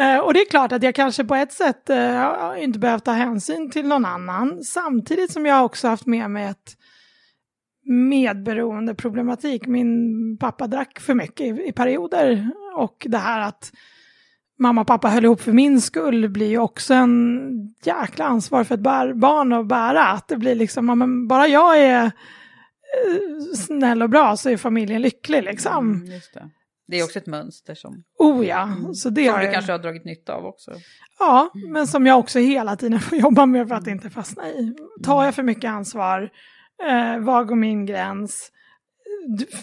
Eh, 0.00 0.18
och 0.18 0.34
det 0.34 0.40
är 0.40 0.50
klart 0.50 0.72
att 0.72 0.82
jag 0.82 0.94
kanske 0.94 1.24
på 1.24 1.34
ett 1.34 1.52
sätt 1.52 1.90
uh, 1.90 2.64
inte 2.64 2.78
behövt 2.78 3.04
ta 3.04 3.10
hänsyn 3.10 3.70
till 3.70 3.86
någon 3.86 4.04
annan 4.04 4.64
samtidigt 4.64 5.32
som 5.32 5.46
jag 5.46 5.64
också 5.64 5.88
haft 5.88 6.06
med 6.06 6.30
mig 6.30 6.44
ett 6.44 6.76
medberoende 7.84 8.94
problematik. 8.94 9.66
Min 9.66 10.38
pappa 10.38 10.66
drack 10.66 11.00
för 11.00 11.14
mycket 11.14 11.40
i, 11.40 11.68
i 11.68 11.72
perioder 11.72 12.50
och 12.76 13.06
det 13.08 13.18
här 13.18 13.40
att 13.40 13.72
mamma 14.58 14.80
och 14.80 14.86
pappa 14.86 15.08
höll 15.08 15.24
ihop 15.24 15.40
för 15.40 15.52
min 15.52 15.80
skull 15.80 16.28
blir 16.28 16.46
ju 16.46 16.58
också 16.58 16.94
en 16.94 17.50
jäkla 17.84 18.24
ansvar 18.24 18.64
för 18.64 18.74
ett 18.74 18.80
barn 19.16 19.52
att 19.52 19.66
bära. 19.66 20.06
Att 20.06 20.28
det 20.28 20.36
blir 20.36 20.54
liksom, 20.54 21.26
bara 21.28 21.48
jag 21.48 21.78
är 21.78 22.04
eh, 22.04 22.10
snäll 23.56 24.02
och 24.02 24.10
bra 24.10 24.36
så 24.36 24.50
är 24.50 24.56
familjen 24.56 25.02
lycklig 25.02 25.42
liksom. 25.42 25.92
Mm, 25.94 26.08
det. 26.08 26.50
det. 26.88 26.98
är 27.00 27.04
också 27.04 27.18
ett 27.18 27.26
mönster 27.26 27.74
som, 27.74 28.04
oh, 28.18 28.46
ja. 28.46 28.62
Mm. 28.62 28.94
så 28.94 29.10
det 29.10 29.30
som 29.30 29.40
du 29.40 29.52
kanske 29.52 29.72
har 29.72 29.78
dragit 29.78 30.04
nytta 30.04 30.34
av 30.34 30.44
också. 30.44 30.72
Ja, 31.18 31.50
mm. 31.54 31.72
men 31.72 31.86
som 31.86 32.06
jag 32.06 32.18
också 32.18 32.38
hela 32.38 32.76
tiden 32.76 33.00
får 33.00 33.18
jobba 33.18 33.46
med 33.46 33.68
för 33.68 33.74
att 33.74 33.86
inte 33.86 34.10
fastna 34.10 34.48
i. 34.48 34.74
Tar 35.04 35.24
jag 35.24 35.34
för 35.34 35.42
mycket 35.42 35.70
ansvar? 35.70 36.30
Eh, 36.82 37.18
var 37.18 37.44
går 37.44 37.56
min 37.56 37.86
gräns? 37.86 38.52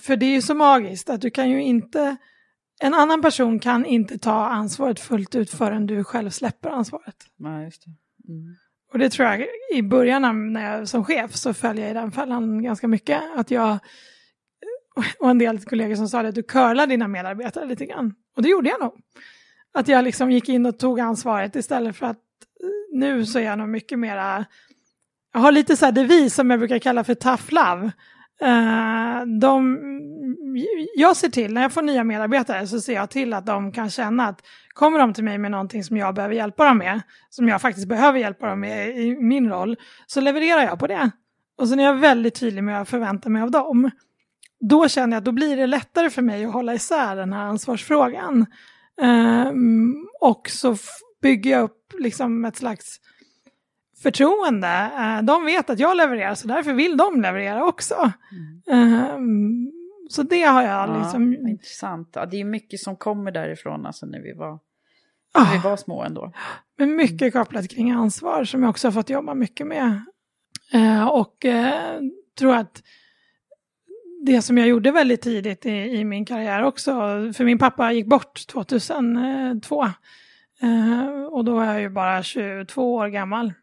För 0.01 0.15
det 0.15 0.25
är 0.25 0.31
ju 0.31 0.41
så 0.41 0.55
magiskt 0.55 1.09
att 1.09 1.21
du 1.21 1.29
kan 1.29 1.49
ju 1.49 1.63
inte 1.63 2.17
en 2.83 2.93
annan 2.93 3.21
person 3.21 3.59
kan 3.59 3.85
inte 3.85 4.17
ta 4.17 4.45
ansvaret 4.45 4.99
fullt 4.99 5.35
ut 5.35 5.49
förrän 5.49 5.87
du 5.87 6.03
själv 6.03 6.29
släpper 6.29 6.69
ansvaret. 6.69 7.15
Nej, 7.37 7.65
just 7.65 7.83
det. 7.85 7.91
Mm. 8.31 8.55
Och 8.93 8.99
det 8.99 9.09
tror 9.09 9.27
jag 9.27 9.45
i 9.75 9.81
början 9.81 10.53
när 10.53 10.77
jag 10.77 10.87
som 10.87 11.05
chef 11.05 11.35
så 11.35 11.53
följer 11.53 11.83
jag 11.83 11.91
i 11.91 11.93
den 11.93 12.11
fällan 12.11 12.63
ganska 12.63 12.87
mycket. 12.87 13.21
Att 13.35 13.51
jag 13.51 13.79
och 15.19 15.29
en 15.29 15.37
del 15.37 15.59
kollegor 15.59 15.95
som 15.95 16.09
sa 16.09 16.21
det, 16.21 16.29
att 16.29 16.35
du 16.35 16.43
curlar 16.43 16.87
dina 16.87 17.07
medarbetare 17.07 17.65
lite 17.65 17.85
grann. 17.85 18.13
Och 18.35 18.43
det 18.43 18.49
gjorde 18.49 18.69
jag 18.69 18.79
nog. 18.79 18.93
Att 19.73 19.87
jag 19.87 20.03
liksom 20.03 20.31
gick 20.31 20.49
in 20.49 20.65
och 20.65 20.79
tog 20.79 20.99
ansvaret 20.99 21.55
istället 21.55 21.95
för 21.95 22.05
att 22.05 22.19
nu 22.91 23.25
så 23.25 23.39
är 23.39 23.43
jag 23.43 23.57
nog 23.57 23.69
mycket 23.69 23.99
mera, 23.99 24.45
jag 25.33 25.39
har 25.39 25.51
lite 25.51 25.77
så 25.77 25.85
här 25.85 25.91
devis 25.91 26.35
som 26.35 26.49
jag 26.49 26.59
brukar 26.59 26.79
kalla 26.79 27.03
för 27.03 27.13
tough 27.13 27.53
love. 27.53 27.91
Uh, 28.43 29.39
de, 29.39 29.79
jag 30.95 31.17
ser 31.17 31.29
till, 31.29 31.53
när 31.53 31.61
jag 31.61 31.71
får 31.73 31.81
nya 31.81 32.03
medarbetare 32.03 32.67
så 32.67 32.81
ser 32.81 32.93
jag 32.93 33.09
till 33.09 33.33
att 33.33 33.45
de 33.45 33.71
kan 33.71 33.89
känna 33.89 34.27
att 34.27 34.41
kommer 34.73 34.99
de 34.99 35.13
till 35.13 35.23
mig 35.23 35.37
med 35.37 35.51
någonting 35.51 35.83
som 35.83 35.97
jag 35.97 36.15
behöver 36.15 36.35
hjälpa 36.35 36.65
dem 36.65 36.77
med, 36.77 37.01
som 37.29 37.47
jag 37.47 37.61
faktiskt 37.61 37.87
behöver 37.87 38.19
hjälpa 38.19 38.47
dem 38.47 38.59
med 38.59 38.97
i 38.97 39.15
min 39.15 39.49
roll, 39.49 39.77
så 40.05 40.21
levererar 40.21 40.61
jag 40.61 40.79
på 40.79 40.87
det. 40.87 41.11
Och 41.57 41.69
sen 41.69 41.79
är 41.79 41.83
jag 41.83 41.95
väldigt 41.95 42.35
tydlig 42.35 42.63
med 42.63 42.73
vad 42.73 42.79
jag 42.79 42.87
förväntar 42.87 43.29
mig 43.29 43.41
av 43.41 43.51
dem. 43.51 43.91
Då 44.59 44.87
känner 44.87 45.15
jag 45.15 45.21
att 45.21 45.25
då 45.25 45.31
blir 45.31 45.57
det 45.57 45.67
lättare 45.67 46.09
för 46.09 46.21
mig 46.21 46.45
att 46.45 46.53
hålla 46.53 46.73
isär 46.73 47.15
den 47.15 47.33
här 47.33 47.43
ansvarsfrågan. 47.43 48.45
Uh, 49.01 49.51
och 50.21 50.49
så 50.49 50.75
bygger 51.21 51.51
jag 51.51 51.63
upp 51.63 51.93
liksom 51.99 52.45
ett 52.45 52.55
slags 52.55 52.99
förtroende. 54.03 54.91
Uh, 54.99 55.25
de 55.25 55.45
vet 55.45 55.69
att 55.69 55.79
jag 55.79 55.97
levererar 55.97 56.35
så 56.35 56.47
därför 56.47 56.73
vill 56.73 56.97
de 56.97 57.21
leverera 57.21 57.65
också. 57.65 58.11
Mm. 58.67 58.93
Uh, 58.93 59.69
så 60.09 60.23
det 60.23 60.43
har 60.43 60.61
jag 60.63 60.89
Ja, 60.89 61.03
liksom... 61.03 61.37
vad 61.41 61.49
intressant. 61.49 62.09
Ja, 62.13 62.25
det 62.25 62.41
är 62.41 62.45
mycket 62.45 62.79
som 62.79 62.95
kommer 62.95 63.31
därifrån, 63.31 63.85
alltså 63.85 64.05
när 64.05 64.19
vi 64.21 64.33
var, 64.33 64.59
Ah. 65.33 65.43
när 65.43 65.51
vi 65.51 65.57
var 65.57 65.77
små 65.77 66.03
ändå. 66.03 66.31
Men 66.77 66.95
mycket 66.95 67.33
kopplat 67.33 67.69
kring 67.69 67.91
ansvar 67.91 68.43
som 68.43 68.63
jag 68.63 68.69
också 68.69 68.87
har 68.87 68.91
fått 68.91 69.09
jobba 69.09 69.33
mycket 69.33 69.67
med. 69.67 70.01
Eh, 70.73 71.07
och 71.07 71.45
eh, 71.45 71.99
tror 72.39 72.55
att 72.55 72.83
det 74.25 74.41
som 74.41 74.57
jag 74.57 74.67
gjorde 74.67 74.91
väldigt 74.91 75.21
tidigt 75.21 75.65
i, 75.65 75.69
i 75.71 76.05
min 76.05 76.25
karriär 76.25 76.63
också, 76.63 76.91
för 77.33 77.43
min 77.43 77.57
pappa 77.57 77.91
gick 77.91 78.07
bort 78.07 78.47
2002. 78.47 79.83
Eh, 80.61 81.23
och 81.31 81.45
då 81.45 81.55
var 81.55 81.65
jag 81.65 81.81
ju 81.81 81.89
bara 81.89 82.23
22 82.23 82.95
år 82.95 83.07
gammal. 83.07 83.53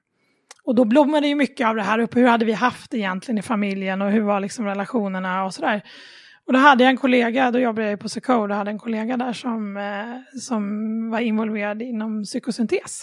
Och 0.71 0.77
då 0.77 0.85
blommade 0.85 1.29
ju 1.29 1.35
mycket 1.35 1.67
av 1.67 1.77
det 1.77 1.83
här 1.83 1.99
upp. 1.99 2.17
Hur 2.17 2.27
hade 2.27 2.45
vi 2.45 2.53
haft 2.53 2.95
egentligen 2.95 3.39
i 3.39 3.43
familjen 3.43 4.03
och 4.03 4.11
hur 4.11 4.21
var 4.21 4.41
liksom 4.41 4.67
relationerna 4.67 5.45
och 5.45 5.55
sådär. 5.55 5.83
Och 6.47 6.53
då 6.53 6.59
hade 6.59 6.85
jag 6.85 6.91
en 6.91 6.97
kollega, 6.97 7.51
då 7.51 7.59
jobbade 7.59 7.91
jag 7.91 8.01
på 8.01 8.09
Secode, 8.09 8.55
och 8.55 8.59
hade 8.59 8.71
en 8.71 8.79
kollega 8.79 9.17
där 9.17 9.33
som, 9.33 9.77
eh, 9.77 10.39
som 10.41 10.65
var 11.11 11.21
involverad 11.21 11.83
inom 11.83 12.25
psykosyntes. 12.25 13.03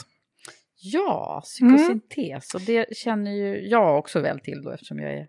Ja, 0.82 1.42
psykosyntes. 1.44 2.56
Och 2.56 2.62
det 2.62 2.98
känner 2.98 3.32
ju 3.32 3.68
jag 3.68 4.00
också 4.00 4.20
väl 4.20 4.40
till 4.40 4.64
då 4.64 4.72
eftersom 4.72 5.00
jag 5.00 5.14
är 5.14 5.28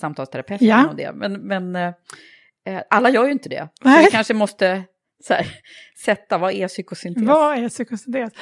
samtalsterapeut. 0.00 0.62
Ja. 0.62 0.80
inom 0.80 0.96
det. 0.96 1.12
Men, 1.14 1.32
men 1.32 1.76
eh, 1.76 1.92
eh, 2.66 2.82
alla 2.90 3.10
gör 3.10 3.24
ju 3.24 3.32
inte 3.32 3.48
det. 3.48 3.68
Så 3.82 3.88
Nej. 3.88 4.04
vi 4.04 4.10
kanske 4.10 4.34
måste 4.34 4.84
så 5.24 5.34
här, 5.34 5.46
sätta, 6.04 6.38
vad 6.38 6.52
är 6.52 6.68
psykosyntes? 6.68 7.22
Vad 7.22 7.58
är 7.58 7.68
psykosyntes? 7.68 8.32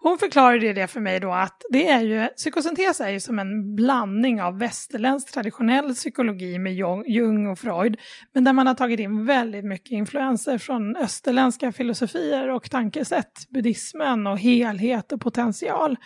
Hon 0.00 0.18
förklarade 0.18 0.72
det 0.72 0.86
för 0.86 1.00
mig 1.00 1.20
då 1.20 1.32
att 1.32 1.62
det 1.70 1.88
är 1.88 2.00
ju, 2.00 2.26
psykosyntes 2.26 3.00
är 3.00 3.08
ju 3.08 3.20
som 3.20 3.38
en 3.38 3.76
blandning 3.76 4.42
av 4.42 4.58
västerländsk 4.58 5.32
traditionell 5.32 5.94
psykologi 5.94 6.58
med 6.58 6.74
Jung- 7.06 7.46
och 7.46 7.58
Freud, 7.58 7.96
men 8.32 8.44
där 8.44 8.52
man 8.52 8.66
har 8.66 8.74
tagit 8.74 9.00
in 9.00 9.26
väldigt 9.26 9.64
mycket 9.64 9.90
influenser 9.90 10.58
från 10.58 10.96
österländska 10.96 11.72
filosofier 11.72 12.48
och 12.48 12.70
tankesätt, 12.70 13.48
buddhismen 13.48 14.26
och 14.26 14.38
helhet 14.38 15.12
och 15.12 15.20
potential. 15.20 15.96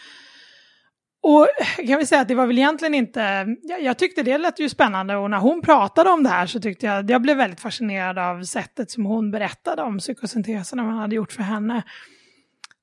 Och 1.27 1.49
kan 1.87 1.99
vi 1.99 2.07
säga 2.07 2.21
att 2.21 2.29
det 2.29 2.35
var 2.35 2.47
väl 2.47 2.59
egentligen 2.59 2.95
inte, 2.95 3.47
jag, 3.63 3.83
jag 3.83 3.99
tyckte 3.99 4.23
det 4.23 4.39
lät 4.39 4.61
ju 4.61 4.69
spännande 4.69 5.17
och 5.17 5.31
när 5.31 5.39
hon 5.39 5.63
pratade 5.63 6.11
om 6.11 6.23
det 6.23 6.29
här 6.29 6.47
så 6.47 6.61
tyckte 6.61 6.87
jag, 6.87 7.11
jag 7.11 7.23
blev 7.23 7.37
väldigt 7.37 7.61
fascinerad 7.61 8.19
av 8.19 8.43
sättet 8.43 8.91
som 8.91 9.05
hon 9.07 9.31
berättade 9.31 9.83
om 9.83 9.99
psykosynteserna 9.99 10.83
man 10.83 10.99
hade 10.99 11.15
gjort 11.15 11.33
för 11.33 11.43
henne. 11.43 11.83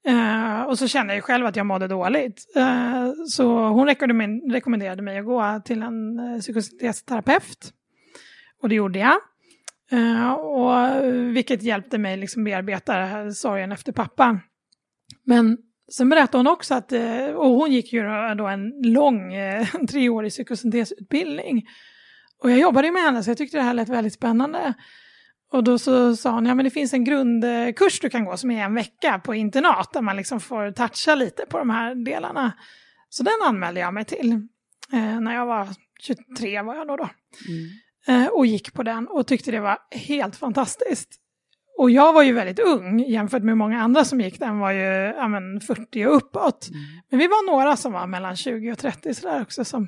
Uh, 0.08 0.62
och 0.62 0.80
så 0.80 0.88
kände 0.88 1.13
jag 1.13 1.15
ju 1.15 1.21
själv 1.21 1.45
att 1.45 1.56
jag 1.56 1.65
mådde 1.65 1.88
dåligt. 1.88 2.45
Uh, 2.58 3.25
så 3.27 3.67
hon 3.67 3.88
rekommenderade 4.51 5.01
mig 5.01 5.17
att 5.17 5.25
gå 5.25 5.62
till 5.65 5.82
en 5.82 6.19
eh, 6.19 6.25
uh, 6.25 6.39
psykosyntesterapeut. 6.39 7.73
Och 8.62 8.69
det 8.69 8.75
gjorde 8.75 8.99
jag. 8.99 9.17
Uh, 9.93 10.32
och, 10.32 11.04
vilket 11.36 11.63
hjälpte 11.63 11.97
mig 11.97 12.17
liksom 12.17 12.43
bearbeta 12.43 13.32
sorgen 13.32 13.71
efter 13.71 13.91
pappa. 13.91 14.39
Men 15.23 15.58
sen 15.93 16.10
berättade 16.10 16.38
hon 16.38 16.47
också 16.47 16.73
att, 16.73 16.91
eh, 16.91 17.25
och 17.25 17.49
hon 17.49 17.71
gick 17.71 17.93
ju 17.93 18.01
då- 18.38 18.47
en 18.47 18.69
lång 18.84 19.34
eh, 19.34 19.67
treårig 19.89 20.32
psykosyntesutbildning. 20.32 21.67
Och 22.43 22.51
jag 22.51 22.60
jobbade 22.60 22.88
ju 22.88 22.93
med 22.93 23.04
henne 23.04 23.23
så 23.23 23.30
jag 23.30 23.38
tyckte 23.38 23.58
det 23.58 23.63
här 23.63 23.73
lät 23.73 23.89
väldigt 23.89 24.13
spännande. 24.13 24.73
Och 25.51 25.63
då 25.63 25.77
så 25.80 26.15
sa 26.15 26.32
hon, 26.32 26.45
ja 26.45 26.56
men 26.56 26.63
det 26.65 26.71
finns 26.71 26.93
en 26.93 27.04
grundkurs 27.04 27.99
du 27.99 28.10
kan 28.10 28.25
gå 28.25 28.38
som 28.38 28.51
är 28.51 28.63
en 28.65 28.75
vecka 28.75 29.21
på 29.23 29.36
internat 29.36 29.93
där 29.93 30.01
man 30.01 30.17
liksom 30.17 30.39
får 30.39 30.71
toucha 30.71 31.15
lite 31.15 31.45
på 31.45 31.58
de 31.58 31.69
här 31.69 31.95
delarna. 31.95 32.51
Så 33.10 33.23
den 33.23 33.34
anmälde 33.47 33.80
jag 33.80 33.93
mig 33.93 34.06
till 34.06 34.32
eh, 34.93 35.19
när 35.19 35.36
jag 35.36 35.45
var 35.45 35.67
23 36.01 36.62
var 36.62 36.75
jag 36.75 36.88
då. 36.88 36.95
då. 36.95 37.10
Eh, 38.08 38.27
och 38.27 38.45
gick 38.45 38.73
på 38.73 38.84
den 38.84 39.08
och 39.08 39.27
tyckte 39.27 39.51
det 39.51 39.60
var 39.60 39.77
helt 39.91 40.36
fantastiskt. 40.36 41.10
Och 41.77 41.91
jag 41.91 42.13
var 42.13 42.23
ju 42.23 42.34
väldigt 42.34 42.60
ung 42.60 42.99
jämfört 42.99 43.43
med 43.43 43.57
många 43.57 43.81
andra 43.81 44.05
som 44.05 44.21
gick 44.21 44.39
den 44.39 44.60
var 44.60 44.71
ju 44.71 45.13
ja, 45.17 45.27
men 45.27 45.62
40 45.62 46.05
och 46.05 46.15
uppåt. 46.15 46.69
Men 47.10 47.19
vi 47.19 47.27
var 47.27 47.51
några 47.51 47.77
som 47.77 47.93
var 47.93 48.07
mellan 48.07 48.36
20 48.36 48.71
och 48.71 48.77
30 48.77 49.13
sådär 49.13 49.41
också 49.41 49.65
som 49.65 49.88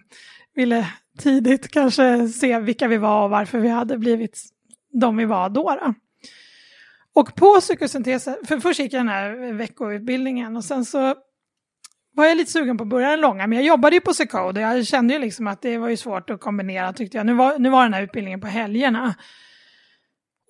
ville 0.55 0.89
tidigt 1.17 1.71
kanske 1.71 2.27
se 2.27 2.59
vilka 2.59 2.87
vi 2.87 2.97
var 2.97 3.23
och 3.23 3.29
varför 3.29 3.59
vi 3.59 3.69
hade 3.69 3.97
blivit 3.97 4.41
de 5.01 5.17
vi 5.17 5.25
var 5.25 5.49
då. 5.49 5.63
då. 5.63 5.93
Och 7.15 7.35
på 7.35 7.59
psykosyntesen, 7.59 8.37
för 8.47 8.59
först 8.59 8.79
gick 8.79 8.93
jag 8.93 8.99
den 8.99 9.09
här 9.09 9.53
veckoutbildningen 9.53 10.57
och 10.57 10.63
sen 10.63 10.85
så 10.85 11.15
var 12.15 12.25
jag 12.25 12.37
lite 12.37 12.51
sugen 12.51 12.77
på 12.77 12.83
att 12.83 12.89
börja 12.89 13.09
den 13.09 13.21
långa, 13.21 13.47
men 13.47 13.57
jag 13.57 13.65
jobbade 13.65 13.95
ju 13.95 14.01
på 14.01 14.13
Secode 14.13 14.65
och 14.65 14.77
jag 14.77 14.87
kände 14.87 15.13
ju 15.13 15.19
liksom 15.19 15.47
att 15.47 15.61
det 15.61 15.77
var 15.77 15.89
ju 15.89 15.97
svårt 15.97 16.29
att 16.29 16.41
kombinera 16.41 16.93
tyckte 16.93 17.17
jag. 17.17 17.25
Nu 17.25 17.33
var, 17.33 17.59
nu 17.59 17.69
var 17.69 17.83
den 17.83 17.93
här 17.93 18.01
utbildningen 18.01 18.41
på 18.41 18.47
helgerna. 18.47 19.15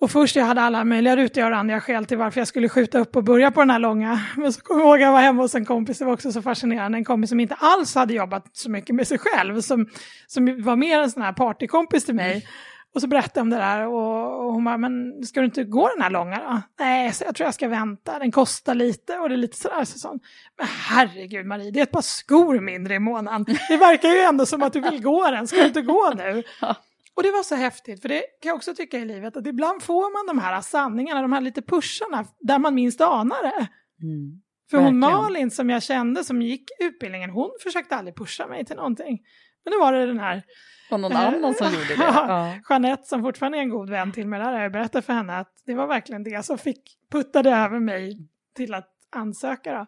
Och 0.04 0.10
först 0.10 0.36
jag 0.36 0.44
hade 0.44 0.60
alla 0.60 0.84
möjliga 0.84 1.16
rutiga 1.16 1.44
och 1.44 1.50
randiga 1.50 1.80
skäl 1.80 2.06
till 2.06 2.18
varför 2.18 2.40
jag 2.40 2.48
skulle 2.48 2.68
skjuta 2.68 2.98
upp 2.98 3.16
och 3.16 3.24
börja 3.24 3.50
på 3.50 3.60
den 3.60 3.70
här 3.70 3.78
långa. 3.78 4.20
Men 4.36 4.52
så 4.52 4.60
kom 4.60 4.78
jag 4.78 4.86
ihåg 4.86 4.94
att 4.94 5.00
jag 5.00 5.12
var 5.12 5.20
hemma 5.20 5.42
hos 5.42 5.54
en 5.54 5.64
kompis, 5.64 5.98
det 5.98 6.04
var 6.04 6.12
också 6.12 6.32
så 6.32 6.42
fascinerande, 6.42 6.98
en 6.98 7.04
kompis 7.04 7.30
som 7.30 7.40
inte 7.40 7.54
alls 7.54 7.94
hade 7.94 8.14
jobbat 8.14 8.44
så 8.52 8.70
mycket 8.70 8.94
med 8.94 9.08
sig 9.08 9.18
själv, 9.18 9.60
som, 9.60 9.86
som 10.26 10.62
var 10.62 10.76
mer 10.76 10.98
en 10.98 11.10
sån 11.10 11.22
här 11.22 11.32
partykompis 11.32 12.04
till 12.04 12.14
mig. 12.14 12.46
Och 12.94 13.00
så 13.00 13.06
berättade 13.06 13.30
jag 13.34 13.42
om 13.42 13.50
det 13.50 13.56
där 13.56 13.86
och, 13.86 14.46
och 14.46 14.52
hon 14.52 14.64
bara, 14.64 14.78
men 14.78 15.22
ska 15.26 15.40
du 15.40 15.46
inte 15.46 15.64
gå 15.64 15.88
den 15.88 16.02
här 16.02 16.10
långa 16.10 16.38
då? 16.38 16.62
Nej, 16.84 17.12
så 17.12 17.24
jag 17.24 17.34
tror 17.34 17.46
jag 17.46 17.54
ska 17.54 17.68
vänta, 17.68 18.18
den 18.18 18.32
kostar 18.32 18.74
lite 18.74 19.18
och 19.18 19.28
det 19.28 19.34
är 19.34 19.36
lite 19.36 19.56
sådär. 19.56 19.84
Så 19.84 19.98
sa 19.98 20.08
hon, 20.08 20.20
men 20.58 20.66
herregud 20.66 21.46
Marie, 21.46 21.70
det 21.70 21.80
är 21.80 21.82
ett 21.82 21.92
par 21.92 22.02
skor 22.02 22.60
mindre 22.60 22.94
i 22.94 22.98
månaden. 22.98 23.44
Det 23.68 23.76
verkar 23.76 24.08
ju 24.08 24.20
ändå 24.20 24.46
som 24.46 24.62
att 24.62 24.72
du 24.72 24.80
vill 24.80 25.02
gå 25.02 25.30
den, 25.30 25.48
ska 25.48 25.56
du 25.56 25.66
inte 25.66 25.82
gå 25.82 26.12
nu? 26.16 26.42
Och 27.16 27.22
det 27.22 27.30
var 27.30 27.42
så 27.42 27.54
häftigt, 27.54 28.02
för 28.02 28.08
det 28.08 28.20
kan 28.20 28.48
jag 28.48 28.56
också 28.56 28.74
tycka 28.74 28.98
i 28.98 29.04
livet, 29.04 29.36
att 29.36 29.46
ibland 29.46 29.82
får 29.82 30.12
man 30.12 30.36
de 30.36 30.42
här 30.42 30.60
sanningarna, 30.60 31.22
de 31.22 31.32
här 31.32 31.40
lite 31.40 31.62
pusharna, 31.62 32.24
där 32.40 32.58
man 32.58 32.74
minst 32.74 33.00
anar 33.00 33.42
det. 33.42 33.68
Mm. 34.02 34.40
För 34.70 34.78
hon. 34.78 34.98
Malin 34.98 35.50
som 35.50 35.70
jag 35.70 35.82
kände 35.82 36.24
som 36.24 36.42
gick 36.42 36.70
utbildningen, 36.80 37.30
hon 37.30 37.50
försökte 37.62 37.96
aldrig 37.96 38.16
pusha 38.16 38.46
mig 38.46 38.64
till 38.64 38.76
någonting. 38.76 39.22
Men 39.64 39.72
nu 39.72 39.78
var 39.78 39.92
det 39.92 40.06
den 40.06 40.18
här 40.18 40.42
Och 40.90 41.00
någon 41.00 41.12
annan 41.12 41.54
som 41.54 41.66
gjorde 41.66 41.88
det. 41.88 41.94
Ja. 41.98 42.54
Jeanette 42.68 43.08
som 43.08 43.22
fortfarande 43.22 43.58
är 43.58 43.62
en 43.62 43.70
god 43.70 43.90
vän 43.90 44.12
till 44.12 44.28
mig, 44.28 44.40
där 44.40 44.62
jag 44.62 44.72
berättat 44.72 45.04
för 45.04 45.12
henne 45.12 45.38
att 45.38 45.52
det 45.66 45.74
var 45.74 45.86
verkligen 45.86 46.24
det 46.24 46.44
som 46.44 46.58
fick 46.58 46.98
puttade 47.12 47.50
över 47.50 47.80
mig 47.80 48.18
till 48.56 48.74
att 48.74 48.90
ansöka. 49.12 49.72
Då. 49.72 49.86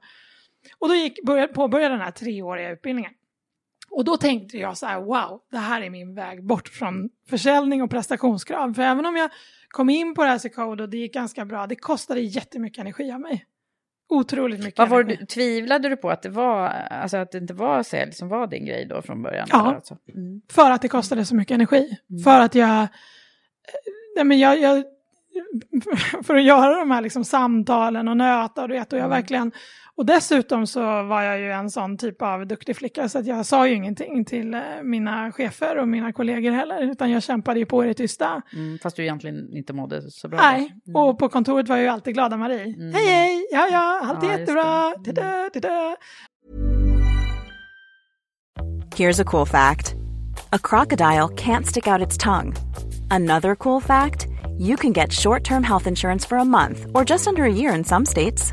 Och 0.79 0.89
då 0.89 0.95
gick, 0.95 1.25
började, 1.27 1.53
påbörjade 1.53 1.95
den 1.95 2.03
här 2.03 2.11
treåriga 2.11 2.71
utbildningen. 2.71 3.13
Och 3.91 4.05
då 4.05 4.17
tänkte 4.17 4.59
jag 4.59 4.77
så 4.77 4.87
här, 4.87 5.01
wow, 5.01 5.41
det 5.51 5.59
här 5.59 5.83
är 5.83 5.91
min 5.91 6.15
väg 6.15 6.45
bort 6.45 6.69
från 6.69 7.09
försäljning 7.29 7.83
och 7.83 7.91
prestationskrav. 7.91 8.75
För 8.75 8.83
även 8.83 9.07
om 9.07 9.17
jag 9.17 9.31
kom 9.69 9.91
in 9.91 10.15
på 10.15 10.23
det 10.23 10.29
här 10.29 10.39
Secode 10.39 10.83
och 10.83 10.89
det 10.89 10.97
gick 10.97 11.15
ganska 11.15 11.45
bra, 11.45 11.67
det 11.67 11.77
kostade 11.77 12.21
jättemycket 12.21 12.79
energi 12.79 13.13
av 13.13 13.21
mig. 13.21 13.47
Otroligt 14.09 14.65
mycket 14.65 14.79
Vad 14.79 14.89
var 14.89 15.03
du, 15.03 15.17
tvivlade 15.17 15.89
du 15.89 15.97
på 15.97 16.11
att 16.11 16.23
det 16.23 16.29
var, 16.29 16.69
alltså 16.69 17.17
att 17.17 17.33
det 17.33 17.39
inte 17.39 17.55
var 17.55 17.83
sälj 17.83 18.13
som 18.13 18.29
var 18.29 18.47
din 18.47 18.67
grej 18.67 18.87
då 18.87 19.03
från 19.03 19.23
början? 19.23 19.49
Ja. 19.51 19.75
Alltså? 19.75 19.97
Mm. 20.15 20.41
För 20.51 20.71
att 20.71 20.83
det 20.83 20.89
kostade 20.89 21.25
så 21.25 21.35
mycket 21.35 21.55
energi. 21.55 21.97
För 22.25 22.41
att 22.41 22.55
jag, 22.55 22.83
eh, 22.83 22.89
nej 24.17 24.25
men 24.25 24.39
jag, 24.39 24.61
jag, 24.61 24.85
för 26.25 26.35
att 26.35 26.43
göra 26.43 26.79
de 26.79 26.91
här 26.91 27.01
liksom 27.01 27.25
samtalen 27.25 28.09
och 28.09 28.17
nöta 28.17 28.65
och 28.65 28.71
vet, 28.71 28.93
och 28.93 28.99
jag 28.99 29.09
verkligen, 29.09 29.53
och 29.97 30.07
dessutom 30.07 30.67
så 30.67 30.81
var 31.03 31.23
jag 31.23 31.41
ju 31.41 31.51
en 31.53 31.71
sån 31.71 31.99
typ 31.99 32.23
av 32.23 32.47
duktig 32.47 32.77
flicka 32.77 33.09
så 33.09 33.19
att 33.19 33.27
jag 33.27 33.47
sa 33.47 33.69
ju 33.69 33.75
ingenting 33.75 34.25
till 34.25 34.55
eh, 34.55 34.61
mina 34.83 35.33
chefer 35.33 35.79
och 35.79 35.89
mina 35.89 36.13
kollegor 36.13 36.51
heller, 36.51 36.83
utan 36.83 37.11
jag 37.11 37.23
kämpade 37.23 37.59
ju 37.61 37.67
på 37.67 37.85
i 37.85 37.89
det 37.89 37.95
tysta. 37.95 38.43
Mm, 38.53 38.79
fast 38.83 38.97
du 38.97 39.03
egentligen 39.03 39.57
inte 39.57 39.73
mådde 39.73 40.11
så 40.11 40.29
bra. 40.29 40.39
Nej, 40.43 40.73
Mm. 40.87 40.97
och 40.97 41.19
på 41.19 41.29
kontoret 41.29 41.69
var 41.69 41.77
jag 41.77 41.83
ju 41.83 41.89
alltid 41.89 42.15
glada 42.15 42.37
Marie. 42.37 42.93
Hej 42.93 43.07
hej, 43.07 43.47
ja 43.53 43.69
ja, 43.73 44.01
allt 44.05 44.23
är 44.23 44.27
Ja, 44.27 44.39
jättebra, 44.39 44.95
det. 45.05 45.13
da-da, 45.13 45.49
da-da. 45.55 45.97
Here's 48.97 49.21
a 49.21 49.25
cool 49.25 49.47
fact 49.47 49.95
a 50.53 50.59
crocodile 50.59 51.29
can't 51.37 51.67
stick 51.67 51.87
out 51.87 52.07
its 52.07 52.17
tongue. 52.19 52.55
Another 53.11 53.55
cool 53.57 53.81
fact 53.83 54.27
you 54.59 54.77
can 54.77 54.93
get 54.93 55.13
short 55.13 55.45
term 55.45 55.63
health 55.63 55.87
insurance 55.87 56.29
for 56.29 56.39
a 56.39 56.45
month 56.45 56.87
or 56.95 57.05
just 57.05 57.27
under 57.29 57.45
a 57.45 57.53
year 57.53 57.75
in 57.79 57.85
some 57.85 58.07
states. 58.07 58.53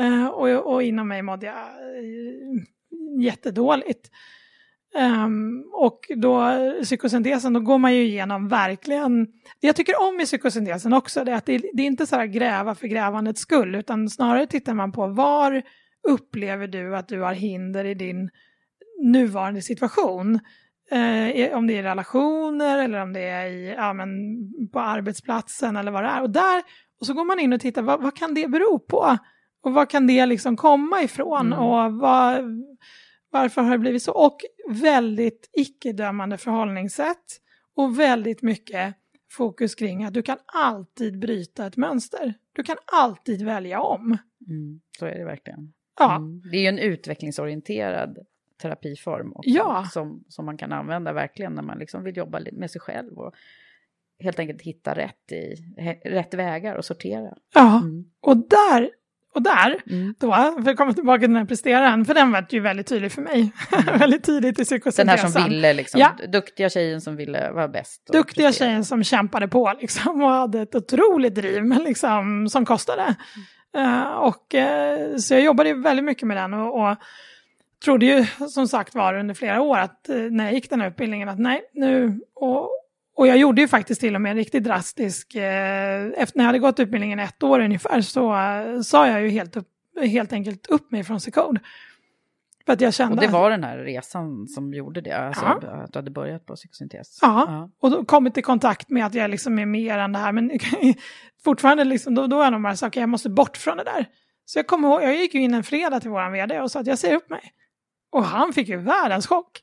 Eh, 0.00 0.26
och, 0.26 0.72
och 0.72 0.82
inom 0.82 1.08
mig 1.08 1.22
mådde 1.22 1.46
jag 1.46 1.56
eh, 1.56 3.22
jättedåligt. 3.24 4.10
Um, 4.94 5.70
och 5.72 6.10
då 6.16 6.58
psykosyntesen, 6.82 7.52
då 7.52 7.60
går 7.60 7.78
man 7.78 7.94
ju 7.94 8.02
igenom 8.02 8.48
verkligen, 8.48 9.24
det 9.60 9.66
jag 9.66 9.76
tycker 9.76 10.08
om 10.08 10.20
i 10.20 10.24
psykosyntesen 10.24 10.92
också, 10.92 11.24
det 11.24 11.32
är 11.32 11.36
att 11.36 11.46
det, 11.46 11.58
det 11.58 11.82
är 11.82 11.86
inte 11.86 12.06
så 12.06 12.16
här 12.16 12.26
gräva 12.26 12.74
för 12.74 12.86
grävandets 12.86 13.40
skull, 13.40 13.74
utan 13.74 14.08
snarare 14.08 14.46
tittar 14.46 14.74
man 14.74 14.92
på 14.92 15.06
var 15.06 15.62
upplever 16.08 16.66
du 16.66 16.96
att 16.96 17.08
du 17.08 17.20
har 17.20 17.32
hinder 17.32 17.84
i 17.84 17.94
din 17.94 18.30
nuvarande 19.02 19.62
situation? 19.62 20.40
Eh, 20.90 21.56
om 21.56 21.66
det 21.66 21.74
är 21.74 21.78
i 21.78 21.82
relationer 21.82 22.78
eller 22.78 22.98
om 22.98 23.12
det 23.12 23.20
är 23.20 23.46
i, 23.46 23.74
ja, 23.76 23.92
men 23.92 24.08
på 24.72 24.80
arbetsplatsen 24.80 25.76
eller 25.76 25.92
vad 25.92 26.04
det 26.04 26.08
är. 26.08 26.22
Och, 26.22 26.30
där, 26.30 26.62
och 27.00 27.06
så 27.06 27.14
går 27.14 27.24
man 27.24 27.40
in 27.40 27.52
och 27.52 27.60
tittar, 27.60 27.82
vad, 27.82 28.02
vad 28.02 28.16
kan 28.16 28.34
det 28.34 28.48
bero 28.48 28.78
på? 28.78 29.18
Och 29.62 29.72
vad 29.72 29.90
kan 29.90 30.06
det 30.06 30.26
liksom 30.26 30.56
komma 30.56 31.02
ifrån? 31.02 31.46
Mm. 31.46 31.58
Och 31.58 31.92
vad, 31.92 32.44
varför 33.30 33.62
har 33.62 33.70
det 33.72 33.78
blivit 33.78 34.02
så? 34.02 34.12
Och 34.12 34.40
väldigt 34.68 35.50
icke-dömande 35.52 36.36
förhållningssätt. 36.38 37.38
Och 37.76 37.98
väldigt 37.98 38.42
mycket 38.42 38.94
fokus 39.30 39.74
kring 39.74 40.04
att 40.04 40.14
du 40.14 40.22
kan 40.22 40.38
alltid 40.46 41.18
bryta 41.18 41.66
ett 41.66 41.76
mönster. 41.76 42.34
Du 42.52 42.62
kan 42.62 42.76
alltid 42.92 43.44
välja 43.44 43.80
om. 43.80 44.18
Mm, 44.48 44.80
så 44.98 45.06
är 45.06 45.18
det 45.18 45.24
verkligen. 45.24 45.72
Ja. 45.98 46.16
Mm. 46.16 46.42
Det 46.50 46.56
är 46.56 46.60
ju 46.60 46.66
en 46.66 46.78
utvecklingsorienterad 46.78 48.18
terapiform 48.62 49.32
också, 49.32 49.50
Ja. 49.50 49.84
som, 49.92 50.24
som 50.28 50.44
man 50.46 50.56
kan 50.56 50.72
använda 50.72 51.12
verkligen 51.12 51.52
när 51.52 51.62
man 51.62 51.78
liksom 51.78 52.04
vill 52.04 52.16
jobba 52.16 52.40
med 52.52 52.70
sig 52.70 52.80
själv 52.80 53.18
och 53.18 53.34
helt 54.18 54.38
enkelt 54.38 54.62
hitta 54.62 54.94
rätt, 54.94 55.32
i, 55.32 55.54
rätt 56.04 56.34
vägar 56.34 56.76
och 56.76 56.84
sortera. 56.84 57.34
Ja, 57.54 57.78
Mm. 57.78 58.04
och 58.20 58.36
där, 58.36 58.90
och 59.34 59.42
där, 59.42 59.76
Mm. 59.90 60.14
då, 60.18 60.32
för 60.64 60.70
att 60.70 60.76
komma 60.76 60.92
tillbaka 60.92 61.20
till 61.20 61.28
den 61.28 61.36
här 61.36 61.44
presteraren, 61.44 62.04
för 62.04 62.14
den 62.14 62.32
var 62.32 62.46
ju 62.50 62.60
väldigt 62.60 62.86
tydlig 62.86 63.12
för 63.12 63.22
mig. 63.22 63.52
väldigt 63.98 64.22
tidigt 64.22 64.44
i 64.44 64.52
Den 64.56 64.64
psykosyntesen. 64.64 65.08
här 65.08 65.28
som 65.28 65.44
ville, 65.50 65.72
liksom, 65.72 66.00
Ja. 66.00 66.12
duktiga 66.32 66.70
tjejen 66.70 67.00
som 67.00 67.16
ville 67.16 67.50
vara 67.50 67.68
bäst. 67.68 68.06
Duktiga 68.12 68.48
prestera. 68.48 68.66
tjejen 68.68 68.84
som 68.84 69.04
kämpade 69.04 69.48
på 69.48 69.72
liksom, 69.80 70.22
och 70.22 70.30
hade 70.30 70.60
ett 70.60 70.74
otroligt 70.74 71.34
driv 71.34 71.64
liksom, 71.84 72.48
som 72.48 72.64
kostade. 72.66 73.14
Eh, 73.76 74.02
och, 74.12 74.54
eh, 74.54 75.16
så 75.16 75.34
jag 75.34 75.42
jobbade 75.42 75.74
väldigt 75.74 76.04
mycket 76.04 76.28
med 76.28 76.36
den 76.36 76.54
och, 76.54 76.80
och 76.90 76.96
trodde 77.84 78.06
ju 78.06 78.26
som 78.48 78.68
sagt 78.68 78.94
var 78.94 79.14
under 79.14 79.34
flera 79.34 79.60
år 79.60 79.78
att 79.78 80.08
eh, 80.08 80.16
när 80.16 80.44
jag 80.44 80.54
gick 80.54 80.70
den 80.70 80.80
här 80.80 80.88
utbildningen 80.88 81.28
att 81.28 81.38
nej 81.38 81.62
nu 81.74 82.20
och, 82.34 82.70
och 83.22 83.28
jag 83.28 83.36
gjorde 83.36 83.60
ju 83.60 83.68
faktiskt 83.68 84.00
till 84.00 84.14
och 84.14 84.20
med 84.20 84.30
en 84.30 84.36
riktigt 84.36 84.64
drastisk, 84.64 85.34
eh, 85.34 86.06
efter 86.16 86.36
när 86.38 86.44
jag 86.44 86.46
hade 86.46 86.58
gått 86.58 86.80
utbildningen 86.80 87.18
ett 87.18 87.42
år 87.42 87.60
ungefär 87.60 88.00
så 88.00 88.34
eh, 88.34 88.80
sa 88.80 89.08
jag 89.08 89.22
ju 89.22 89.28
helt, 89.28 89.56
upp, 89.56 89.68
helt 90.00 90.32
enkelt 90.32 90.66
upp 90.66 90.90
mig 90.90 91.04
från 91.04 91.20
Secode. 91.20 91.60
För 92.66 92.72
att 92.72 92.80
jag 92.80 92.94
kände 92.94 93.14
Och 93.14 93.20
det 93.20 93.28
var 93.28 93.50
den 93.50 93.64
här 93.64 93.78
resan 93.78 94.48
som 94.48 94.74
gjorde 94.74 95.00
det, 95.00 95.12
alltså 95.12 95.44
Ja. 95.44 95.70
att 95.84 95.92
du 95.92 95.98
hade 95.98 96.10
börjat 96.10 96.46
på 96.46 96.54
psykosyntes. 96.56 97.18
Ja, 97.22 97.70
och 97.80 97.90
då 97.90 98.04
kommit 98.04 98.38
i 98.38 98.42
kontakt 98.42 98.90
med 98.90 99.06
att 99.06 99.14
jag 99.14 99.30
liksom 99.30 99.58
är 99.58 99.66
mer 99.66 99.98
än 99.98 100.12
det 100.12 100.18
här. 100.18 100.32
Men 100.32 100.50
fortfarande 101.44 101.84
liksom, 101.84 102.14
då, 102.14 102.26
då 102.26 102.40
är 102.40 102.50
nog 102.50 102.62
bara 102.62 102.76
så, 102.76 102.86
okej 102.86 103.00
jag 103.00 103.08
måste 103.08 103.30
bort 103.30 103.56
från 103.56 103.76
det 103.76 103.84
där. 103.84 104.06
Så 104.44 104.58
jag 104.58 104.66
kommer 104.66 104.88
ihåg, 104.88 105.02
jag 105.02 105.16
gick 105.16 105.34
ju 105.34 105.40
in 105.40 105.54
en 105.54 105.62
fredag 105.64 106.00
till 106.00 106.10
våran 106.10 106.32
vd 106.32 106.60
och 106.60 106.70
sa 106.70 106.80
att 106.80 106.86
jag 106.86 106.98
säger 106.98 107.16
upp 107.16 107.30
mig. 107.30 107.52
Och 108.12 108.24
han 108.24 108.52
fick 108.52 108.68
ju 108.68 108.76
världens 108.76 109.26
chock. 109.26 109.60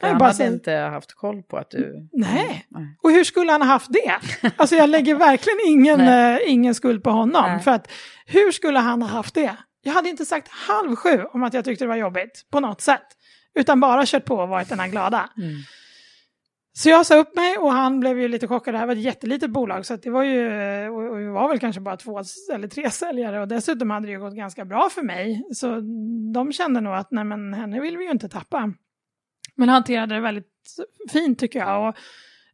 Jag 0.00 0.08
Han 0.08 0.20
hade 0.20 0.34
säger, 0.34 0.52
inte 0.52 0.72
haft 0.72 1.14
koll 1.14 1.42
på 1.42 1.56
att 1.56 1.70
du... 1.70 2.08
Nej. 2.12 2.66
Nej. 2.68 2.98
Och 3.02 3.10
hur 3.10 3.24
skulle 3.24 3.52
han 3.52 3.62
ha 3.62 3.68
haft 3.68 3.90
det? 3.92 4.14
Alltså 4.56 4.76
jag 4.76 4.90
lägger 4.90 5.14
verkligen 5.14 5.58
ingen, 5.66 5.98
Nej. 5.98 6.42
eh, 6.42 6.52
ingen 6.52 6.74
skuld 6.74 7.04
på 7.04 7.10
honom. 7.10 7.44
Nej. 7.46 7.60
För 7.60 7.70
att 7.70 7.92
hur 8.26 8.52
skulle 8.52 8.78
han 8.78 9.02
ha 9.02 9.08
haft 9.08 9.34
det? 9.34 9.56
Jag 9.82 9.92
hade 9.92 10.08
inte 10.08 10.24
sagt 10.24 10.48
halv 10.48 10.96
sju 10.96 11.24
om 11.32 11.42
att 11.42 11.54
jag 11.54 11.64
tyckte 11.64 11.84
det 11.84 11.88
var 11.88 11.96
jobbigt 11.96 12.46
på 12.50 12.60
något 12.60 12.80
sätt. 12.80 13.06
Utan 13.54 13.80
bara 13.80 14.06
kört 14.06 14.24
på 14.24 14.36
och 14.36 14.48
varit 14.48 14.68
den 14.68 14.80
här 14.80 14.88
glada. 14.88 15.30
Mm. 15.36 15.54
Så 16.72 16.88
jag 16.88 17.06
sa 17.06 17.16
upp 17.16 17.36
mig 17.36 17.58
och 17.58 17.72
han 17.72 18.00
blev 18.00 18.20
ju 18.20 18.28
lite 18.28 18.48
chockad. 18.48 18.74
Det 18.74 18.78
här 18.78 18.86
var 18.86 18.92
ett 18.92 19.00
jättelitet 19.00 19.50
bolag 19.50 19.86
så 19.86 19.96
det 19.96 20.10
var 20.10 20.22
ju, 20.22 20.48
och 20.88 21.10
och 21.10 21.20
vi 21.20 21.26
var 21.26 21.48
väl 21.48 21.58
kanske 21.58 21.80
bara 21.80 21.96
två 21.96 22.20
eller 22.54 22.68
tre 22.68 22.90
säljare 22.90 23.40
och 23.40 23.48
dessutom 23.48 23.90
hade 23.90 24.06
det 24.06 24.12
ju 24.12 24.20
gått 24.20 24.34
ganska 24.34 24.64
bra 24.64 24.88
för 24.90 25.02
mig. 25.02 25.42
Så 25.54 25.80
de 26.34 26.52
kände 26.52 26.80
nog 26.80 26.94
att 26.94 27.10
nej 27.10 27.24
men 27.24 27.54
henne 27.54 27.80
vill 27.80 27.96
vi 27.96 28.04
ju 28.04 28.10
inte 28.10 28.28
tappa. 28.28 28.72
Men 29.56 29.68
hanterade 29.68 30.14
det 30.14 30.20
väldigt 30.20 30.76
fint 31.12 31.38
tycker 31.38 31.58
jag 31.58 31.88
och 31.88 31.96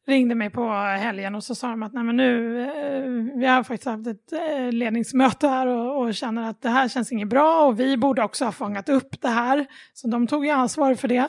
ringde 0.07 0.34
mig 0.34 0.50
på 0.50 0.70
helgen 0.74 1.34
och 1.34 1.44
så 1.44 1.55
sa 1.55 1.68
de 1.68 1.82
att 1.82 1.92
nej 1.92 2.05
men 2.05 2.16
nu, 2.16 2.61
eh, 2.62 3.38
vi 3.38 3.46
har 3.46 3.62
faktiskt 3.62 3.88
haft 3.88 4.07
ett 4.07 4.32
eh, 4.32 4.72
ledningsmöte 4.72 5.48
här 5.48 5.66
och, 5.66 6.03
och 6.03 6.14
känner 6.14 6.50
att 6.50 6.62
det 6.62 6.68
här 6.68 6.88
känns 6.88 7.12
inget 7.12 7.28
bra 7.28 7.66
och 7.66 7.80
vi 7.80 7.96
borde 7.96 8.22
också 8.22 8.44
ha 8.44 8.53
fångat 8.53 8.88
upp 8.88 9.20
det 9.20 9.28
här. 9.28 9.66
Så 9.92 10.09
de 10.09 10.26
tog 10.26 10.44
ju 10.46 10.50
ansvar 10.50 10.94
för 10.94 11.09
det. 11.09 11.28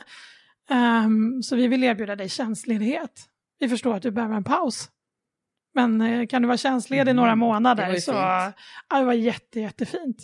Ehm, 0.70 1.44
så 1.44 1.56
vi 1.56 1.68
vill 1.68 1.84
erbjuda 1.84 2.16
dig 2.16 2.30
tjänstledighet. 2.30 3.30
Vi 3.60 3.70
förstår 3.70 3.96
att 3.96 4.02
du 4.02 4.12
behöver 4.12 4.36
en 4.36 4.44
paus. 4.44 4.90
Men 5.74 6.02
eh, 6.02 6.28
kan 6.28 6.42
du 6.42 6.48
vara 6.48 6.58
tjänstledig 6.58 7.02
Mm, 7.02 7.16
några 7.16 7.30
det 7.30 7.36
månader 7.36 7.86
var 7.88 7.94
ju 7.94 8.02
så 8.02 8.12
fint. 8.12 8.24
ja, 8.90 9.00
det 9.00 9.06
var 9.06 9.14
jätte, 9.14 9.60
jättefint. 9.60 10.18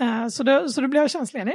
Eh, 0.00 0.28
så, 0.28 0.42
då, 0.42 0.68
så 0.68 0.80
då 0.80 0.88
blev 0.88 1.02
jag 1.02 1.10
tjänstledig. 1.10 1.54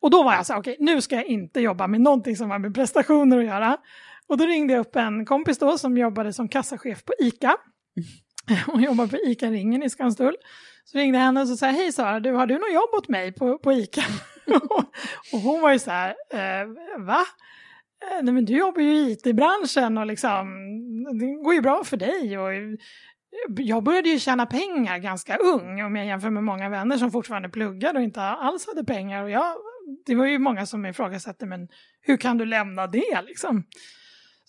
Och 0.00 0.10
då 0.10 0.22
var 0.22 0.34
jag 0.34 0.46
så 0.46 0.52
här, 0.52 0.60
okej, 0.60 0.76
nu 0.80 1.00
ska 1.00 1.16
jag 1.16 1.26
inte 1.26 1.60
jobba 1.60 1.86
med 1.86 2.00
någonting 2.00 2.36
som 2.36 2.50
har 2.50 2.58
med 2.58 2.74
prestationer 2.74 3.38
att 3.38 3.44
göra. 3.44 3.76
Och 4.26 4.38
då 4.38 4.46
ringde 4.46 4.72
jag 4.72 4.80
upp 4.80 4.96
en 4.96 5.26
kompis 5.26 5.58
då 5.58 5.78
som 5.78 5.98
jobbade 5.98 6.32
som 6.32 6.48
kassachef 6.48 7.04
på 7.04 7.12
ICA. 7.18 7.56
Hon 8.66 8.82
jobbar 8.82 9.06
på 9.06 9.16
ICA-ringen 9.16 9.82
i 9.82 9.90
Skanstull. 9.90 10.36
Så 10.84 10.98
ringde 10.98 11.18
jag 11.18 11.24
henne 11.24 11.40
och 11.40 11.48
så 11.48 11.56
sa 11.56 11.66
hej 11.66 11.92
Sara, 11.92 12.20
du, 12.20 12.32
har 12.32 12.46
du 12.46 12.54
något 12.54 12.74
jobb 12.74 12.90
åt 12.98 13.08
mig 13.08 13.32
på, 13.32 13.58
på 13.58 13.72
ICA? 13.72 14.02
och 15.32 15.40
hon 15.40 15.60
var 15.60 15.72
ju 15.72 15.78
så 15.78 15.90
här, 15.90 16.14
eh, 16.32 16.66
va? 16.98 17.20
Eh, 18.04 18.22
Nej 18.22 18.34
men 18.34 18.44
du 18.44 18.52
jobbar 18.58 18.82
ju 18.82 18.96
i 18.96 19.12
IT-branschen 19.12 19.98
och 19.98 20.06
liksom, 20.06 20.46
det 21.20 21.26
går 21.26 21.54
ju 21.54 21.60
bra 21.60 21.84
för 21.84 21.96
dig. 21.96 22.38
Och 22.38 22.52
jag 23.58 23.82
började 23.82 24.08
ju 24.08 24.18
tjäna 24.18 24.46
pengar 24.46 24.98
ganska 24.98 25.36
ung 25.36 25.82
om 25.82 25.96
jag 25.96 26.06
jämför 26.06 26.30
med 26.30 26.44
många 26.44 26.68
vänner 26.68 26.96
som 26.96 27.10
fortfarande 27.10 27.48
pluggade 27.48 27.98
och 27.98 28.04
inte 28.04 28.22
alls 28.22 28.66
hade 28.66 28.84
pengar. 28.84 29.22
Och 29.22 29.30
jag, 29.30 29.54
det 30.06 30.14
var 30.14 30.26
ju 30.26 30.38
många 30.38 30.66
som 30.66 30.86
ifrågasatte, 30.86 31.46
men 31.46 31.68
hur 32.00 32.16
kan 32.16 32.38
du 32.38 32.44
lämna 32.44 32.86
det 32.86 33.22
liksom? 33.26 33.64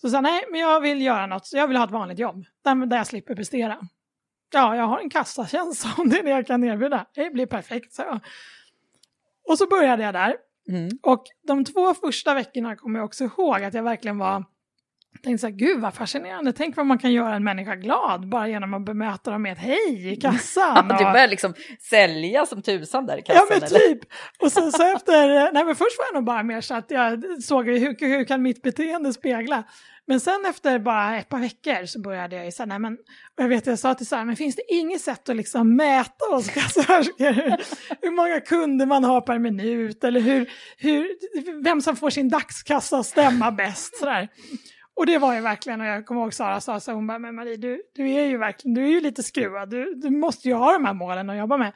Så 0.00 0.10
sa 0.10 0.20
nej, 0.20 0.44
men 0.50 0.60
jag 0.60 0.80
vill 0.80 1.02
göra 1.02 1.26
något, 1.26 1.46
så 1.46 1.56
jag 1.56 1.68
vill 1.68 1.76
ha 1.76 1.84
ett 1.84 1.90
vanligt 1.90 2.18
jobb 2.18 2.44
där, 2.64 2.86
där 2.86 2.96
jag 2.96 3.06
slipper 3.06 3.34
prestera. 3.34 3.88
Ja, 4.52 4.76
jag 4.76 4.84
har 4.84 4.98
en 4.98 5.10
kassatjänst 5.10 5.86
om 5.98 6.08
det 6.08 6.18
är 6.18 6.22
det 6.22 6.30
jag 6.30 6.46
kan 6.46 6.64
erbjuda. 6.64 7.06
Det 7.14 7.30
blir 7.30 7.46
perfekt, 7.46 7.92
så 7.92 8.02
jag. 8.02 8.20
Och 9.48 9.58
så 9.58 9.66
började 9.66 10.02
jag 10.02 10.14
där. 10.14 10.36
Mm. 10.68 10.88
Och 11.02 11.24
de 11.46 11.64
två 11.64 11.94
första 11.94 12.34
veckorna 12.34 12.76
kommer 12.76 12.98
jag 12.98 13.06
också 13.06 13.24
ihåg 13.24 13.64
att 13.64 13.74
jag 13.74 13.82
verkligen 13.82 14.18
var 14.18 14.44
tänkte 15.22 15.38
så 15.38 15.46
här, 15.46 15.54
gud 15.54 15.80
vad 15.80 15.94
fascinerande, 15.94 16.52
tänk 16.52 16.76
vad 16.76 16.86
man 16.86 16.98
kan 16.98 17.12
göra 17.12 17.34
en 17.34 17.44
människa 17.44 17.74
glad 17.74 18.28
bara 18.28 18.48
genom 18.48 18.74
att 18.74 18.84
bemöta 18.84 19.30
dem 19.30 19.42
med 19.42 19.52
ett 19.52 19.58
hej 19.58 20.12
i 20.12 20.16
kassan. 20.16 20.86
Ja, 20.88 20.98
du 20.98 21.04
började 21.04 21.26
liksom 21.26 21.54
sälja 21.90 22.46
som 22.46 22.62
tusan 22.62 23.06
där 23.06 23.18
i 23.18 23.22
kassan? 23.22 23.46
Ja 23.50 23.58
men 23.60 23.68
typ. 23.68 23.98
Och 24.38 24.52
sen 24.52 24.72
så 24.72 24.96
efter, 24.96 25.52
nej 25.52 25.64
men 25.64 25.74
först 25.74 25.98
var 25.98 26.06
jag 26.06 26.14
nog 26.14 26.24
bara 26.24 26.42
mer 26.42 26.60
så 26.60 26.74
att 26.74 26.90
jag 26.90 27.42
såg 27.42 27.66
hur, 27.66 28.06
hur 28.08 28.24
kan 28.24 28.42
mitt 28.42 28.62
beteende 28.62 29.12
spegla. 29.12 29.64
Men 30.08 30.20
sen 30.20 30.44
efter 30.48 30.78
bara 30.78 31.18
ett 31.18 31.28
par 31.28 31.38
veckor 31.38 31.86
så 31.86 32.00
började 32.00 32.36
jag 32.36 32.44
ju 32.44 32.52
säga, 32.52 32.66
nej 32.66 32.78
men, 32.78 32.92
och 33.36 33.44
jag 33.44 33.48
vet 33.48 33.66
jag 33.66 33.78
sa 33.78 33.94
till 33.94 34.06
Sara, 34.06 34.24
men 34.24 34.36
finns 34.36 34.56
det 34.56 34.62
inget 34.68 35.00
sätt 35.00 35.28
att 35.28 35.36
liksom 35.36 35.76
mäta 35.76 36.24
oss 36.32 36.48
kassörskor? 36.54 37.56
hur 38.02 38.10
många 38.10 38.40
kunder 38.40 38.86
man 38.86 39.04
har 39.04 39.20
per 39.20 39.38
minut 39.38 40.04
eller 40.04 40.20
hur, 40.20 40.50
hur, 40.76 41.08
vem 41.62 41.80
som 41.80 41.96
får 41.96 42.10
sin 42.10 42.28
dagskassa 42.28 42.98
att 42.98 43.06
stämma 43.06 43.52
bäst 43.52 43.96
sådär. 43.96 44.28
Och 44.98 45.06
det 45.06 45.18
var 45.18 45.34
ju 45.34 45.40
verkligen, 45.40 45.80
och 45.80 45.86
jag 45.86 46.06
kommer 46.06 46.20
ihåg 46.20 46.34
Sara 46.34 46.60
sa 46.60 46.80
så 46.80 46.92
hon 46.92 47.06
bara, 47.06 47.18
men 47.18 47.34
Marie 47.34 47.56
du, 47.56 47.82
du 47.94 48.10
är 48.10 48.24
ju 48.24 48.36
verkligen, 48.36 48.74
du 48.74 48.82
är 48.82 48.88
ju 48.88 49.00
lite 49.00 49.22
skruvad, 49.22 49.70
du, 49.70 49.94
du 49.94 50.10
måste 50.10 50.48
ju 50.48 50.54
ha 50.54 50.72
de 50.72 50.84
här 50.84 50.94
målen 50.94 51.30
att 51.30 51.38
jobba 51.38 51.56
med. 51.56 51.72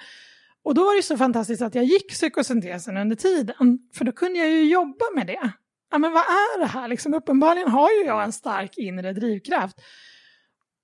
Och 0.65 0.75
då 0.75 0.85
var 0.85 0.97
det 0.97 1.03
så 1.03 1.17
fantastiskt 1.17 1.63
att 1.63 1.75
jag 1.75 1.85
gick 1.85 2.09
psykosyntesen 2.09 2.97
under 2.97 3.17
tiden, 3.17 3.79
för 3.95 4.05
då 4.05 4.13
kunde 4.13 4.39
jag 4.39 4.49
ju 4.49 4.65
jobba 4.65 5.05
med 5.15 5.27
det. 5.27 5.53
Ja 5.91 5.99
men 5.99 6.13
vad 6.13 6.23
är 6.23 6.61
det 6.61 6.67
här, 6.67 6.89
liksom 6.89 7.15
uppenbarligen 7.15 7.69
har 7.69 7.91
ju 7.91 8.07
jag 8.07 8.25
en 8.25 8.33
stark 8.33 8.79
inre 8.79 9.13
drivkraft. 9.13 9.77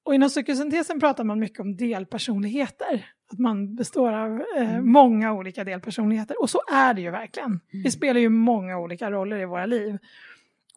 Och 0.04 0.14
inom 0.14 0.28
psykosyntesen 0.28 1.00
pratar 1.00 1.24
man 1.24 1.38
mycket 1.38 1.60
om 1.60 1.76
delpersonligheter. 1.76 3.06
Att 3.32 3.38
man 3.38 3.74
består 3.74 4.12
av 4.12 4.42
eh, 4.56 4.70
mm. 4.70 4.92
många 4.92 5.32
olika 5.32 5.64
delpersonligheter. 5.64 6.42
Och 6.42 6.50
så 6.50 6.60
är 6.72 6.94
det 6.94 7.00
ju 7.00 7.10
verkligen. 7.10 7.48
Mm. 7.48 7.60
Vi 7.84 7.90
spelar 7.90 8.20
ju 8.20 8.28
många 8.28 8.78
olika 8.78 9.10
roller 9.10 9.38
i 9.38 9.44
våra 9.44 9.66
liv. 9.66 9.98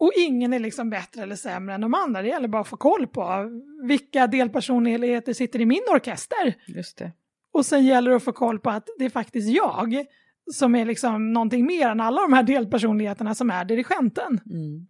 Och 0.02 0.12
ingen 0.18 0.54
är 0.54 0.60
liksom 0.60 0.90
bättre 0.90 1.22
eller 1.22 1.36
sämre 1.36 1.76
än 1.76 1.82
de 1.82 1.94
andra. 1.94 2.22
Det 2.22 2.28
gäller 2.28 2.48
bara 2.48 2.62
att 2.62 2.68
få 2.68 2.78
koll 2.78 3.08
på 3.08 3.50
vilka 3.84 4.28
delpersonligheter 4.28 5.34
sitter 5.34 5.62
i 5.62 5.66
min 5.66 5.84
orkester. 5.96 6.56
Just 6.68 6.98
det. 6.98 7.12
Och 7.54 7.66
sen 7.66 7.86
gäller 7.86 8.12
det 8.12 8.18
att 8.18 8.24
få 8.24 8.32
koll 8.32 8.60
på 8.60 8.70
att 8.70 8.88
det 8.98 9.06
är 9.06 9.10
faktiskt 9.10 9.50
jag 9.50 10.06
som 10.54 10.76
är 10.76 10.86
liksom 10.86 11.34
någonting 11.34 11.66
mer 11.66 11.90
än 11.90 12.02
alla 12.02 12.22
de 12.22 12.34
här 12.34 12.44
delpersonligheterna 12.44 13.36
som 13.36 13.50
är 13.50 13.66
dirigenten. 13.66 14.40
Mm. 14.46 14.88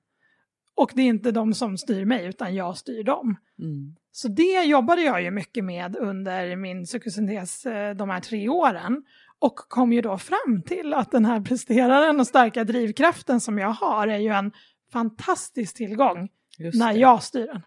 Och 0.75 0.91
det 0.95 1.01
är 1.01 1.05
inte 1.07 1.31
de 1.31 1.53
som 1.53 1.77
styr 1.77 2.05
mig 2.05 2.25
utan 2.25 2.55
jag 2.55 2.77
styr 2.77 3.03
dem. 3.03 3.35
Mm. 3.59 3.95
Så 4.11 4.27
det 4.27 4.63
jobbade 4.63 5.01
jag 5.01 5.23
ju 5.23 5.31
mycket 5.31 5.63
med 5.63 5.95
under 5.95 6.55
min 6.55 6.85
psykosyntes 6.85 7.65
eh, 7.65 7.95
de 7.95 8.09
här 8.09 8.19
tre 8.19 8.49
åren. 8.49 9.03
Och 9.39 9.55
kom 9.55 9.93
ju 9.93 10.01
då 10.01 10.17
fram 10.17 10.61
till 10.65 10.93
att 10.93 11.11
den 11.11 11.25
här 11.25 11.41
presteraren 11.41 12.19
och 12.19 12.27
starka 12.27 12.63
drivkraften 12.63 13.41
som 13.41 13.57
jag 13.57 13.69
har 13.69 14.07
är 14.07 14.17
ju 14.17 14.29
en 14.29 14.51
fantastisk 14.91 15.75
tillgång 15.75 16.29
när 16.73 16.93
jag 16.93 17.23
styr 17.23 17.47
den. 17.47 17.61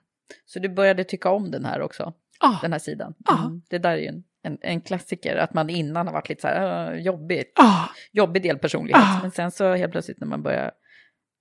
Så 0.46 0.58
du 0.58 0.68
började 0.68 1.04
tycka 1.04 1.30
om 1.30 1.50
den 1.50 1.64
här 1.64 1.80
också? 1.80 2.12
Ah. 2.40 2.58
Den 2.62 2.72
här 2.72 2.78
sidan? 2.78 3.14
Mm. 3.30 3.62
Det 3.68 3.78
där 3.78 3.90
är 3.90 3.96
ju 3.96 4.06
en, 4.06 4.24
en, 4.42 4.58
en, 4.60 4.80
klassiker, 4.80 5.36
att 5.36 5.54
man 5.54 5.70
innan 5.70 6.06
har 6.06 6.14
varit 6.14 6.28
lite 6.28 6.40
så 6.40 6.48
här 6.48 6.92
uh, 6.92 7.00
jobbigt, 7.00 7.52
ah. 7.56 7.88
jobbig 8.12 8.42
delpersonlighet. 8.42 9.02
Ah. 9.02 9.18
Men 9.22 9.30
sen 9.30 9.50
så 9.50 9.74
helt 9.74 9.92
plötsligt 9.92 10.20
när 10.20 10.26
man 10.26 10.42
börjar 10.42 10.72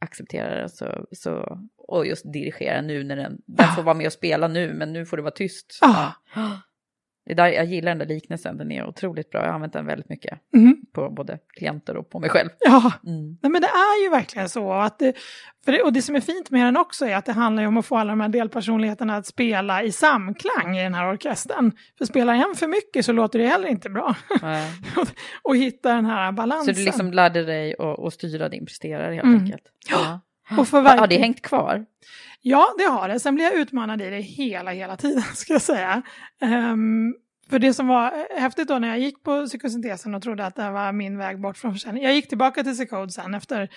acceptera 0.01 0.61
det 0.61 0.69
så, 0.69 1.07
så, 1.11 1.59
och 1.77 2.05
just 2.05 2.33
dirigera 2.33 2.81
nu 2.81 3.03
när 3.03 3.15
den, 3.15 3.41
den 3.45 3.67
får 3.67 3.83
vara 3.83 3.95
med 3.95 4.05
och 4.05 4.13
spela 4.13 4.47
nu, 4.47 4.73
men 4.73 4.93
nu 4.93 5.05
får 5.05 5.17
det 5.17 5.23
vara 5.23 5.33
tyst. 5.33 5.77
Ja. 5.81 6.13
Det 7.25 7.33
där, 7.33 7.47
jag 7.47 7.65
gillar 7.65 7.91
den 7.91 7.97
där 7.97 8.05
liknelsen, 8.05 8.57
den 8.57 8.71
är 8.71 8.87
otroligt 8.87 9.29
bra. 9.29 9.41
Jag 9.41 9.47
har 9.47 9.53
använt 9.53 9.73
den 9.73 9.85
väldigt 9.85 10.09
mycket 10.09 10.39
mm. 10.55 10.77
på 10.93 11.09
både 11.09 11.39
klienter 11.47 11.97
och 11.97 12.09
på 12.09 12.19
mig 12.19 12.29
själv. 12.29 12.49
Ja, 12.59 12.91
mm. 13.05 13.37
Nej, 13.41 13.51
men 13.51 13.61
det 13.61 13.67
är 13.67 14.03
ju 14.03 14.09
verkligen 14.09 14.49
så. 14.49 14.71
Att 14.73 14.99
det, 14.99 15.15
det, 15.65 15.81
och 15.81 15.93
det 15.93 16.01
som 16.01 16.15
är 16.15 16.21
fint 16.21 16.49
med 16.49 16.65
den 16.65 16.77
också 16.77 17.05
är 17.05 17.15
att 17.15 17.25
det 17.25 17.31
handlar 17.31 17.63
om 17.63 17.77
att 17.77 17.85
få 17.85 17.97
alla 17.97 18.11
de 18.11 18.21
här 18.21 18.29
delpersonligheterna 18.29 19.15
att 19.15 19.27
spela 19.27 19.83
i 19.83 19.91
samklang 19.91 20.77
i 20.77 20.83
den 20.83 20.93
här 20.93 21.13
orkestern. 21.13 21.71
För 21.97 22.05
spelar 22.05 22.33
en 22.33 22.55
för 22.55 22.67
mycket 22.67 23.05
så 23.05 23.11
låter 23.11 23.39
det 23.39 23.47
heller 23.47 23.67
inte 23.67 23.89
bra. 23.89 24.15
och 25.41 25.57
hitta 25.57 25.93
den 25.93 26.05
här 26.05 26.31
balansen. 26.31 26.75
Så 26.75 26.79
du 26.79 26.85
liksom 26.85 27.13
lärde 27.13 27.43
dig 27.43 27.75
att 27.79 28.13
styra 28.13 28.49
din 28.49 28.65
presterare 28.65 29.13
helt 29.13 29.23
mm. 29.23 29.41
enkelt? 29.41 29.63
Ja. 29.89 30.21
Och 30.57 30.67
för 30.67 30.81
Har 30.81 31.07
det 31.07 31.17
hängt 31.17 31.41
kvar? 31.41 31.85
Ja, 32.45 32.75
det 32.77 32.83
har 32.83 33.07
det. 33.07 33.19
Sen 33.19 33.35
blir 33.35 33.45
jag 33.45 33.53
utmanad 33.53 34.01
i 34.01 34.09
det 34.09 34.21
hela, 34.21 34.71
hela 34.71 34.97
tiden, 34.97 35.21
ska 35.35 35.53
jag 35.53 35.61
säga. 35.61 36.01
Um, 36.41 37.15
för 37.49 37.59
det 37.59 37.73
som 37.73 37.87
var 37.87 38.39
häftigt 38.39 38.67
då 38.67 38.79
när 38.79 38.87
jag 38.87 38.99
gick 38.99 39.23
på 39.23 39.45
psykosyntesen 39.45 40.15
och 40.15 40.21
trodde 40.21 40.45
att 40.45 40.55
det 40.55 40.71
var 40.71 40.91
min 40.91 41.17
väg 41.17 41.41
bort 41.41 41.57
från 41.57 41.73
försäljning. 41.73 42.03
Jag 42.03 42.13
gick 42.13 42.27
tillbaka 42.27 42.63
till 42.63 42.73
Psykode 42.73 43.11
sen 43.11 43.33
efter 43.33 43.69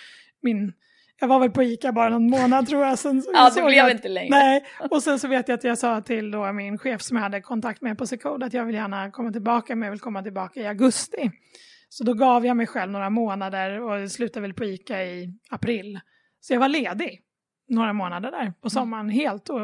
min 0.42 0.72
jag 1.20 1.28
var 1.28 1.40
väl 1.40 1.50
på 1.50 1.62
ICA 1.62 1.92
bara 1.92 2.08
någon 2.08 2.30
månad 2.30 2.68
tror 2.68 2.84
jag. 2.84 2.98
Sen, 2.98 3.22
ja, 3.32 3.52
det 3.54 3.62
blev 3.62 3.90
inte 3.90 4.08
längre. 4.08 4.30
Nej, 4.30 4.64
och 4.90 5.02
sen 5.02 5.18
så 5.18 5.28
vet 5.28 5.48
jag 5.48 5.56
att 5.56 5.64
jag 5.64 5.78
sa 5.78 6.00
till 6.00 6.30
då 6.30 6.52
min 6.52 6.78
chef 6.78 7.02
som 7.02 7.16
jag 7.16 7.24
hade 7.24 7.40
kontakt 7.40 7.82
med 7.82 7.98
på 7.98 8.06
Secode 8.06 8.46
att 8.46 8.52
jag 8.52 8.64
vill 8.64 8.74
gärna 8.74 9.10
komma 9.10 9.32
tillbaka, 9.32 9.76
men 9.76 9.86
jag 9.86 9.90
vill 9.90 10.00
komma 10.00 10.22
tillbaka 10.22 10.60
i 10.60 10.66
augusti. 10.66 11.30
Så 11.88 12.04
då 12.04 12.14
gav 12.14 12.46
jag 12.46 12.56
mig 12.56 12.66
själv 12.66 12.92
några 12.92 13.10
månader 13.10 13.80
och 13.80 14.10
slutade 14.10 14.40
väl 14.40 14.54
på 14.54 14.64
ICA 14.64 15.04
i 15.04 15.34
april. 15.50 16.00
Så 16.40 16.52
jag 16.52 16.60
var 16.60 16.68
ledig 16.68 17.22
några 17.68 17.92
månader 17.92 18.30
där 18.30 18.44
på 18.44 18.44
mm. 18.44 18.70
sommaren 18.70 19.08
helt 19.08 19.48
och 19.48 19.60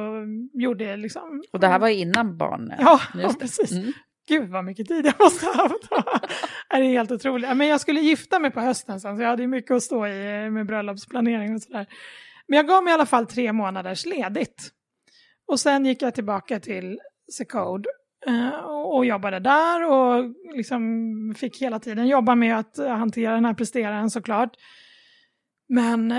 gjorde 0.53 0.97
liksom... 0.97 1.43
Och 1.53 1.61
det 1.61 1.69
här 1.69 1.79
var 1.79 1.89
innan 1.89 2.37
barnen? 2.37 2.79
Ja, 2.81 3.01
ja 3.15 3.35
precis. 3.41 3.73
Mm. 3.73 3.93
Gud 4.29 4.51
vad 4.51 4.65
mycket 4.65 4.89
tid 4.89 5.07
jag 5.07 5.15
måste 5.21 5.47
ha 5.47 5.53
haft. 5.53 5.89
det 6.71 6.77
är 6.77 6.83
helt 6.83 7.11
otroligt. 7.11 7.57
Men 7.57 7.69
jag 7.69 7.81
skulle 7.81 8.01
gifta 8.01 8.39
mig 8.39 8.51
på 8.51 8.61
hösten 8.61 9.01
sen 9.01 9.17
så 9.17 9.23
jag 9.23 9.29
hade 9.29 9.47
mycket 9.47 9.71
att 9.71 9.83
stå 9.83 10.07
i 10.07 10.51
med 10.51 10.67
bröllopsplanering 10.67 11.55
och 11.55 11.63
sådär. 11.63 11.87
Men 12.47 12.57
jag 12.57 12.67
gav 12.67 12.85
mig 12.85 12.91
i 12.91 12.95
alla 12.95 13.07
fall 13.07 13.27
tre 13.27 13.53
månaders 13.53 14.07
ledigt. 14.07 14.71
Och 15.47 15.61
sen 15.61 15.87
gick 15.87 16.03
jag 16.03 16.15
tillbaka 16.15 16.61
till 16.61 16.99
Secode 17.33 17.89
eh, 18.27 18.65
och 18.65 19.07
jobbade 19.07 19.39
där 19.39 19.91
och 19.91 20.35
liksom 20.55 20.83
fick 21.39 21.63
hela 21.63 21.79
tiden 21.79 22.07
jobba 22.07 22.35
med 22.35 22.59
att 22.59 22.79
hantera 22.79 23.35
den 23.35 23.45
här 23.45 23.55
presteraren 23.55 24.11
såklart. 24.11 24.57
Men 25.75 26.15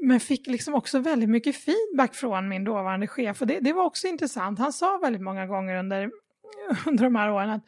men 0.00 0.20
fick 0.20 0.46
liksom 0.46 0.74
också 0.74 0.98
väldigt 0.98 1.28
mycket 1.28 1.56
feedback 1.56 2.14
från 2.14 2.48
min 2.48 2.64
dåvarande 2.64 3.06
chef 3.06 3.40
och 3.40 3.46
det, 3.46 3.60
det 3.60 3.72
var 3.72 3.84
också 3.84 4.06
intressant. 4.06 4.58
Han 4.58 4.72
sa 4.72 4.98
väldigt 5.02 5.22
många 5.22 5.46
gånger 5.46 5.76
under, 5.76 6.10
under 6.86 7.04
de 7.04 7.14
här 7.16 7.30
åren 7.30 7.50
att 7.50 7.64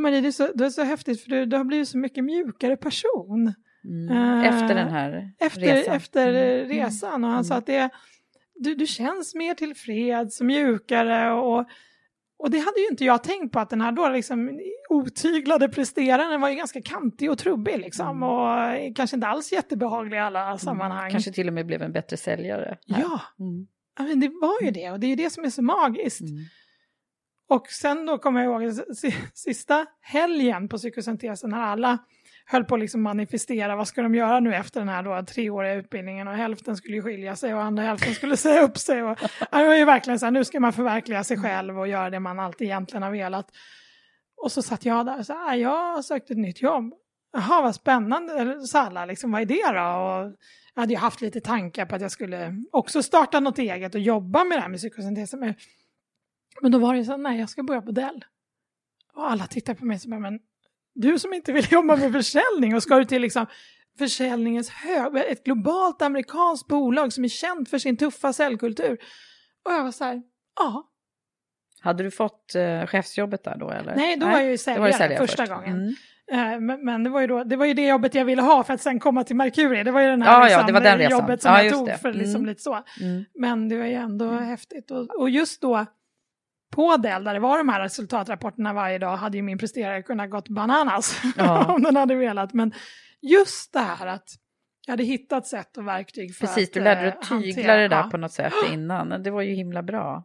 Marie, 0.00 0.20
det 0.20 0.28
är, 0.28 0.32
så, 0.32 0.52
det 0.54 0.66
är 0.66 0.70
så 0.70 0.82
häftigt 0.82 1.22
för 1.22 1.30
du, 1.30 1.46
du 1.46 1.56
har 1.56 1.64
blivit 1.64 1.88
så 1.88 1.98
mycket 1.98 2.24
mjukare 2.24 2.76
person. 2.76 3.54
Mm. 3.84 4.44
Efter 4.44 4.74
den 4.74 4.88
här 4.88 5.32
efter, 5.38 5.60
resan? 5.60 5.94
Efter 5.94 6.28
mm. 6.28 6.68
resan 6.68 7.24
och 7.24 7.30
han 7.30 7.38
mm. 7.38 7.44
sa 7.44 7.54
att 7.54 7.66
det, 7.66 7.90
du, 8.54 8.74
du 8.74 8.86
känns 8.86 9.34
mer 9.34 9.54
tillfreds, 9.54 10.40
mjukare 10.40 11.32
och 11.32 11.66
och 12.38 12.50
det 12.50 12.58
hade 12.58 12.80
ju 12.80 12.86
inte 12.86 13.04
jag 13.04 13.22
tänkt 13.22 13.52
på 13.52 13.60
att 13.60 13.70
den 13.70 13.80
här 13.80 13.92
då 13.92 14.08
liksom 14.08 14.60
otyglade 14.88 15.68
presteraren 15.68 16.40
var 16.40 16.48
ju 16.48 16.54
ganska 16.54 16.82
kantig 16.82 17.30
och 17.30 17.38
trubbig 17.38 17.78
liksom 17.78 18.08
mm. 18.08 18.22
och 18.22 18.96
kanske 18.96 19.16
inte 19.16 19.26
alls 19.26 19.52
jättebehaglig 19.52 20.16
i 20.16 20.20
alla 20.20 20.46
mm. 20.46 20.58
sammanhang. 20.58 21.10
Kanske 21.10 21.32
till 21.32 21.48
och 21.48 21.54
med 21.54 21.66
blev 21.66 21.82
en 21.82 21.92
bättre 21.92 22.16
säljare. 22.16 22.78
Här. 22.88 23.00
Ja, 23.02 23.20
mm. 23.38 23.66
men 23.98 24.20
det 24.20 24.28
var 24.28 24.62
ju 24.62 24.70
det 24.70 24.90
och 24.90 25.00
det 25.00 25.06
är 25.06 25.08
ju 25.08 25.16
det 25.16 25.30
som 25.30 25.44
är 25.44 25.50
så 25.50 25.62
magiskt. 25.62 26.20
Mm. 26.20 26.44
Och 27.48 27.66
sen 27.66 28.06
då 28.06 28.18
kommer 28.18 28.44
jag 28.44 28.62
ihåg 28.62 28.74
sista 29.34 29.86
helgen 30.00 30.68
på 30.68 30.78
psykosyntesen 30.78 31.50
när 31.50 31.60
alla 31.60 31.98
höll 32.48 32.64
på 32.64 32.74
att 32.74 32.80
liksom 32.80 33.02
manifestera 33.02 33.76
vad 33.76 33.88
ska 33.88 34.02
de 34.02 34.14
göra 34.14 34.40
nu 34.40 34.54
efter 34.54 34.80
den 34.80 34.88
här 34.88 35.02
då, 35.02 35.26
treåriga 35.26 35.74
utbildningen 35.74 36.28
och 36.28 36.34
hälften 36.34 36.76
skulle 36.76 37.02
skilja 37.02 37.36
sig 37.36 37.54
och 37.54 37.62
andra 37.62 37.82
hälften 37.82 38.14
skulle 38.14 38.36
säga 38.46 38.62
upp 38.62 38.78
sig. 38.78 39.02
Och, 39.02 39.18
det 39.50 39.66
var 39.66 39.74
ju 39.74 39.84
verkligen 39.84 40.18
så 40.18 40.26
här, 40.26 40.30
nu 40.30 40.44
ska 40.44 40.60
man 40.60 40.72
förverkliga 40.72 41.24
sig 41.24 41.38
själv 41.38 41.78
och 41.78 41.88
göra 41.88 42.10
det 42.10 42.20
man 42.20 42.38
alltid 42.40 42.66
egentligen 42.66 43.02
har 43.02 43.10
velat. 43.10 43.50
Och 44.36 44.52
så 44.52 44.62
satt 44.62 44.84
jag 44.84 45.06
där 45.06 45.18
och 45.18 45.26
sa, 45.26 45.54
jag 45.54 45.94
har 45.94 46.02
sökt 46.02 46.30
ett 46.30 46.36
nytt 46.36 46.62
jobb. 46.62 46.94
Jaha, 47.32 47.62
vad 47.62 47.74
spännande, 47.74 48.60
sa 48.66 48.80
alla, 48.80 49.06
liksom, 49.06 49.32
vad 49.32 49.40
är 49.40 49.46
det 49.46 49.78
då? 49.78 49.86
Och 49.96 50.36
jag 50.74 50.82
hade 50.82 50.92
ju 50.92 50.98
haft 50.98 51.20
lite 51.20 51.40
tankar 51.40 51.86
på 51.86 51.94
att 51.94 52.02
jag 52.02 52.10
skulle 52.10 52.54
också 52.72 53.02
starta 53.02 53.40
något 53.40 53.58
eget 53.58 53.94
och 53.94 54.00
jobba 54.00 54.44
med 54.44 54.58
det 54.58 54.62
här 54.62 54.68
med 54.68 54.78
psykosyntesen. 54.78 55.54
Men 56.62 56.72
då 56.72 56.78
var 56.78 56.94
det 56.94 57.04
så, 57.04 57.16
nej, 57.16 57.38
jag 57.40 57.48
ska 57.48 57.62
börja 57.62 57.82
på 57.82 57.90
Dell. 57.90 58.24
Och 59.14 59.30
alla 59.30 59.46
tittade 59.46 59.78
på 59.78 59.84
mig 59.84 59.94
och 59.94 60.00
sa, 60.00 60.08
men 60.08 60.38
du 60.96 61.18
som 61.18 61.34
inte 61.34 61.52
vill 61.52 61.66
jobba 61.72 61.96
med 61.96 62.12
försäljning 62.12 62.74
och 62.74 62.82
ska 62.82 62.96
du 62.96 63.04
till 63.04 63.22
liksom 63.22 63.46
försäljningens 63.98 64.70
hög, 64.70 65.16
ett 65.16 65.44
globalt 65.44 66.02
amerikanskt 66.02 66.66
bolag 66.68 67.12
som 67.12 67.24
är 67.24 67.28
känt 67.28 67.70
för 67.70 67.78
sin 67.78 67.96
tuffa 67.96 68.32
säljkultur. 68.32 68.98
Och 69.64 69.72
jag 69.72 69.84
var 69.84 69.90
så 69.92 70.04
här, 70.04 70.22
ja. 70.60 70.90
Hade 71.80 72.02
du 72.02 72.10
fått 72.10 72.54
eh, 72.54 72.86
chefsjobbet 72.86 73.44
där 73.44 73.56
då 73.58 73.70
eller? 73.70 73.96
Nej, 73.96 74.16
då 74.16 74.26
var 74.26 74.32
jag 74.40 74.50
ju 74.50 74.58
säljare, 74.58 74.92
säljare 74.92 75.26
första 75.26 75.42
först. 75.46 75.52
gången. 75.52 75.76
Mm. 75.76 75.94
Eh, 76.54 76.60
Men, 76.60 76.84
men 76.84 77.04
det, 77.04 77.10
var 77.10 77.20
ju 77.20 77.26
då, 77.26 77.44
det 77.44 77.56
var 77.56 77.66
ju 77.66 77.74
det 77.74 77.86
jobbet 77.86 78.14
jag 78.14 78.24
ville 78.24 78.42
ha 78.42 78.64
för 78.64 78.74
att 78.74 78.80
sen 78.80 79.00
komma 79.00 79.24
till 79.24 79.36
Mercury. 79.36 79.82
Det 79.82 79.90
var 79.90 80.00
ju 80.00 80.08
den 80.08 80.22
här 80.22 80.32
Ja, 80.32 80.38
ja, 80.38 80.44
liksom, 80.44 80.66
det 80.66 80.72
var 80.72 80.80
den 80.80 80.98
resan. 80.98 81.18
jobbet 81.18 81.42
som 81.42 81.52
Ja, 81.52 81.62
jag 81.62 81.72
tog 81.72 81.86
det. 81.86 81.98
för 81.98 82.12
liksom 82.12 82.34
Mm. 82.40 82.46
lite 82.46 82.62
så. 82.62 82.82
Mm. 83.00 83.24
Men 83.34 83.68
det 83.68 83.78
var 83.78 83.86
ju 83.86 83.92
ändå 83.94 84.30
häftigt. 84.30 84.90
Och, 84.90 85.20
och 85.20 85.30
just 85.30 85.60
då 85.60 85.86
på 86.76 86.96
Dell, 86.96 87.24
där 87.24 87.34
det 87.34 87.40
var 87.40 87.58
de 87.58 87.68
här 87.68 87.80
resultatrapporterna 87.80 88.72
varje 88.72 88.98
dag, 88.98 89.16
hade 89.16 89.36
ju 89.36 89.42
min 89.42 89.58
presterare 89.58 90.02
kunnat 90.02 90.30
gått 90.30 90.48
bananas 90.48 91.20
Ja. 91.36 91.64
om 91.74 91.82
den 91.82 91.96
hade 91.96 92.14
velat. 92.14 92.52
Men 92.54 92.72
just 93.22 93.72
det 93.72 93.78
här 93.78 94.06
att 94.06 94.28
jag 94.86 94.92
hade 94.92 95.04
hittat 95.04 95.46
sätt 95.46 95.76
och 95.76 95.86
verktyg 95.86 96.36
för 96.36 96.46
Precis, 96.46 96.68
att 96.68 96.74
du 96.74 96.80
lärde 96.80 97.00
dig 97.00 97.08
eh, 97.08 97.14
att 97.18 97.28
tygla 97.28 97.36
hantera- 97.36 97.76
det 97.76 97.88
där 97.88 98.02
på 98.02 98.16
något 98.16 98.32
sätt 98.32 98.52
innan. 98.72 99.22
Det 99.22 99.30
var 99.30 99.42
ju 99.42 99.54
himla 99.54 99.82
bra. 99.82 100.24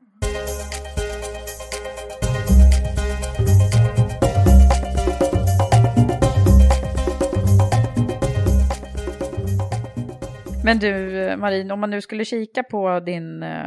Men 10.64 10.80
du, 10.80 10.90
Marin, 11.38 11.72
om 11.72 11.80
man 11.80 11.90
nu 11.90 12.02
skulle 12.02 12.26
kika 12.26 12.64
på 12.64 13.00
din... 13.00 13.44
eh, 13.44 13.60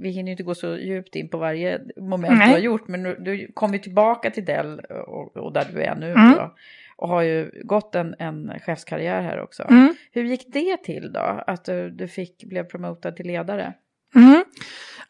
vi 0.00 0.10
hinner 0.10 0.28
ju 0.28 0.30
inte 0.30 0.42
gå 0.42 0.54
så 0.54 0.76
djupt 0.76 1.16
in 1.16 1.28
på 1.28 1.38
varje 1.38 1.80
moment 1.96 2.38
Nej. 2.38 2.46
du 2.46 2.52
har 2.52 2.60
gjort, 2.60 2.88
men 2.88 3.02
du, 3.02 3.16
du 3.20 3.52
kom 3.54 3.72
ju 3.72 3.78
tillbaka 3.78 4.30
till 4.30 4.44
Dell 4.44 4.80
och, 4.80 5.36
och 5.36 5.52
där 5.52 5.66
du 5.72 5.82
är 5.82 5.94
nu. 5.94 6.10
Mm. 6.10 6.32
Då, 6.32 6.54
och 6.96 7.08
har 7.08 7.22
ju 7.22 7.50
gått 7.64 7.94
en, 7.94 8.14
en 8.18 8.52
chefskarriär 8.60 9.22
här 9.22 9.40
också. 9.40 9.62
Mm. 9.70 9.94
Hur 10.12 10.24
gick 10.24 10.52
det 10.52 10.76
till 10.76 11.12
då? 11.12 11.42
Att 11.46 11.64
du, 11.64 11.90
du 11.90 12.08
fick, 12.08 12.44
blev 12.44 12.64
promotad 12.64 13.16
till 13.16 13.26
ledare? 13.26 13.72
Mm. 14.14 14.44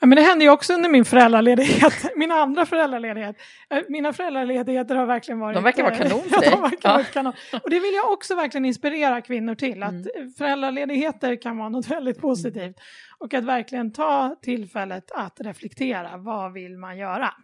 Ja, 0.02 0.06
men 0.06 0.16
det 0.16 0.22
hände 0.22 0.44
ju 0.44 0.50
också 0.50 0.74
under 0.74 0.88
min 0.90 1.04
föräldraledighet, 1.04 2.10
min 2.16 2.30
andra 2.32 2.66
föräldraledighet. 2.66 3.36
Eh, 3.70 3.82
Mina 3.88 4.12
föräldraledigheter 4.12 4.94
har 4.96 5.06
verkligen 5.06 5.38
varit... 5.38 5.54
De 5.54 5.64
verkar 5.64 5.82
vara 5.82 5.94
eh, 5.94 5.98
kanon 6.02 6.20
för 6.22 6.30
ja, 6.36 6.40
dig. 6.40 6.50
de 6.50 6.60
verkar 6.62 6.88
Ja. 6.88 6.92
vara 6.94 7.04
kanon. 7.04 7.32
Och 7.62 7.70
det 7.70 7.80
vill 7.80 7.94
jag 7.94 8.12
också 8.12 8.34
verkligen 8.34 8.64
inspirera 8.64 9.20
kvinnor 9.20 9.54
till, 9.54 9.82
att 9.82 9.90
Mm. 9.92 10.30
föräldraledigheter 10.38 11.42
kan 11.42 11.58
vara 11.58 11.68
något 11.68 11.86
väldigt 11.90 12.18
positivt. 12.20 12.76
Och 13.18 13.34
att 13.34 13.44
verkligen 13.44 13.92
ta 13.92 14.36
tillfället 14.42 15.10
att 15.12 15.40
reflektera, 15.40 16.16
vad 16.16 16.52
vill 16.52 16.78
man 16.78 16.98
göra? 16.98 17.34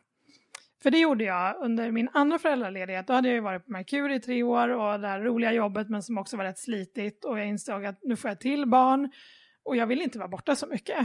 För 0.83 0.91
det 0.91 0.99
gjorde 0.99 1.25
jag 1.25 1.57
under 1.63 1.91
min 1.91 2.09
andra 2.13 2.39
föräldraledighet. 2.39 3.07
Då 3.07 3.13
hade 3.13 3.29
jag 3.29 3.35
ju 3.35 3.41
varit 3.41 3.65
på 3.67 3.73
Merkur 3.73 4.11
i 4.11 4.21
tre 4.21 4.43
år 4.43 4.69
och 4.69 5.01
det 5.01 5.09
här 5.09 5.21
roliga 5.21 5.53
jobbet 5.53 5.89
men 5.89 6.03
som 6.03 6.19
också 6.19 6.37
var 6.37 6.45
rätt 6.45 6.59
slitigt. 6.59 7.25
Och 7.25 7.39
jag 7.39 7.47
insåg 7.47 7.85
att 7.87 7.99
nu 8.03 8.17
får 8.17 8.31
jag 8.31 8.41
till 8.41 8.67
barn 8.67 9.11
och 9.65 9.77
jag 9.77 9.87
vill 9.87 10.03
inte 10.03 10.19
vara 10.19 10.29
borta 10.29 10.57
så 10.57 10.67
mycket. 10.67 10.97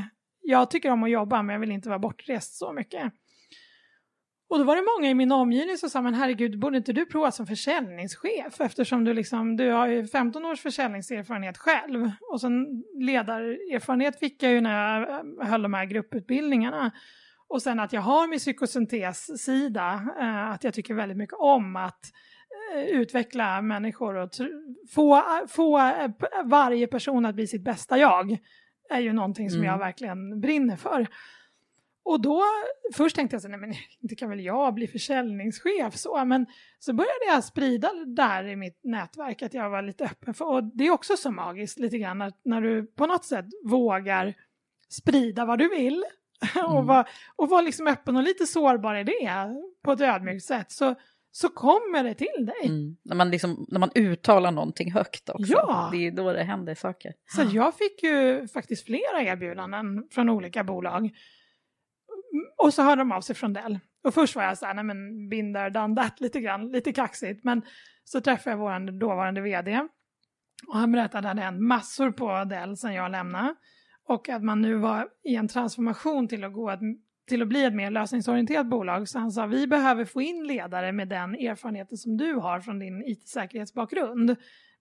Jag 0.44 0.72
tycker 0.72 0.92
om 0.92 1.04
att 1.04 1.10
jobba 1.10 1.42
men 1.42 1.54
jag 1.54 1.60
vill 1.60 1.72
inte 1.72 1.90
vara 1.90 2.00
bortrest 2.00 2.58
så 2.58 2.74
mycket. 2.74 3.14
Och 4.50 4.60
då 4.60 4.66
var 4.66 4.76
det 4.76 4.82
många 4.98 5.10
i 5.10 5.14
min 5.14 5.32
omgivning 5.32 5.78
som 5.78 5.90
sa, 5.90 6.02
men 6.02 6.14
herregud, 6.14 6.60
borde 6.60 6.78
inte 6.78 6.94
du 6.94 7.06
prova 7.06 7.32
som 7.32 7.48
försäljningschef? 7.48 8.62
Eftersom 8.62 9.04
du, 9.04 9.14
liksom, 9.14 9.58
du 9.58 9.72
har 9.72 9.88
ju 9.88 10.08
15 10.08 10.46
års 10.46 10.62
försäljningserfarenhet 10.62 11.58
själv. 11.58 12.12
Och 12.32 12.42
sen 12.42 12.84
ledarerfarenhet 13.00 14.20
fick 14.20 14.44
jag 14.44 14.52
ju 14.52 14.62
när 14.62 15.00
jag 15.00 15.10
eh, 15.10 15.48
höll 15.48 15.62
de 15.62 15.74
här 15.74 15.86
grupputbildningarna. 15.86 16.92
Och 17.48 17.62
sen 17.62 17.80
att 17.80 17.94
jag 17.94 18.02
har 18.02 18.28
min 18.28 18.40
psykosyntessida, 18.40 20.08
eh, 20.20 20.52
att 20.52 20.64
jag 20.64 20.74
tycker 20.74 20.94
väldigt 20.94 21.18
mycket 21.18 21.38
om 21.40 21.76
att 21.76 22.12
eh, 22.76 22.84
utveckla 22.84 23.62
människor 23.62 24.16
och 24.16 24.30
få, 24.96 25.24
få 25.48 25.80
eh, 25.80 26.12
varje 26.44 26.88
person 26.88 27.26
att 27.26 27.36
bli 27.36 27.48
sitt 27.48 27.64
bästa 27.64 27.98
jag 27.98 28.38
är 28.96 29.00
ju 29.00 29.14
någonting 29.14 29.50
som 29.50 29.60
Mm. 29.60 29.72
jag 29.72 29.78
verkligen 29.80 30.42
brinner 30.42 30.76
för. 30.76 31.08
Och 32.06 32.22
då, 32.22 32.44
först 32.94 33.16
tänkte 33.16 33.36
jag 33.36 33.42
så 33.42 33.48
nej 33.48 33.60
men 33.60 33.74
inte 34.02 34.16
kan 34.16 34.30
väl 34.30 34.40
jag 34.40 34.74
bli 34.74 34.88
försäljningschef 34.88 35.96
så, 35.96 36.26
men 36.26 36.46
så 36.80 36.94
började 36.94 37.26
jag 37.28 37.44
sprida 37.44 37.94
det 37.94 38.16
där 38.16 38.44
i 38.48 38.56
mitt 38.56 38.80
nätverk 38.84 39.42
att 39.42 39.54
jag 39.54 39.70
var 39.70 39.82
lite 39.82 40.06
öppen 40.06 40.34
för, 40.34 40.46
och 40.46 40.64
det 40.64 40.84
är 40.88 40.92
också 40.92 41.18
så 41.18 41.32
magiskt 41.32 41.80
lite 41.80 41.98
grann 41.98 42.22
att 42.22 42.42
när 42.46 42.62
du 42.62 42.86
på 42.86 43.06
något 43.08 43.26
sätt 43.26 43.46
vågar 43.66 44.34
sprida 44.90 45.46
vad 45.46 45.60
du 45.60 45.70
vill 45.70 46.04
och 46.66 46.72
Mm. 46.72 46.86
vara 46.86 47.06
och 47.36 47.50
var 47.50 47.62
liksom 47.62 47.88
öppen 47.88 48.16
och 48.16 48.24
lite 48.24 48.46
sårbar 48.48 48.96
i 48.96 49.04
det 49.04 49.50
på 49.84 49.92
ett 49.92 50.02
ödmjukt 50.02 50.46
sätt 50.46 50.72
så, 50.72 50.96
så 51.36 51.50
kommer 51.50 52.04
det 52.04 52.14
till 52.14 52.46
dig. 52.46 52.66
Mm. 52.66 52.98
När, 53.04 53.16
man 53.16 53.32
liksom, 53.32 53.66
när 53.70 53.80
man 53.80 53.90
uttalar 53.96 54.52
någonting 54.52 54.92
högt 54.92 55.30
också. 55.30 55.54
Ja. 55.54 55.90
Det 55.92 56.08
är 56.08 56.12
då 56.12 56.34
det 56.34 56.44
händer 56.44 56.76
saker. 56.76 57.14
Så 57.26 57.42
jag 57.52 57.76
fick 57.76 58.04
ju 58.04 58.48
faktiskt 58.48 58.86
flera 58.86 59.22
erbjudanden 59.22 60.08
från 60.12 60.30
olika 60.30 60.64
bolag. 60.64 61.10
Och 62.58 62.74
så 62.74 62.82
hörde 62.82 63.02
de 63.02 63.12
av 63.12 63.22
sig 63.22 63.36
från 63.36 63.54
Dell. 63.54 63.80
Och 64.04 64.14
först 64.14 64.36
var 64.36 64.44
jag 64.44 64.58
så 64.58 64.66
här, 64.66 64.74
nej 64.74 64.84
men 64.84 65.30
binder 65.30 65.70
done 65.70 66.02
that 66.02 66.22
lite 66.22 66.42
grann, 66.42 66.72
lite 66.72 66.94
kaxigt. 66.94 67.44
Men 67.44 67.62
så 68.04 68.22
träffade 68.22 68.56
jag 68.56 68.58
vår 68.58 69.00
dåvarande 69.00 69.42
vd. 69.42 69.88
Och 70.68 70.78
han 70.78 70.92
berättade 70.92 71.18
att 71.18 71.24
det 71.24 71.28
hade 71.28 71.42
hänt 71.42 71.62
massor 71.62 72.12
på 72.12 72.44
Dell 72.44 72.78
sedan 72.78 72.94
jag 72.94 73.12
lämnade. 73.12 73.56
Och 74.08 74.30
att 74.30 74.44
man 74.44 74.62
nu 74.62 74.76
var 74.76 75.10
i 75.24 75.36
en 75.36 75.48
transformation 75.48 76.28
till 76.28 76.44
att, 76.44 76.54
gå 76.54 76.70
ett, 76.70 76.80
till 77.28 77.42
att 77.42 77.48
bli 77.48 77.64
ett 77.64 77.74
mer 77.74 77.92
lösningsorienterat 77.92 78.68
bolag. 78.68 79.10
Så 79.10 79.20
han 79.20 79.32
sa, 79.32 79.46
vi 79.46 79.68
behöver 79.68 80.06
få 80.06 80.22
in 80.22 80.48
ledare 80.48 80.92
med 80.92 81.10
den 81.10 81.36
erfarenheten 81.36 81.98
som 81.98 82.18
du 82.18 82.34
har 82.34 82.60
från 82.60 82.80
din 82.80 83.04
it-säkerhetsbakgrund 83.04 84.36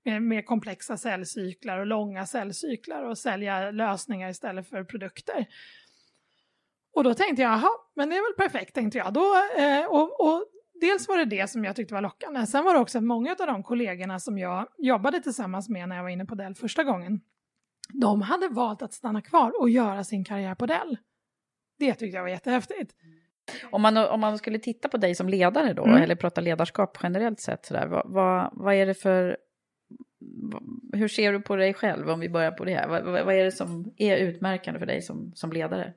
med 0.04 0.22
med 0.22 0.46
komplexa 0.46 0.96
säljcyklar 0.96 1.78
och 1.78 1.86
långa 1.86 2.26
säljcyklar 2.26 3.02
och 3.02 3.18
sälja 3.18 3.70
lösningar 3.70 4.30
istället 4.30 4.68
för 4.68 4.84
produkter. 4.84 5.46
Och 6.94 7.04
då 7.04 7.14
tänkte 7.14 7.42
jag, 7.42 7.52
jaha, 7.52 7.70
men 7.94 8.10
det 8.10 8.16
är 8.16 8.36
väl 8.36 8.48
perfekt, 8.48 8.74
tänkte 8.74 8.98
jag. 8.98 9.12
Då, 9.12 9.34
eh, 9.58 9.84
och, 9.84 10.20
och 10.20 10.44
dels 10.80 11.08
var 11.08 11.18
det 11.18 11.24
det 11.24 11.50
som 11.50 11.64
jag 11.64 11.76
tyckte 11.76 11.94
var 11.94 12.00
lockande. 12.00 12.46
Sen 12.46 12.64
var 12.64 12.74
det 12.74 12.80
också 12.80 12.98
att 12.98 13.04
många 13.04 13.36
av 13.40 13.46
de 13.46 13.62
kollegorna 13.62 14.20
som 14.20 14.38
jag 14.38 14.66
jobbade 14.78 15.20
tillsammans 15.20 15.68
med 15.68 15.88
när 15.88 15.96
jag 15.96 16.02
var 16.02 16.10
inne 16.10 16.24
på 16.24 16.34
Dell 16.34 16.54
första 16.54 16.84
gången, 16.84 17.20
de 17.92 18.22
hade 18.22 18.48
valt 18.48 18.82
att 18.82 18.92
stanna 18.92 19.22
kvar 19.22 19.60
och 19.60 19.70
göra 19.70 20.04
sin 20.04 20.24
karriär 20.24 20.54
på 20.54 20.66
Dell. 20.66 20.98
Det 21.78 21.94
tyckte 21.94 22.16
jag 22.16 22.22
var 22.22 22.30
jättehäftigt. 22.30 22.92
Om 23.70 23.82
man, 23.82 23.96
om 23.96 24.20
man 24.20 24.38
skulle 24.38 24.58
titta 24.58 24.88
på 24.88 24.96
dig 24.96 25.14
som 25.14 25.28
ledare 25.28 25.72
då, 25.72 25.84
Mm. 25.84 26.02
eller 26.02 26.14
prata 26.14 26.40
ledarskap 26.40 26.98
generellt 27.02 27.40
sett, 27.40 27.66
sådär, 27.66 27.86
vad, 27.86 28.02
vad, 28.06 28.50
vad 28.52 28.74
är 28.74 28.86
det 28.86 28.94
för... 28.94 29.36
Hur 30.92 31.08
ser 31.08 31.32
du 31.32 31.40
på 31.40 31.56
dig 31.56 31.74
själv 31.74 32.10
om 32.10 32.20
vi 32.20 32.28
börjar 32.28 32.50
på 32.50 32.64
det 32.64 32.74
här? 32.74 32.88
Vad, 32.88 33.04
vad 33.04 33.34
är 33.34 33.44
det 33.44 33.52
som 33.52 33.92
är 33.96 34.16
utmärkande 34.16 34.80
för 34.80 34.86
dig 34.86 35.02
som, 35.02 35.32
som 35.34 35.52
ledare? 35.52 35.92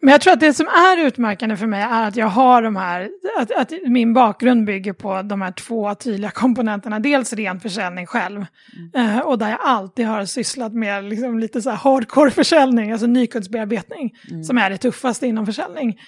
Men 0.00 0.12
jag 0.12 0.20
tror 0.20 0.32
att 0.32 0.40
det 0.40 0.52
som 0.52 0.66
är 0.66 1.06
utmärkande 1.06 1.56
för 1.56 1.66
mig 1.66 1.82
är 1.82 2.08
att 2.08 2.16
jag 2.16 2.26
har 2.26 2.62
de 2.62 2.76
här, 2.76 3.10
att, 3.38 3.50
att 3.50 3.72
min 3.86 4.14
bakgrund 4.14 4.66
bygger 4.66 4.92
på 4.92 5.22
de 5.22 5.42
här 5.42 5.52
två 5.52 5.94
tydliga 5.94 6.30
komponenterna. 6.30 6.98
Dels 6.98 7.32
ren 7.32 7.60
försäljning 7.60 8.06
själv, 8.06 8.46
eh, 8.94 9.18
och 9.18 9.38
där 9.38 9.48
jag 9.48 9.58
alltid 9.62 10.06
har 10.06 10.24
sysslat 10.24 10.74
med 10.74 11.04
liksom 11.04 11.38
lite 11.38 11.62
så 11.62 11.70
här 11.70 11.76
hardcore 11.76 12.30
försäljning, 12.30 12.92
alltså 12.92 13.06
nykundsbearbetning, 13.06 14.14
som 14.46 14.58
är 14.58 14.70
det 14.70 14.78
tuffaste 14.78 15.26
inom 15.26 15.46
försäljning. 15.46 15.98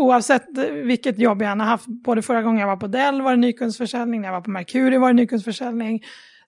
Oavsett 0.00 0.58
vilket 0.72 1.18
jobb 1.18 1.42
jag 1.42 1.50
än 1.50 1.60
har 1.60 1.66
haft, 1.66 1.86
både 1.86 2.22
förra 2.22 2.42
gången 2.42 2.60
jag 2.60 2.66
var 2.66 2.76
på 2.76 2.86
Dell 2.86 3.22
var 3.22 3.30
det 3.30 3.36
nykundsförsäljning, 3.36 4.20
när 4.20 4.28
jag 4.28 4.34
var 4.34 4.40
på 4.40 4.50
Mercury 4.50 4.98
var 4.98 5.08
det 5.08 5.14
nykundsförsäljning. 5.14 6.02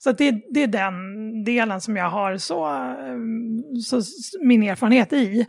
Så 0.07 0.13
det, 0.13 0.43
det 0.51 0.63
är 0.63 0.67
den 0.67 0.95
delen 1.45 1.81
som 1.81 1.97
jag 1.97 2.11
har 2.11 2.37
så, 2.37 2.67
eh, 2.67 3.17
så 3.85 4.03
min 4.41 4.63
erfarenhet 4.63 5.13
i. 5.13 5.47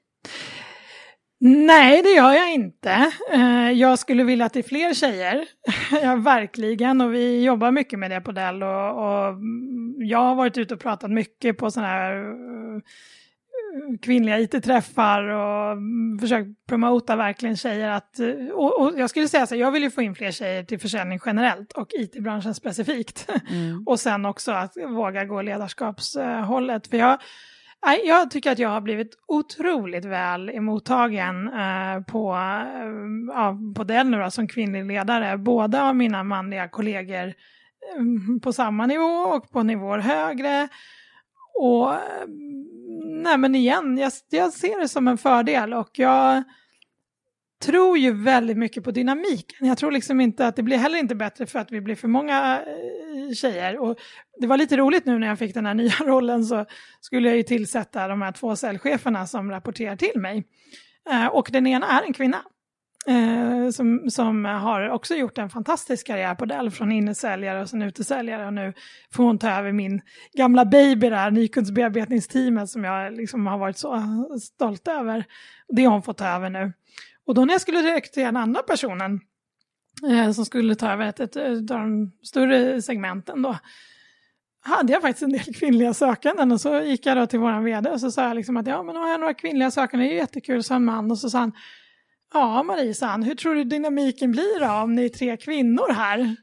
Nej, 1.47 2.03
det 2.03 2.11
gör 2.11 2.33
jag 2.33 2.53
inte. 2.53 3.13
Eh, 3.33 3.71
jag 3.71 3.99
skulle 3.99 4.25
vilja 4.25 4.47
att 4.47 4.53
det 4.53 4.59
är 4.59 4.63
fler 4.63 4.95
tjejer, 4.95 5.45
ja, 6.03 6.17
verkligen. 6.17 7.01
Och 7.01 7.15
vi 7.15 7.45
jobbar 7.45 7.71
mycket 7.71 7.99
med 7.99 8.11
det 8.11 8.21
på 8.21 8.33
Dell. 8.33 8.63
Och, 8.63 9.05
och 9.05 9.29
mm, 9.29 9.95
jag 9.99 10.19
har 10.19 10.35
varit 10.35 10.59
ute 10.59 10.75
och 10.75 10.81
pratat 10.81 11.11
mycket 11.11 11.59
på 11.59 11.71
sådana 11.71 11.89
här 11.89 12.17
eh, 12.17 12.81
kvinnliga 14.03 14.41
IT-träffar 14.41 15.23
och 15.23 15.79
försökt 16.21 16.67
promota 16.67 17.17
verkligen 17.17 17.57
tjejer 17.57 17.91
att, 17.91 18.19
och, 18.53 18.81
och, 18.81 18.99
jag 18.99 19.11
skulle 19.11 19.29
säga 19.29 19.47
så 19.47 19.55
här, 19.55 19.63
jag 19.63 19.73
vill 19.73 19.83
ju 19.83 19.91
få 19.91 20.03
in 20.03 20.15
fler 20.15 20.31
tjejer 20.31 20.65
till 20.65 20.81
försäljning 20.81 21.19
generellt 21.27 21.73
och 21.73 21.89
IT-branschen 21.93 22.55
specifikt. 22.55 23.29
Mm. 23.51 23.83
och 23.87 24.01
sen 24.01 24.25
också 24.25 24.53
att 24.53 24.77
våga 24.89 25.25
gå 25.25 25.43
ledarskapshållet. 25.43 26.87
För 26.87 26.97
jag, 26.97 27.19
jag 28.05 28.31
tycker 28.31 28.53
att 28.53 28.59
jag 28.59 28.69
har 28.69 28.81
blivit 28.81 29.19
otroligt 29.29 30.05
väl 30.05 30.49
emottagen 30.49 31.49
eh, 31.49 32.03
på, 32.03 32.35
eh, 32.35 33.35
ja, 33.35 33.59
på 33.77 33.85
den 33.85 34.11
nu 34.11 34.19
då, 34.19 34.31
som 34.31 34.49
kvinnlig 34.49 34.85
ledare, 34.85 35.39
både 35.39 35.83
av 35.83 35.97
mina 35.97 36.23
manliga 36.23 36.69
kollegor 36.69 37.27
eh, 37.27 38.41
på 38.43 38.53
samma 38.53 38.87
nivå 38.87 39.05
och 39.05 39.51
på 39.51 39.63
nivåer 39.63 39.99
högre. 39.99 40.69
Och 41.55 41.93
eh, 41.93 42.27
nej 43.23 43.39
men 43.39 43.55
igen, 43.55 43.99
jag, 43.99 44.13
jag 44.31 44.53
ser 44.53 44.81
det 44.81 44.89
som 44.89 45.09
en 45.09 45.19
fördel 45.19 45.75
och 45.75 45.91
jag 45.93 46.45
tror 47.65 47.99
ju 47.99 48.13
väldigt 48.13 48.57
mycket 48.57 48.85
på 48.85 48.91
dynamiken. 48.91 49.67
Jag 49.67 49.79
tror 49.79 49.91
liksom 49.91 50.21
inte 50.21 50.47
att 50.47 50.57
det 50.57 50.63
blir 50.63 50.77
heller 50.77 50.99
inte 50.99 51.15
bättre 51.15 51.47
för 51.47 51.59
att 51.59 51.73
vi 51.73 51.81
blir 51.81 51.95
för 51.95 52.09
många 52.09 52.63
eh, 52.67 53.35
tjejer. 53.35 53.79
Och 53.79 53.99
det 54.41 54.47
var 54.47 54.57
lite 54.57 54.77
roligt 54.77 55.07
nu 55.07 55.19
när 55.19 55.27
jag 55.27 55.39
fick 55.39 55.55
den 55.55 55.67
här 55.67 55.75
nya 55.85 55.95
rollen 56.01 56.45
så 56.45 56.67
skulle 57.01 57.29
jag 57.29 57.37
ju 57.37 57.43
tillsätta 57.43 58.09
de 58.09 58.23
här 58.23 58.33
två 58.33 58.57
säljcheferna 58.57 59.27
som 59.27 59.51
rapporterar 59.51 59.97
till 59.97 60.21
mig. 60.21 60.45
Eh, 61.11 61.27
och 61.27 61.49
den 61.53 61.67
ena 61.67 61.87
är 61.87 62.03
en 62.07 62.13
kvinna. 62.13 62.43
Eh, 63.07 63.71
som, 63.71 64.11
som 64.11 64.45
har 64.45 64.91
också 64.91 65.15
gjort 65.15 65.39
en 65.39 65.51
fantastisk 65.51 66.07
karriär 66.07 66.35
på 66.35 66.45
Dell 66.45 66.71
från 66.71 66.93
innesäljare 66.93 67.63
och 67.63 67.69
sen 67.69 67.83
utesäljare 67.83 68.47
och 68.47 68.53
nu 68.53 68.73
får 69.13 69.25
hon 69.25 69.39
ta 69.39 69.51
över 69.51 69.73
min 69.73 70.01
gamla 70.33 70.65
baby 70.65 71.11
där, 71.11 71.31
nykundsbearbetningsteamet 71.31 72.71
som 72.71 72.85
jag 72.85 73.13
liksom 73.13 73.47
har 73.47 73.59
varit 73.59 73.79
så 73.79 74.03
stolt 74.43 74.89
över. 74.89 75.25
Det 75.69 75.85
har 75.85 75.93
hon 75.93 76.03
fått 76.03 76.19
ta 76.19 76.27
över 76.27 76.51
nu. 76.51 76.73
Och 77.27 77.35
då 77.35 77.45
när 77.45 77.55
jag 77.55 77.61
skulle 77.61 77.95
rekrytera 77.95 78.27
den 78.27 78.37
andra 78.37 78.63
personen 78.63 79.21
eh, 80.11 80.33
som 80.33 80.45
skulle 80.45 80.75
ta 80.75 80.93
över 80.93 81.07
ett, 81.07 81.21
ett, 81.21 81.37
ett 81.37 81.71
av 81.71 81.79
de 81.79 82.13
större 82.23 82.83
segmenten 82.83 83.43
då, 83.43 83.59
hade 84.61 84.93
jag 84.93 85.03
faktiskt 85.03 85.23
en 85.23 85.33
del 85.33 85.55
kvinnliga 85.59 85.95
sökanden 85.95 86.53
och 86.53 86.61
så 86.61 86.81
gick 86.81 87.07
jag 87.07 87.17
då 87.17 87.27
till 87.27 87.39
våran 87.39 87.65
vd 87.65 87.91
och 87.91 88.01
så 88.01 88.11
sa 88.11 88.29
jag 88.29 88.37
liksom 88.37 88.57
att 88.57 88.67
ja 88.67 88.83
men 88.83 88.97
har 88.97 89.09
jag 89.09 89.21
några 89.21 89.35
kvinnliga 89.35 89.71
sökande, 89.71 90.07
det 90.07 90.11
är 90.11 90.13
ju 90.13 90.19
jättekul, 90.19 90.63
sa 90.63 90.75
en 90.75 90.85
man 90.85 91.11
och 91.11 91.19
så 91.19 91.31
sa 91.31 91.39
han 91.39 91.53
Ja 92.35 92.63
Marie, 92.63 92.95
sa 92.95 93.07
han, 93.07 93.23
hur 93.23 93.35
tror 93.35 93.55
du 93.55 93.65
dynamiken 93.65 94.33
blir 94.33 94.61
då 94.61 94.73
om 94.83 94.95
ni 94.95 95.05
är 95.05 95.09
tre 95.09 95.37
kvinnor 95.37 95.93
här? 95.93 96.19
Mm. 96.19 96.37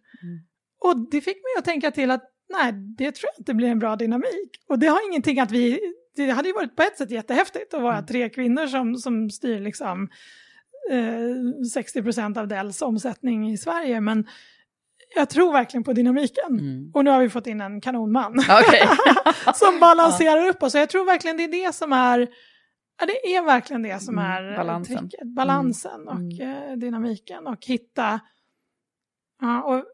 Och 0.80 1.10
det 1.12 1.22
fick 1.22 1.36
mig 1.36 1.58
att 1.58 1.66
tänka 1.66 1.92
till 1.92 2.12
att 2.12 2.24
nej, 2.54 2.74
det 2.98 3.12
tror 3.12 3.30
jag 3.34 3.42
inte 3.42 3.54
blir 3.54 3.68
en 3.68 3.80
bra 3.80 3.96
dynamik. 3.96 4.50
Och 4.70 4.80
det 4.80 4.88
har 4.88 5.10
ingenting 5.10 5.39
att 5.39 5.52
vi, 5.52 5.80
det 6.16 6.30
hade 6.30 6.48
ju 6.48 6.54
varit 6.54 6.76
på 6.76 6.84
ett 6.84 6.98
sätt 6.98 7.12
jättehäftigt 7.12 7.74
att 7.74 7.82
vara 7.82 7.94
mm. 7.94 8.06
tre 8.06 8.30
kvinnor 8.30 8.68
som, 8.68 8.96
som 8.96 9.30
styr 9.30 9.60
liksom 9.60 10.10
60 11.74 12.00
eh, 12.00 12.04
procent 12.04 12.38
av 12.38 12.48
Dells 12.48 12.82
omsättning 12.82 13.52
i 13.52 13.58
Sverige. 13.58 14.02
Men 14.02 14.28
jag 15.16 15.30
tror 15.30 15.54
verkligen 15.54 15.84
på 15.84 15.94
dynamiken. 15.94 16.60
Mm. 16.60 16.92
Och 16.94 17.04
nu 17.04 17.12
har 17.12 17.22
vi 17.22 17.30
fått 17.30 17.48
in 17.48 17.62
en 17.62 17.82
kanonman 17.82 18.39
okay. 18.39 18.88
som 19.56 19.80
balanserar 19.80 20.38
ja. 20.46 20.50
upp 20.50 20.64
oss. 20.64 20.76
Jag 20.76 20.89
tror 20.89 21.06
verkligen 21.06 21.38
det 21.38 21.44
är 21.44 21.66
det 21.66 21.76
som 21.76 21.94
är 21.94 22.28
Ja, 23.02 23.08
det 23.08 23.36
är 23.36 23.45
verkligen 23.45 23.82
det 23.82 23.99
som 23.99 24.18
mm, 24.18 24.32
är 24.32 24.58
balansen, 24.58 25.10
tricket. 25.10 25.28
balansen 25.28 26.02
mm. 26.02 26.08
och 26.08 26.41
mm. 26.41 26.80
dynamiken 26.80 27.47
och 27.47 27.66
hitta... 27.66 28.20
Ja, 29.41 29.64
och 29.64 29.86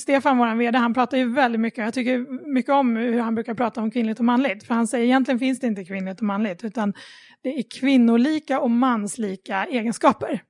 Stefan, 0.00 0.38
vår 0.38 0.54
vd, 0.54 0.78
han 0.78 0.94
pratar 0.94 1.16
ju 1.16 1.32
väldigt 1.32 1.60
mycket, 1.60 1.84
jag 1.84 1.94
tycker 1.94 2.18
mycket 2.52 2.72
om 2.72 2.96
hur 2.96 3.20
han 3.20 3.34
brukar 3.34 3.54
prata 3.54 3.80
om 3.80 3.90
kvinnligt 3.90 4.18
och 4.18 4.24
manligt, 4.24 4.66
för 4.66 4.74
han 4.74 4.86
säger 4.86 5.04
egentligen 5.04 5.38
finns 5.38 5.60
det 5.60 5.66
inte 5.66 5.84
kvinnligt 5.84 6.18
och 6.18 6.26
manligt, 6.26 6.64
utan 6.64 6.94
det 7.42 7.58
är 7.58 7.64
kvinnolika 7.80 8.60
och 8.60 8.70
manslika 8.70 9.64
egenskaper. 9.64 10.42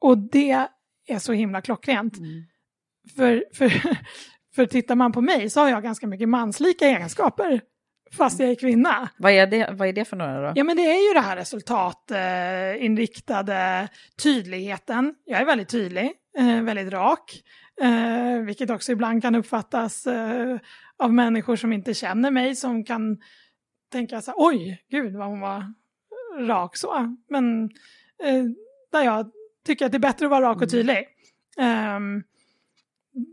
Och 0.00 0.18
det 0.18 0.66
är 1.06 1.18
så 1.18 1.32
himla 1.32 1.60
klockrent. 1.60 2.18
Mm. 2.18 2.44
För, 3.16 3.44
för, 3.54 3.72
för 4.54 4.66
tittar 4.66 4.94
man 4.94 5.12
på 5.12 5.20
mig 5.20 5.50
så 5.50 5.60
har 5.60 5.68
jag 5.68 5.82
ganska 5.82 6.06
mycket 6.06 6.28
manslika 6.28 6.86
egenskaper 6.86 7.60
fast 8.16 8.40
jag 8.40 8.50
är 8.50 8.54
kvinna. 8.54 9.08
Vad 9.16 9.32
är 9.32 9.46
det, 9.46 9.70
vad 9.72 9.88
är 9.88 9.92
det 9.92 10.04
för 10.04 10.16
några 10.16 10.40
då? 10.40 10.52
Ja 10.54 10.64
men 10.64 10.76
det 10.76 10.82
är 10.82 11.08
ju 11.08 11.14
det 11.14 11.20
här 11.20 11.36
resultatinriktade 11.36 13.88
tydligheten. 14.22 15.14
Jag 15.24 15.40
är 15.40 15.44
väldigt 15.44 15.68
tydlig, 15.68 16.12
eh, 16.38 16.62
väldigt 16.62 16.92
rak, 16.92 17.42
eh, 17.82 18.38
vilket 18.40 18.70
också 18.70 18.92
ibland 18.92 19.22
kan 19.22 19.34
uppfattas 19.34 20.06
eh, 20.06 20.58
av 20.98 21.14
människor 21.14 21.56
som 21.56 21.72
inte 21.72 21.94
känner 21.94 22.30
mig 22.30 22.56
som 22.56 22.84
kan 22.84 23.18
tänka 23.92 24.20
så 24.20 24.30
här, 24.30 24.36
oj, 24.38 24.84
gud 24.90 25.16
vad 25.16 25.26
hon 25.26 25.40
var 25.40 25.72
rak 26.38 26.76
så. 26.76 27.16
Men 27.28 27.70
där 28.92 29.02
jag 29.02 29.30
tycker 29.66 29.86
att 29.86 29.92
det 29.92 29.98
är 29.98 30.00
bättre 30.00 30.26
att 30.26 30.30
vara 30.30 30.50
rak 30.50 30.56
och 30.56 30.62
mm. 30.62 30.70
tydlig. 30.70 31.08
Um, 31.96 32.22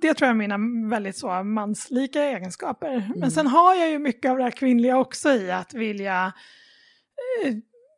det 0.02 0.14
tror 0.14 0.28
jag 0.28 0.34
är 0.34 0.38
mina 0.38 0.90
väldigt 0.90 1.18
så 1.18 1.44
manslika 1.44 2.24
egenskaper. 2.24 2.92
Mm. 2.92 3.20
Men 3.20 3.32
sen 3.32 3.48
har 3.48 3.76
jag 3.76 3.90
ju 3.90 4.00
mycket 4.00 4.32
av 4.32 4.38
det 4.38 4.44
här 4.44 4.52
kvinnliga 4.52 4.98
också 4.98 5.30
i 5.30 5.52
att 5.52 5.74
vilja 5.74 6.34
eh, 7.46 7.54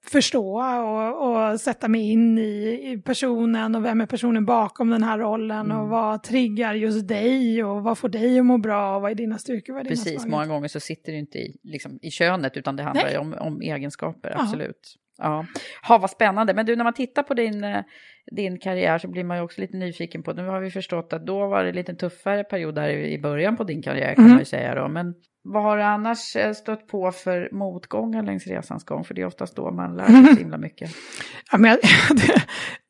förstå 0.08 0.62
och, 0.62 1.52
och, 1.52 1.62
sätta 1.62 1.88
mig 1.88 2.12
in 2.12 2.38
i, 2.38 2.92
i, 2.92 3.02
personen 3.02 3.76
och 3.76 3.86
vem 3.86 4.02
är 4.02 4.06
personen 4.06 4.46
bakom 4.46 4.90
den 4.90 5.04
här 5.04 5.20
rollen 5.20 5.66
mm. 5.66 5.78
och 5.78 5.90
vad 5.90 6.24
triggar 6.24 6.74
just 6.74 7.08
dig 7.08 7.64
och 7.64 7.84
vad 7.84 7.98
får 7.98 8.10
dig 8.10 8.40
att 8.40 8.46
må 8.46 8.58
bra 8.58 8.96
och 8.96 9.02
vad 9.02 9.12
är 9.12 9.16
dina 9.16 9.38
styrkor 9.38 9.74
vad 9.74 9.80
är 9.80 9.84
dina 9.84 9.96
Precis, 9.96 10.26
många 10.26 10.46
gånger 10.48 10.68
så 10.68 10.80
sitter 10.80 11.12
det 11.12 11.18
inte 11.18 11.38
i, 11.38 11.60
liksom, 11.64 12.00
i 12.02 12.12
könet 12.12 12.58
utan 12.58 12.76
det 12.76 12.84
handlar 12.84 13.10
ju 13.10 13.18
om, 13.18 13.36
om 13.40 13.62
egenskaper, 13.62 14.42
absolut. 14.42 14.96
Ja, 15.18 15.46
ha, 15.88 15.98
vad 15.98 16.10
spännande. 16.10 16.54
Men 16.54 16.66
du, 16.66 16.76
när 16.76 16.84
man 16.84 16.94
tittar 16.94 17.24
på 17.24 17.34
din, 17.34 17.64
eh, 17.64 17.84
din 18.32 18.60
karriär 18.60 18.98
så 18.98 19.08
blir 19.08 19.24
man 19.24 19.38
ju 19.38 19.44
också 19.44 19.62
lite 19.62 19.78
nyfiken 19.78 20.24
på, 20.24 20.34
nu 20.34 20.48
har 20.48 20.60
vi 20.60 20.72
förstått 20.72 21.14
att 21.14 21.26
då 21.26 21.48
var 21.48 21.64
det 21.64 21.72
lite 21.72 21.96
tuffare 21.96 22.44
period 22.44 22.76
där 22.76 22.90
i 22.90 23.20
början 23.20 23.58
på 23.58 23.64
din 23.64 23.82
karriär 23.82 24.16
kan 24.16 24.24
mm. 24.24 24.32
man 24.32 24.40
ju 24.40 24.46
säga 24.46 24.76
då. 24.76 24.88
Men 24.88 25.14
vad 25.48 25.64
har 25.64 25.78
du 25.78 25.84
annars 25.84 26.36
eh, 26.36 26.54
stött 26.54 26.88
på 26.88 27.12
för 27.12 27.50
motgångar 27.52 28.24
längs 28.24 28.48
resans 28.48 28.84
gång? 28.84 29.04
För 29.04 29.14
det 29.14 29.22
är 29.22 29.26
oftast 29.26 29.56
då 29.56 29.72
man 29.72 29.98
lär 29.98 30.06
sig 30.06 30.26
så 30.26 30.40
himla 30.40 30.58
mycket. 30.58 30.92
Ja, 31.52 31.58
men 31.58 31.72
jag, 31.72 31.80
det, 32.18 32.44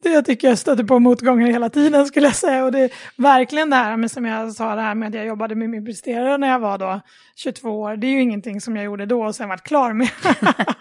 det 0.03 0.09
jag 0.09 0.25
tycker 0.25 0.47
jag 0.47 0.57
stöter 0.57 0.83
på 0.83 0.99
motgångar 0.99 1.47
hela 1.47 1.69
tiden 1.69 2.05
skulle 2.05 2.25
jag 2.25 2.35
säga. 2.35 2.65
Och 2.65 2.71
det 2.71 2.79
är 2.79 2.91
verkligen 3.17 3.69
det 3.69 3.75
här 3.75 3.97
med 3.97 4.11
som 4.11 4.25
jag 4.25 4.51
sa 4.51 4.75
det 4.75 4.81
här 4.81 4.95
med 4.95 5.07
att 5.07 5.15
jag 5.15 5.25
jobbade 5.25 5.55
med 5.55 5.69
min 5.69 5.85
presterare 5.85 6.37
när 6.37 6.47
jag 6.47 6.59
var 6.59 6.77
då 6.77 7.01
22 7.35 7.81
år. 7.81 7.95
Det 7.95 8.07
är 8.07 8.11
ju 8.11 8.21
ingenting 8.21 8.61
som 8.61 8.75
jag 8.75 8.85
gjorde 8.85 9.05
då 9.05 9.25
och 9.25 9.35
sen 9.35 9.49
varit 9.49 9.63
klar 9.63 9.93
med. 9.93 10.09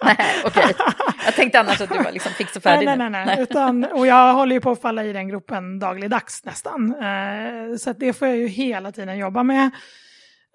nej, 0.03 0.17
okej. 0.45 0.65
Okay. 0.65 0.75
Jag 1.25 1.35
tänkte 1.35 1.61
annars 1.61 1.81
att 1.81 1.91
du 1.91 2.03
var 2.03 2.13
liksom 2.13 2.33
fix 2.33 2.57
och 2.57 2.63
färdig. 2.63 2.87
Nej, 2.87 2.97
nej, 2.97 3.11
nej. 3.11 3.27
nej. 3.27 3.43
Utan, 3.43 3.85
och 3.85 4.07
jag 4.07 4.35
håller 4.35 4.55
ju 4.55 4.61
på 4.61 4.71
att 4.71 4.81
falla 4.81 5.05
i 5.05 5.13
den 5.13 5.29
gruppen 5.29 5.79
dagligdags 5.79 6.45
nästan. 6.45 6.95
Uh, 6.95 7.77
så 7.77 7.93
det 7.93 8.13
får 8.13 8.29
jag 8.29 8.37
ju 8.37 8.47
hela 8.47 8.93
tiden 8.93 9.19
jobba 9.19 9.43
med. 9.43 9.71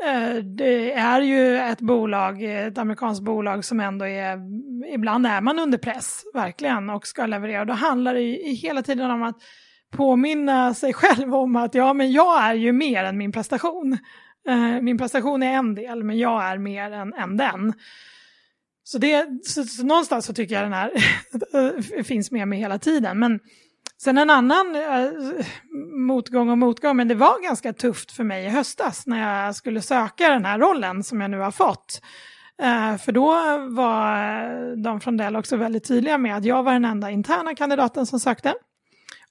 Eh, 0.06 0.36
det 0.36 0.94
är 0.94 1.22
ju 1.22 1.58
ett 1.58 1.82
bolag, 1.82 2.44
ett 2.44 2.78
amerikanskt 2.78 3.24
bolag 3.24 3.66
som 3.66 3.80
ändå 3.80 4.06
är, 4.06 4.40
ibland 4.94 5.28
är 5.28 5.42
man 5.42 5.60
under 5.60 5.78
press, 5.78 6.24
verkligen, 6.34 6.90
och 6.90 7.08
ska 7.08 7.26
leverera. 7.26 7.66
Då 7.66 7.74
handlar 7.74 8.14
det 8.14 8.54
hela 8.54 8.82
tiden 8.82 9.12
om 9.12 9.24
att 9.24 9.38
påminna 9.92 10.74
sig 10.74 10.94
själv 10.94 11.36
om 11.36 11.56
att 11.56 11.76
ja, 11.76 11.94
men 11.94 12.12
jag 12.12 12.44
är 12.44 12.54
ju 12.54 12.72
mer 12.72 13.04
än 13.04 13.18
min 13.18 13.32
prestation. 13.32 13.98
Eh, 14.48 14.82
min 14.82 14.98
prestation 14.98 15.44
är 15.44 15.54
en 15.54 15.76
del, 15.76 16.04
men 16.04 16.18
jag 16.18 16.46
är 16.46 16.58
mer 16.58 16.92
än, 16.92 17.14
än 17.14 17.38
den. 17.38 17.74
Så, 18.84 18.98
det, 18.98 19.28
så, 19.44 19.64
så 19.64 19.84
någonstans 19.84 20.26
så 20.26 20.34
tycker 20.34 20.56
jag 20.56 20.64
den 20.64 20.74
här 20.74 22.04
finns 22.04 22.32
med 22.32 22.48
mig 22.48 22.60
hela 22.60 22.80
tiden. 22.80 23.20
Men 23.20 23.40
Sen 24.02 24.18
en 24.18 24.30
annan 24.30 24.76
eh, 24.76 25.12
motgång 25.92 26.50
och 26.50 26.58
motgång, 26.58 26.98
men 26.98 27.08
det 27.08 27.16
var 27.16 27.44
ganska 27.44 27.74
tufft 27.74 28.12
för 28.12 28.24
mig 28.24 28.46
i 28.46 28.50
höstas 28.50 29.08
när 29.08 29.46
jag 29.46 29.56
skulle 29.56 29.82
söka 29.82 30.30
den 30.30 30.46
här 30.46 30.60
rollen 30.60 31.04
som 31.04 31.22
jag 31.22 31.32
nu 31.32 31.40
har 31.40 31.52
fått. 31.52 32.02
Eh, 32.62 32.98
för 32.98 33.12
då 33.12 33.34
var 33.70 34.16
eh, 34.16 34.72
de 34.72 35.02
från 35.02 35.18
Dell 35.18 35.36
också 35.36 35.58
väldigt 35.58 35.88
tydliga 35.88 36.18
med 36.18 36.38
att 36.38 36.46
jag 36.46 36.64
var 36.64 36.74
den 36.74 36.86
enda 36.86 37.12
interna 37.12 37.56
kandidaten 37.56 38.06
som 38.06 38.20
sökte. 38.20 38.54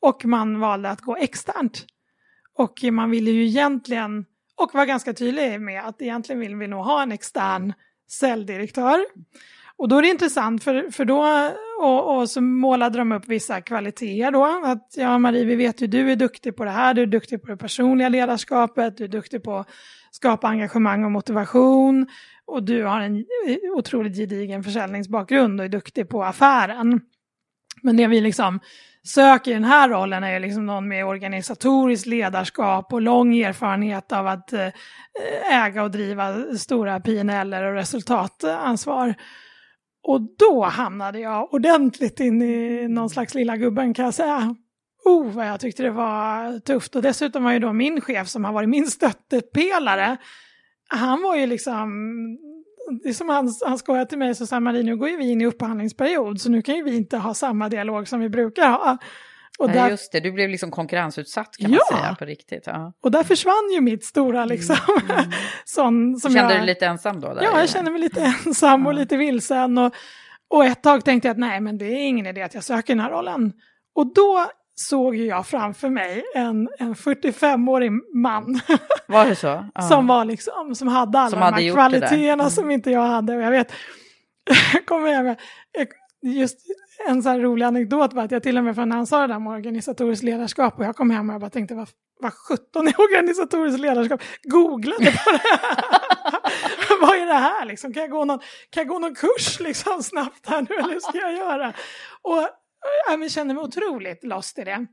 Och 0.01 0.25
man 0.25 0.61
valde 0.61 0.91
att 0.91 1.01
gå 1.01 1.17
externt. 1.17 1.87
Och 2.55 2.85
man 2.93 3.11
ville 3.11 3.31
ju 3.31 3.47
egentligen, 3.47 4.25
och 4.57 4.75
var 4.75 4.87
ganska 4.87 5.13
tydlig 5.13 5.61
med 5.61 5.85
att 5.85 6.03
egentligen 6.03 6.41
vill 6.41 6.57
vi 6.57 6.69
nog 6.69 6.85
ha 6.85 7.03
en 7.03 7.13
extern 7.13 7.73
säljdirektör. 8.11 9.05
Och 9.79 9.89
då 9.89 9.99
är 9.99 10.03
det 10.03 10.09
intressant 10.09 10.65
för, 10.65 10.91
för 10.91 11.05
då, 11.05 11.27
och, 11.81 12.17
och, 12.17 12.31
så 12.31 12.41
målade 12.41 12.99
de 12.99 13.13
upp 13.13 13.29
vissa 13.29 13.61
kvaliteter 13.61 14.31
då. 14.31 14.63
Att 14.65 14.95
ja 14.97 15.19
Marie, 15.19 15.45
vi 15.45 15.57
vet 15.57 15.83
ju 15.83 15.87
du 15.87 16.13
är 16.13 16.17
duktig 16.17 16.57
på 16.57 16.65
det 16.65 16.71
här, 16.71 16.95
du 16.95 17.03
är 17.03 17.07
duktig 17.07 17.43
på 17.43 17.49
det 17.49 17.57
personliga 17.57 18.09
ledarskapet, 18.09 18.97
du 18.97 19.05
är 19.05 19.09
duktig 19.09 19.43
på 19.43 19.57
att 19.57 19.69
skapa 20.11 20.49
engagemang 20.49 21.05
och 21.05 21.11
motivation 21.11 22.07
och 22.47 22.63
du 22.63 22.85
har 22.85 23.01
en 23.01 23.25
otroligt 23.77 24.17
gedigen 24.17 24.65
försäljningsbakgrund 24.65 25.61
och 25.61 25.65
är 25.65 25.69
duktig 25.69 26.09
på 26.09 26.25
affären. 26.25 27.01
Men 27.83 27.97
det 27.97 28.07
vi 28.07 28.21
liksom 28.21 28.61
söker 29.05 29.51
i 29.51 29.55
den 29.55 29.65
här 29.65 29.89
rollen 29.89 30.25
är 30.25 30.41
liksom 30.41 30.67
någon 30.67 30.89
med 30.89 31.07
organisatoriskt 31.07 32.07
ledarskap 32.07 32.93
och 32.93 33.03
lång 33.03 33.39
erfarenhet 33.39 34.13
av 34.13 34.27
att 34.27 34.53
eh, 34.53 34.69
äga 35.53 35.83
och 35.83 35.91
driva 35.91 36.57
stora 36.57 37.01
PNL 37.01 37.55
och 37.55 37.75
resultatansvar. 37.75 39.15
Och 40.09 40.21
då 40.39 40.65
hamnade 40.65 41.21
jag 41.21 41.55
ordentligt 41.55 42.21
in 42.21 42.43
i 42.43 42.89
någon 42.89 43.11
slags 43.11 43.35
lilla 43.35 43.57
gubben 43.57 43.95
kan 43.95 44.05
jag 44.05 44.15
säga. 44.15 44.55
Oh, 45.05 45.31
vad 45.31 45.49
jag 45.49 45.61
tyckte 45.61 45.83
det 45.83 45.91
var 45.91 46.59
tufft. 46.61 46.97
Och 46.97 47.03
dessutom 47.03 47.45
var 47.45 47.53
ju 47.53 47.59
då 47.59 47.73
min 47.73 48.01
chef 48.01 48.29
som 48.29 48.45
har 48.45 48.53
varit 48.53 48.69
min 48.69 48.87
stöttepelare, 48.87 50.17
han 50.89 51.23
var 51.23 51.37
ju 51.37 51.47
liksom 51.47 51.89
det 53.03 53.09
är 53.09 53.13
som 53.13 53.29
han, 53.29 53.55
han 53.67 53.79
skojar 53.79 54.05
till 54.05 54.19
mig 54.19 54.35
så 54.35 54.47
sa 54.47 54.61
Marie, 54.61 54.83
nu 54.83 54.97
går 54.97 55.09
ju 55.09 55.17
vi 55.17 55.31
in 55.31 55.41
i 55.41 55.47
upphandlingsperiod 55.47 56.41
så 56.41 56.51
nu 56.51 56.63
kan 56.63 56.77
ju 56.77 56.83
vi 56.83 56.97
inte 56.97 57.17
ha 57.17 57.35
samma 57.35 57.69
dialog 57.69 58.09
som 58.09 58.21
vi 58.21 58.29
brukar 58.29 58.69
ha. 58.71 58.99
Och 59.59 59.71
där, 59.71 59.91
just 59.91 60.13
det, 60.13 60.21
du 60.21 60.33
blev 60.33 60.51
liksom 60.51 60.71
konkurrensutsatt 60.71 61.57
kan 61.57 61.71
man 61.71 61.81
säga 61.91 62.17
på 62.19 62.25
riktigt. 62.25 62.63
Ja. 62.67 62.93
Och 63.03 63.11
där 63.11 63.23
försvann 63.23 63.71
ju 63.73 63.81
mitt 63.81 64.05
stora 64.05 64.45
liksom. 64.45 64.77
Mm. 64.89 65.17
Mm. 65.19 65.31
sån, 65.65 66.17
som 66.21 66.33
kände 66.33 66.53
jag, 66.55 66.61
du 66.61 66.67
dig 66.67 66.75
lite 66.75 66.87
ensam 66.87 67.21
då? 67.21 67.35
Där, 67.35 67.43
ja, 67.43 67.61
jag 67.61 67.69
kände 67.69 67.91
mig 67.91 68.01
lite 68.01 68.35
ensam 68.47 68.87
och 68.87 68.95
lite 68.95 69.17
vilsen. 69.17 69.79
Och, 69.79 69.95
och 70.49 70.65
ett 70.65 70.83
tag 70.83 71.05
tänkte 71.05 71.29
jag 71.29 71.33
att 71.33 71.39
nej, 71.39 71.61
men 71.61 71.79
det 71.79 71.85
är 71.85 72.09
ingen 72.09 72.27
idé 72.27 72.43
att 72.43 72.55
jag 72.55 72.65
söker 72.65 72.95
den 72.95 73.05
här 73.05 73.11
rollen. 73.11 73.53
Och 73.95 74.15
då 74.15 74.47
såg 74.75 75.17
jag 75.17 75.47
framför 75.47 75.89
mig 75.89 76.25
en, 76.35 76.69
en 76.79 76.95
45-årig 76.95 77.93
man. 78.15 78.61
Var 79.07 79.27
det 79.27 79.37
så? 79.37 79.67
Ja. 79.75 79.83
som, 79.83 80.07
var 80.07 80.25
liksom, 80.25 80.75
som 80.75 80.89
hade 80.89 81.19
alla 81.19 81.31
som 81.31 81.41
de 81.41 81.53
här 81.55 81.75
kvaliteterna 81.75 82.33
mm. 82.33 82.51
som 82.51 82.71
inte 82.71 82.91
jag 82.91 83.07
hade. 83.07 83.37
Och 83.37 83.43
jag 83.43 83.51
vet, 83.51 83.73
kommer 84.87 85.09
jag 85.09 85.25
med, 85.25 85.37
just 86.23 86.59
en 87.07 87.23
sån 87.23 87.33
här 87.33 87.41
rolig 87.41 87.67
anekdot 87.67 88.13
var 88.13 88.25
att 88.25 88.31
jag 88.31 88.43
till 88.43 88.59
och 88.59 88.65
med, 88.65 88.75
från 88.75 88.89
när 88.89 88.97
han 88.97 89.07
sa 89.07 89.21
det 89.21 89.27
där 89.27 89.39
med 89.39 89.53
organisatoriskt 89.53 90.25
ledarskap 90.25 90.79
och 90.79 90.85
jag 90.85 90.97
kom 90.97 91.11
hem 91.11 91.29
och 91.29 91.35
jag 91.35 91.41
bara 91.41 91.51
tänkte 91.51 91.75
vad, 91.75 91.89
vad 92.21 92.33
17 92.33 92.89
är 92.89 93.01
organisatoriskt 93.01 93.81
ledarskap? 93.81 94.23
Googlade 94.43 95.05
på 95.05 95.31
det. 95.31 95.41
vad 97.01 97.17
är 97.17 97.27
det 97.27 97.35
här 97.35 97.67
liksom? 97.67 97.93
Kan 97.93 98.01
jag 98.01 98.11
gå 98.11 98.25
någon, 98.25 98.39
kan 98.71 98.81
jag 98.81 98.89
gå 98.89 98.99
någon 98.99 99.15
kurs 99.15 99.61
liksom 99.61 100.03
snabbt 100.03 100.47
här 100.49 100.67
nu 100.69 100.75
eller 100.75 100.93
hur 100.93 101.01
ska 101.01 101.19
jag 101.19 101.33
göra? 101.33 101.73
Och 102.23 102.43
äh, 102.43 103.21
jag 103.21 103.31
kände 103.31 103.55
mig 103.55 103.63
otroligt 103.63 104.25
lost 104.25 104.59
i 104.59 104.65
det. 104.65 104.87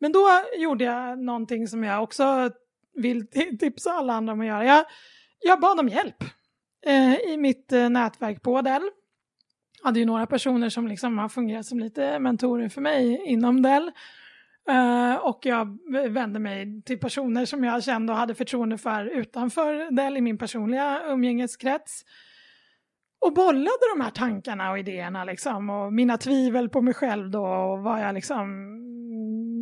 Men 0.00 0.12
då 0.12 0.28
gjorde 0.58 0.84
jag 0.84 1.18
någonting 1.18 1.68
som 1.68 1.84
jag 1.84 2.02
också 2.02 2.50
vill 2.94 3.26
tipsa 3.60 3.92
alla 3.92 4.12
andra 4.12 4.32
om 4.32 4.40
att 4.40 4.46
göra. 4.46 4.64
Jag, 4.64 4.84
jag 5.40 5.60
bad 5.60 5.80
om 5.80 5.88
hjälp 5.88 6.24
eh, 6.86 7.14
i 7.14 7.36
mitt 7.36 7.72
eh, 7.72 7.90
nätverk 7.90 8.42
på 8.42 8.62
Dell. 8.62 8.90
Jag 9.86 9.88
hade 9.88 10.00
ju 10.00 10.06
några 10.06 10.26
personer 10.26 10.68
som 10.68 10.88
liksom 10.88 11.18
har 11.18 11.28
fungerat 11.28 11.66
som 11.66 11.80
lite 11.80 12.18
mentorer 12.18 12.68
för 12.68 12.80
mig 12.80 13.22
inom 13.26 13.62
Dell. 13.62 13.90
Uh, 14.70 15.14
och 15.14 15.46
jag 15.46 15.78
vände 16.08 16.38
mig 16.38 16.82
till 16.82 16.98
personer 16.98 17.44
som 17.44 17.64
jag 17.64 17.84
kände 17.84 18.12
och 18.12 18.18
hade 18.18 18.34
förtroende 18.34 18.78
för 18.78 19.04
utanför 19.04 19.90
Dell 19.90 20.16
i 20.16 20.20
min 20.20 20.38
personliga 20.38 21.02
umgängeskrets 21.06 22.04
och 23.20 23.34
bollade 23.34 23.94
de 23.96 24.04
här 24.04 24.10
tankarna 24.10 24.70
och 24.70 24.78
idéerna 24.78 25.24
liksom 25.24 25.70
och 25.70 25.92
mina 25.92 26.16
tvivel 26.16 26.68
på 26.68 26.80
mig 26.80 26.94
själv 26.94 27.30
då 27.30 27.46
och 27.46 27.78
vad 27.82 28.02
jag 28.02 28.14
liksom 28.14 28.72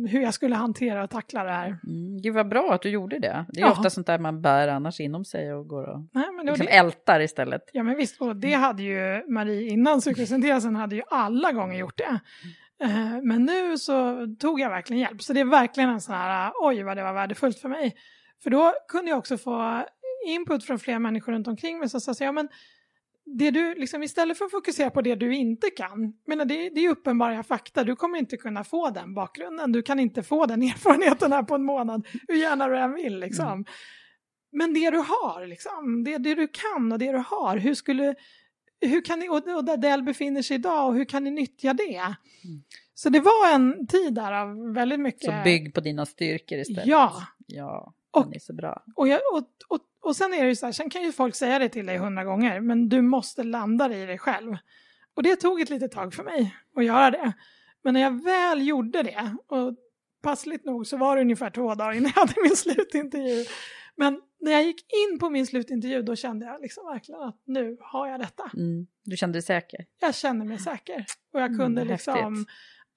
hur 0.07 0.21
jag 0.21 0.33
skulle 0.33 0.55
hantera 0.55 1.03
och 1.03 1.09
tackla 1.09 1.43
det 1.43 1.51
här. 1.51 1.67
Mm, 1.67 2.21
det 2.21 2.31
var 2.31 2.43
bra 2.43 2.73
att 2.73 2.81
du 2.81 2.89
gjorde 2.89 3.19
det. 3.19 3.45
Det 3.49 3.61
är 3.61 3.65
ja. 3.65 3.71
ofta 3.71 3.89
sånt 3.89 4.07
där 4.07 4.19
man 4.19 4.41
bär 4.41 4.67
annars 4.67 4.99
inom 4.99 5.25
sig 5.25 5.53
och 5.53 5.67
går 5.67 5.89
och 5.89 5.99
Nej, 6.11 6.25
men 6.35 6.45
liksom 6.45 6.65
det... 6.65 6.77
ältar 6.77 7.19
istället. 7.19 7.61
Ja 7.73 7.83
men 7.83 7.97
visst, 7.97 8.21
och 8.21 8.35
det 8.35 8.53
hade 8.53 8.83
ju 8.83 9.23
Marie 9.27 9.69
innan 9.69 9.99
psykosyntesen 9.99 10.75
hade 10.75 10.95
ju 10.95 11.01
alla 11.09 11.51
gånger 11.51 11.79
gjort 11.79 11.97
det. 11.97 12.19
Uh, 12.85 13.21
men 13.23 13.45
nu 13.45 13.77
så 13.77 14.27
tog 14.39 14.59
jag 14.59 14.69
verkligen 14.69 14.99
hjälp, 14.99 15.21
så 15.21 15.33
det 15.33 15.39
är 15.39 15.45
verkligen 15.45 15.89
en 15.89 16.01
sån 16.01 16.15
här 16.15 16.51
oj 16.61 16.83
vad 16.83 16.97
det 16.97 17.03
var 17.03 17.13
värdefullt 17.13 17.59
för 17.59 17.69
mig. 17.69 17.95
För 18.43 18.49
då 18.49 18.73
kunde 18.87 19.11
jag 19.11 19.17
också 19.17 19.37
få 19.37 19.85
input 20.27 20.63
från 20.63 20.79
fler 20.79 20.99
människor 20.99 21.31
runt 21.31 21.47
omkring 21.47 21.79
mig 21.79 21.89
som 21.89 22.01
sa 22.01 22.13
ja 22.19 22.31
men 22.31 22.47
det 23.25 23.51
du, 23.51 23.75
liksom, 23.75 24.03
istället 24.03 24.37
för 24.37 24.45
att 24.45 24.51
fokusera 24.51 24.89
på 24.89 25.01
det 25.01 25.15
du 25.15 25.35
inte 25.35 25.69
kan, 25.69 26.13
menar, 26.27 26.45
det, 26.45 26.69
det 26.69 26.85
är 26.85 26.89
uppenbara 26.89 27.43
fakta, 27.43 27.83
du 27.83 27.95
kommer 27.95 28.19
inte 28.19 28.37
kunna 28.37 28.63
få 28.63 28.89
den 28.89 29.13
bakgrunden, 29.13 29.71
du 29.71 29.81
kan 29.81 29.99
inte 29.99 30.23
få 30.23 30.45
den 30.45 30.61
erfarenheten 30.63 31.31
här 31.31 31.43
på 31.43 31.55
en 31.55 31.63
månad, 31.63 32.07
hur 32.27 32.35
gärna 32.35 32.67
du 32.67 32.77
än 32.77 32.93
vill. 32.93 33.19
Liksom. 33.19 33.47
Mm. 33.47 33.65
Men 34.51 34.73
det 34.73 34.89
du 34.89 34.97
har, 34.97 35.47
liksom, 35.47 36.03
det, 36.03 36.17
det 36.17 36.35
du 36.35 36.47
kan 36.47 36.91
och 36.91 36.99
det 36.99 37.11
du 37.11 37.17
har, 37.17 37.57
hur 37.57 37.73
skulle, 37.73 38.15
hur 38.81 39.01
kan 39.01 39.19
ni, 39.19 39.29
och, 39.29 39.35
och 39.35 39.65
där 39.65 39.77
Dell 39.77 40.03
befinner 40.03 40.41
sig 40.41 40.55
idag, 40.55 40.87
och 40.87 40.95
hur 40.95 41.05
kan 41.05 41.23
ni 41.23 41.31
nyttja 41.31 41.73
det? 41.73 41.97
Mm. 41.97 42.63
Så 42.93 43.09
det 43.09 43.19
var 43.19 43.53
en 43.53 43.87
tid 43.87 44.13
där 44.13 44.31
av 44.31 44.73
väldigt 44.73 44.99
mycket... 44.99 45.23
Så 45.23 45.41
bygg 45.43 45.73
på 45.73 45.81
dina 45.81 46.05
styrkor 46.05 46.57
istället. 46.57 46.85
Ja. 46.85 47.27
Ja, 47.47 47.93
och. 48.11 48.27
Och, 48.95 49.07
jag, 49.07 49.19
och, 49.33 49.47
och 49.67 49.79
och 50.05 50.15
sen 50.15 50.33
är 50.33 50.43
det 50.43 50.49
ju 50.49 50.55
så 50.55 50.65
här, 50.65 50.73
sen 50.73 50.89
kan 50.89 51.01
ju 51.01 51.11
folk 51.11 51.35
säga 51.35 51.59
det 51.59 51.69
till 51.69 51.85
dig 51.85 51.97
hundra 51.97 52.23
gånger, 52.23 52.59
men 52.59 52.89
du 52.89 53.01
måste 53.01 53.43
landa 53.43 53.87
det 53.87 53.97
i 53.97 54.05
dig 54.05 54.17
själv. 54.17 54.57
Och 55.15 55.23
det 55.23 55.35
tog 55.35 55.61
ett 55.61 55.69
litet 55.69 55.91
tag 55.91 56.13
för 56.13 56.23
mig 56.23 56.55
att 56.75 56.85
göra 56.85 57.11
det. 57.11 57.33
Men 57.83 57.93
när 57.93 58.01
jag 58.01 58.23
väl 58.23 58.67
gjorde 58.67 59.03
det, 59.03 59.35
och 59.47 59.75
passligt 60.23 60.65
nog 60.65 60.87
så 60.87 60.97
var 60.97 61.15
det 61.15 61.21
ungefär 61.21 61.49
två 61.49 61.75
dagar 61.75 61.91
innan 61.91 62.11
jag 62.15 62.21
hade 62.21 62.33
min 62.43 62.55
slutintervju. 62.55 63.45
Men 63.95 64.21
när 64.39 64.51
jag 64.51 64.63
gick 64.63 64.81
in 64.81 65.19
på 65.19 65.29
min 65.29 65.47
slutintervju 65.47 66.01
då 66.01 66.15
kände 66.15 66.45
jag 66.45 66.61
liksom 66.61 66.85
verkligen 66.85 67.21
att 67.21 67.41
nu 67.45 67.77
har 67.79 68.07
jag 68.07 68.19
detta. 68.19 68.51
Mm. 68.53 68.87
Du 69.03 69.17
kände 69.17 69.35
dig 69.35 69.43
säker? 69.43 69.85
Jag 70.01 70.15
kände 70.15 70.45
mig 70.45 70.59
säker. 70.59 71.05
Och 71.33 71.41
jag 71.41 71.57
kunde 71.57 71.81
mm, 71.81 71.91
liksom 71.93 72.13
häftigt 72.13 72.47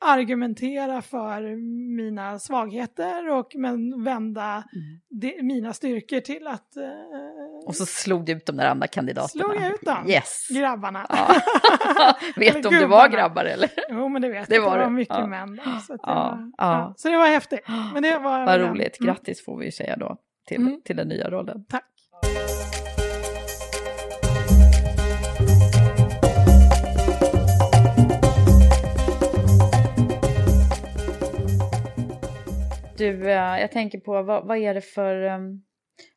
argumentera 0.01 1.03
för 1.03 1.57
mina 1.96 2.38
svagheter 2.38 3.30
och 3.30 3.53
men 3.55 4.05
vända 4.05 4.64
mm. 4.72 5.01
de, 5.09 5.42
mina 5.42 5.72
styrkor 5.72 6.20
till 6.20 6.46
att... 6.46 6.76
Eh, 6.76 7.66
och 7.66 7.74
så 7.74 7.86
slog 7.86 8.24
du 8.24 8.32
ut 8.32 8.46
de 8.46 8.57
där 8.57 8.66
andra 8.66 8.86
kandidaterna? 8.86 9.44
Slog 9.44 9.57
jag 9.57 9.74
ut 9.74 9.80
dem, 9.80 10.11
yes. 10.11 10.49
grabbarna. 10.51 11.07
Ja. 11.09 11.34
vet 12.36 12.62
du 12.62 12.68
om 12.68 12.74
det 12.74 12.86
var 12.86 13.09
grabbar 13.09 13.44
eller? 13.44 13.70
Jo 13.90 14.09
men 14.09 14.22
det 14.22 14.28
vet 14.28 14.49
det 14.49 14.55
jag, 14.55 14.62
var 14.62 14.78
det 14.78 14.84
var 14.84 14.90
mycket 14.90 15.16
ja. 15.16 15.26
män. 15.26 15.61
Så, 15.86 15.92
det 15.92 16.01
var, 16.07 16.53
ja. 16.59 16.94
så 16.96 17.09
det 17.09 17.16
var 17.16 17.26
häftigt. 17.26 17.61
Men 17.94 18.03
det 18.03 18.18
var, 18.18 18.46
Vad 18.46 18.61
roligt, 18.61 18.99
grattis 18.99 19.44
får 19.44 19.59
vi 19.59 19.72
säga 19.72 19.96
då 19.96 20.16
till, 20.46 20.61
mm. 20.61 20.80
till 20.84 20.96
den 20.96 21.09
nya 21.09 21.30
rollen. 21.30 21.64
Tack. 21.68 21.84
Du, 32.99 33.30
eh, 33.30 33.61
jag 33.61 33.72
tänker 33.72 33.99
på 33.99 34.22
vad, 34.22 34.46
vad 34.46 34.59
är 34.59 34.74
det 34.74 34.80
för 34.80 35.22
um, 35.22 35.62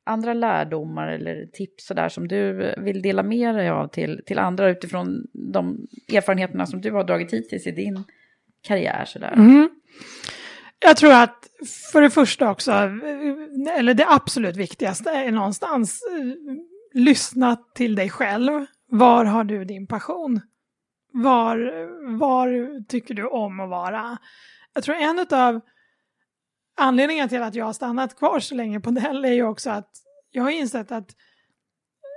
andra 0.03 0.33
lärdomar 0.33 1.07
eller 1.07 1.45
tips 1.45 1.85
så 1.85 1.93
där 1.93 2.09
som 2.09 2.27
du 2.27 2.73
vill 2.77 3.01
dela 3.01 3.23
med 3.23 3.55
dig 3.55 3.69
av 3.69 3.87
till, 3.87 4.21
till 4.25 4.39
andra 4.39 4.69
utifrån 4.69 5.27
de 5.33 5.87
erfarenheterna 6.13 6.65
som 6.65 6.81
du 6.81 6.91
har 6.91 7.03
dragit 7.03 7.33
hittills 7.33 7.67
i 7.67 7.71
din 7.71 8.03
karriär? 8.61 9.05
Så 9.05 9.19
där? 9.19 9.33
Mm. 9.33 9.69
Jag 10.79 10.97
tror 10.97 11.13
att 11.13 11.47
för 11.91 12.01
det 12.01 12.09
första 12.09 12.51
också, 12.51 12.71
eller 13.77 13.93
det 13.93 14.05
absolut 14.09 14.57
viktigaste 14.57 15.09
är 15.09 15.31
någonstans, 15.31 16.01
eh, 16.11 16.25
lyssna 16.93 17.57
till 17.75 17.95
dig 17.95 18.09
själv. 18.09 18.65
Var 18.87 19.25
har 19.25 19.43
du 19.43 19.65
din 19.65 19.87
passion? 19.87 20.41
Var, 21.13 21.57
var 22.17 22.79
tycker 22.87 23.13
du 23.13 23.25
om 23.27 23.59
att 23.59 23.69
vara? 23.69 24.17
Jag 24.73 24.83
tror 24.83 24.95
en 24.95 25.25
av 25.31 25.61
anledningen 26.81 27.29
till 27.29 27.43
att 27.43 27.55
jag 27.55 27.65
har 27.65 27.73
stannat 27.73 28.17
kvar 28.17 28.39
så 28.39 28.55
länge 28.55 28.79
på 28.79 28.91
Dell 28.91 29.25
är 29.25 29.33
ju 29.33 29.43
också 29.43 29.69
att 29.69 29.89
jag 30.31 30.43
har 30.43 30.49
insett 30.49 30.91
att 30.91 31.15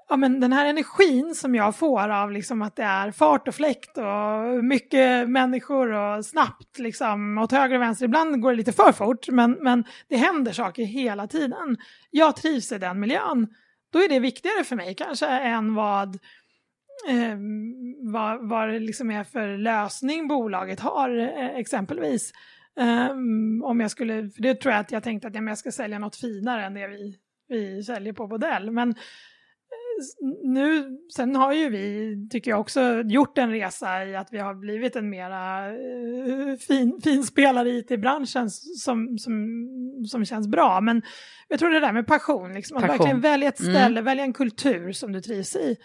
ja, 0.09 0.17
men 0.17 0.41
den 0.41 0.53
här 0.53 0.67
energin 0.67 1.35
som 1.35 1.55
jag 1.55 1.77
får 1.77 2.09
av 2.09 2.31
liksom 2.31 2.63
att 2.63 2.77
det 2.77 2.83
är 2.83 3.11
fart 3.11 3.49
och 3.49 3.55
fläkt 3.55 3.99
och 3.99 4.65
mycket 4.65 5.29
människor 5.29 5.93
och 5.93 6.25
snabbt 6.25 6.79
liksom 6.79 7.39
åt 7.39 7.53
höger 7.53 7.77
och 7.77 7.83
vänster. 7.83 8.05
Ibland 8.05 8.41
går 8.41 8.51
det 8.51 8.57
lite 8.57 8.73
för 8.73 8.93
fort 8.93 9.29
men, 9.29 9.53
men 9.53 9.85
det 10.09 10.17
händer 10.17 10.53
saker 10.53 10.85
hela 10.85 11.27
tiden. 11.27 11.77
Jag 12.11 12.37
trivs 12.37 12.73
i 12.73 12.79
den 12.79 13.01
miljön. 13.01 13.49
Då 13.93 13.99
är 13.99 14.09
det 14.09 14.21
viktigare 14.21 14.65
för 14.65 14.77
mig 14.77 14.95
kanske 14.95 15.27
än 15.27 15.75
vad 15.75 16.15
eh, 17.09 17.37
vad, 18.13 18.49
vad 18.49 18.69
det 18.69 18.79
liksom 18.79 19.11
är 19.11 19.25
för 19.25 19.59
lösning 19.59 20.29
bolaget 20.29 20.81
har 20.81 21.19
eh, 21.19 21.57
exempelvis. 21.57 22.33
Um, 22.77 23.65
om 23.65 23.81
jag 23.81 23.91
skulle, 23.91 24.31
för 24.31 24.43
det 24.43 24.55
tror 24.55 24.73
jag 24.73 24.81
att 24.81 24.93
jag 24.93 25.03
tänkte 25.03 25.29
att 25.29 25.35
ja, 25.35 25.43
jag 25.43 25.59
ska 25.59 25.73
sälja 25.73 25.99
något 25.99 26.17
finare 26.17 26.65
än 26.65 26.75
det 26.75 26.89
vi, 26.89 27.19
vi 27.49 27.83
säljer 27.83 28.13
på 28.13 28.27
Bodell. 28.27 28.71
Men 28.71 28.91
eh, 28.91 28.95
nu, 30.43 30.99
sen 31.17 31.37
har 31.37 31.53
ju 31.53 31.69
vi, 31.69 32.17
tycker 32.31 32.51
jag 32.51 32.61
också, 32.61 33.03
gjort 33.05 33.39
en 33.39 33.51
resa 33.51 34.05
i 34.05 34.17
att 34.17 34.29
vi 34.33 34.39
har 34.39 34.55
blivit 34.55 34.97
en 34.97 35.11
mera 35.11 35.73
uh, 35.73 36.57
fin, 36.57 37.01
fin 37.05 37.25
spelare 37.25 37.71
i 37.71 37.79
IT-branschen 37.79 38.51
som, 38.51 39.19
som, 39.19 39.35
som 40.09 40.25
känns 40.25 40.49
bra. 40.49 40.81
Men 40.81 41.03
jag 41.49 41.59
tror 41.59 41.71
det 41.71 41.81
där 41.81 41.93
med 41.93 42.07
passion, 42.07 42.53
liksom, 42.53 42.75
passion. 42.75 42.91
att 42.91 43.01
verkligen 43.01 43.21
välja 43.21 43.49
ett 43.49 43.61
mm. 43.61 43.75
ställe, 43.75 44.01
mm. 44.01 44.05
välja 44.05 44.25
en 44.25 44.33
kultur 44.33 44.93
som 44.93 45.13
du 45.13 45.21
trivs 45.21 45.57
i. 45.57 45.77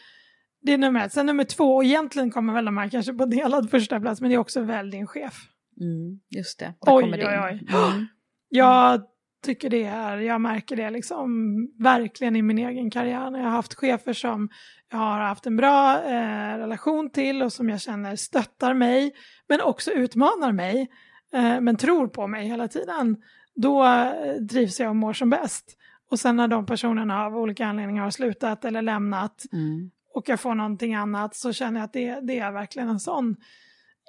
Det 0.62 0.74
är 0.74 0.78
nummer 0.78 1.06
ett. 1.06 1.14
Sen 1.14 1.26
nummer 1.26 1.44
två, 1.44 1.76
och 1.76 1.84
egentligen 1.84 2.32
kommer 2.32 2.54
väl 2.54 2.66
de 2.66 2.78
här 2.78 2.90
kanske 2.90 3.14
på 3.14 3.26
delad 3.26 3.70
första 3.70 4.00
plats, 4.00 4.22
men 4.22 4.30
det 4.30 4.36
är 4.36 4.40
också 4.40 4.62
välj 4.62 4.92
din 4.92 5.08
chef. 5.08 5.50
Mm, 5.80 6.20
just 6.30 6.60
det. 6.60 6.66
Där 6.66 6.96
Oj, 6.96 7.04
kommer 7.04 7.18
det 7.18 7.28
oj, 7.28 7.40
oj. 7.44 7.68
Mm. 7.92 8.06
Jag 8.52 9.02
tycker 9.46 9.70
det 9.70 9.84
är, 9.84 10.18
jag 10.18 10.42
märker 10.42 10.76
det 10.76 10.90
liksom 10.90 11.56
verkligen 11.80 12.36
i 12.36 12.42
min 12.42 12.58
egen 12.58 12.92
karriär 12.92 13.30
när 13.30 13.40
jag 13.40 13.46
har 13.46 13.56
haft 13.56 13.74
chefer 13.74 14.14
som 14.14 14.50
jag 14.92 14.98
har 14.98 15.20
haft 15.20 15.46
en 15.46 15.56
bra 15.58 16.04
eh, 16.04 16.58
relation 16.58 17.10
till 17.10 17.44
och 17.44 17.54
som 17.54 17.70
jag 17.70 17.82
känner 17.82 18.16
stöttar 18.16 18.74
mig 18.74 19.12
men 19.48 19.62
också 19.62 19.92
utmanar 19.92 20.52
mig 20.52 20.90
eh, 21.34 21.62
men 21.62 21.76
tror 21.78 22.08
på 22.08 22.28
mig 22.28 22.48
hela 22.48 22.68
tiden. 22.68 23.18
Då 23.56 23.86
eh, 23.86 24.46
trivs 24.52 24.80
jag 24.80 24.90
och 24.90 24.96
mår 24.96 25.14
som 25.14 25.30
bäst. 25.30 25.78
Och 26.12 26.20
sen 26.20 26.36
när 26.36 26.48
de 26.48 26.66
personerna 26.66 27.26
av 27.26 27.38
olika 27.38 27.66
anledningar 27.66 28.04
har 28.04 28.12
slutat 28.12 28.66
eller 28.66 28.82
lämnat 28.82 29.44
Mm. 29.54 29.92
och 30.14 30.30
jag 30.30 30.40
får 30.40 30.56
någonting 30.56 30.96
annat 30.96 31.36
så 31.36 31.54
känner 31.54 31.80
jag 31.80 31.86
att 31.86 31.94
det, 31.94 32.20
det 32.22 32.40
är 32.40 32.52
verkligen 32.52 32.90
en 32.90 33.00
sån 33.00 33.36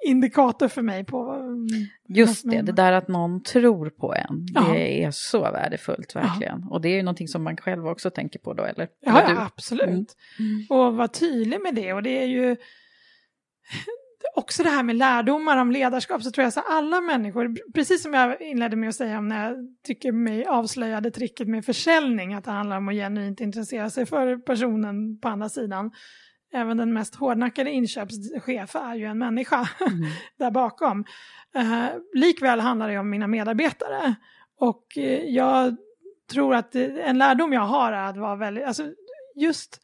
indikator 0.05 0.67
för 0.67 0.81
mig 0.81 1.03
på... 1.05 1.31
mm, 1.31 1.67
Just 2.07 2.51
det, 2.51 2.61
det 2.61 2.71
där 2.71 2.91
att 2.91 3.07
någon 3.07 3.43
tror 3.43 3.89
på 3.89 4.13
en, 4.15 4.45
det 4.73 5.03
är 5.03 5.11
så 5.11 5.39
värdefullt 5.41 6.15
verkligen. 6.15 6.63
Och 6.63 6.81
det 6.81 6.89
är 6.89 6.95
ju 6.95 7.03
någonting 7.03 7.27
som 7.27 7.43
man 7.43 7.57
själv 7.57 7.87
också 7.87 8.09
tänker 8.09 8.39
på 8.39 8.53
då, 8.53 8.63
eller? 8.63 8.87
Ja, 8.99 9.19
Eller 9.19 9.29
ja 9.29 9.35
du? 9.35 9.41
absolut. 9.41 10.15
Mm. 10.39 10.65
Och 10.69 10.95
vara 10.95 11.07
tydlig 11.07 11.61
med 11.61 11.75
det. 11.75 11.93
Och 11.93 12.03
det 12.03 12.23
är 12.23 12.25
ju 12.27 12.55
också 14.35 14.63
det 14.63 14.69
här 14.69 14.83
med 14.83 14.95
lärdomar 14.95 15.57
om 15.57 15.71
ledarskap 15.71 16.23
så 16.23 16.31
tror 16.31 16.43
jag 16.43 16.53
så 16.53 16.59
alla 16.59 17.01
människor, 17.01 17.71
precis 17.73 18.03
som 18.03 18.13
jag 18.13 18.41
inledde 18.41 18.75
med 18.75 18.89
att 18.89 18.95
säga 18.95 19.17
om 19.17 19.27
när 19.27 19.47
jag 19.49 19.57
tycker 19.87 20.11
mig 20.11 20.45
avslöjade 20.45 21.11
tricket 21.11 21.47
med 21.47 21.65
försäljning, 21.65 22.33
att 22.33 22.43
det 22.43 22.51
handlar 22.51 22.77
om 22.77 22.87
att 22.87 22.95
genuint 22.95 23.41
intressera 23.41 23.89
sig 23.89 24.05
för 24.05 24.37
personen 24.37 25.19
på 25.19 25.27
andra 25.27 25.49
sidan. 25.49 25.91
Även 26.53 26.77
den 26.77 26.93
mest 26.93 27.15
hårdnackade 27.15 27.71
inköpschef 27.71 28.75
är 28.75 28.95
ju 28.95 29.05
en 29.05 29.17
människa 29.17 29.69
där 30.37 30.51
bakom. 30.51 31.05
Uh, 31.57 31.87
likväl 32.13 32.59
handlar 32.59 32.89
det 32.89 32.97
om 32.97 33.09
mina 33.09 33.27
medarbetare. 33.27 34.15
Och 34.57 34.97
eh, 34.97 35.25
jag 35.25 35.77
tror 36.31 36.55
att 36.55 36.71
det, 36.71 37.01
en 37.01 37.17
lärdom 37.17 37.53
jag 37.53 37.61
har 37.61 37.91
är 37.91 38.09
att 38.09 38.17
vara 38.17 38.35
väldigt, 38.35 38.65
alltså 38.65 38.83
just, 39.35 39.81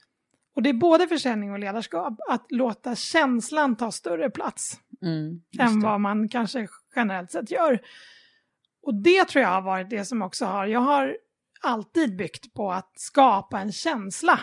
och 0.55 0.61
det 0.61 0.69
är 0.69 0.73
både 0.73 1.07
försäljning 1.07 1.51
och 1.51 1.59
ledarskap, 1.59 2.13
att 2.29 2.45
låta 2.49 2.95
känslan 2.95 3.75
ta 3.75 3.91
större 3.91 4.29
plats 4.29 4.79
Mm, 5.01 5.41
än 5.59 5.81
vad 5.81 6.01
man 6.01 6.29
kanske 6.29 6.67
generellt 6.95 7.31
sett 7.31 7.51
gör. 7.51 7.81
Och 8.81 8.95
det 8.95 9.25
tror 9.25 9.43
jag 9.43 9.49
har 9.49 9.61
varit 9.61 9.89
det 9.89 10.05
som 10.05 10.21
också 10.21 10.45
har, 10.45 10.65
jag 10.65 10.79
har 10.79 11.17
alltid 11.61 12.17
byggt 12.17 12.53
på 12.53 12.71
att 12.71 12.91
skapa 12.95 13.59
en 13.59 13.71
känsla. 13.71 14.39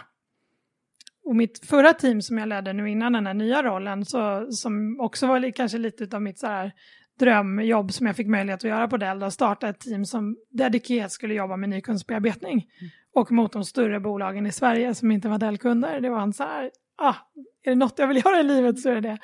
Och 1.25 1.37
mitt 1.37 1.67
förra 1.67 1.93
team 1.93 2.23
som 2.23 2.39
jag 2.39 2.49
ledde 2.49 2.73
nu 2.73 2.91
innan 2.91 3.13
den 3.13 3.27
här 3.27 3.35
nya 3.35 3.63
rollen, 3.63 4.05
så, 4.05 4.47
som 4.51 5.01
också 5.01 5.27
var 5.27 5.51
kanske 5.51 5.79
lite 5.79 6.17
av 6.17 6.23
mitt 6.23 6.39
så 6.39 6.47
här 6.47 6.73
drömjobb 7.19 7.93
som 7.93 8.07
jag 8.07 8.17
fick 8.17 8.27
möjlighet 8.27 8.61
att 8.65 8.71
göra 8.71 8.89
på 8.89 8.97
Dell, 8.97 9.23
att 9.23 9.33
starta 9.33 9.69
ett 9.69 9.81
team 9.81 10.05
som 10.05 10.37
dedikerat 10.51 11.13
skulle 11.13 11.35
jobba 11.35 11.57
med 11.57 11.69
nykunskapsbearbetning. 11.69 12.67
Och 13.15 13.33
mot 13.33 13.53
de 13.53 13.65
större 13.65 14.01
bolagen 14.01 14.47
i 14.47 14.53
Sverige 14.53 14.95
som 14.95 15.11
inte 15.11 15.29
var 15.29 15.39
Dell-kunder. 15.39 16.01
Det 16.01 16.11
var 16.11 16.21
en 16.21 16.33
så 16.33 16.43
här, 16.43 16.71
ah, 16.97 17.15
är 17.63 17.71
det 17.71 17.77
något 17.77 17.99
jag 17.99 18.09
vill 18.09 18.17
göra 18.25 18.41
i 18.41 18.43
livet 18.43 18.81
så 18.81 18.91
är 18.91 18.95
det 18.95 19.01
det. 19.01 19.19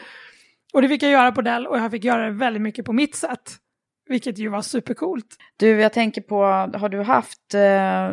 Och 0.72 0.82
det 0.82 0.88
fick 0.88 1.03
jag 1.03 1.12
göra 1.12 1.32
på 1.32 1.42
Dell 1.42 1.66
och 1.66 1.78
jag 1.78 1.90
fick 1.90 2.05
göra 2.05 2.24
det 2.24 2.30
väldigt 2.30 2.62
mycket 2.62 2.84
på 2.84 2.92
mitt 2.92 3.14
sätt. 3.14 3.57
Vilket 4.09 4.38
ju 4.38 4.48
var 4.48 4.62
supercoolt. 4.62 5.36
Du, 5.57 5.80
jag 5.80 5.92
tänker 5.92 6.20
på, 6.20 6.42
har 6.78 6.88
du 6.88 7.03
haft 7.03 7.55
eh, 7.55 8.11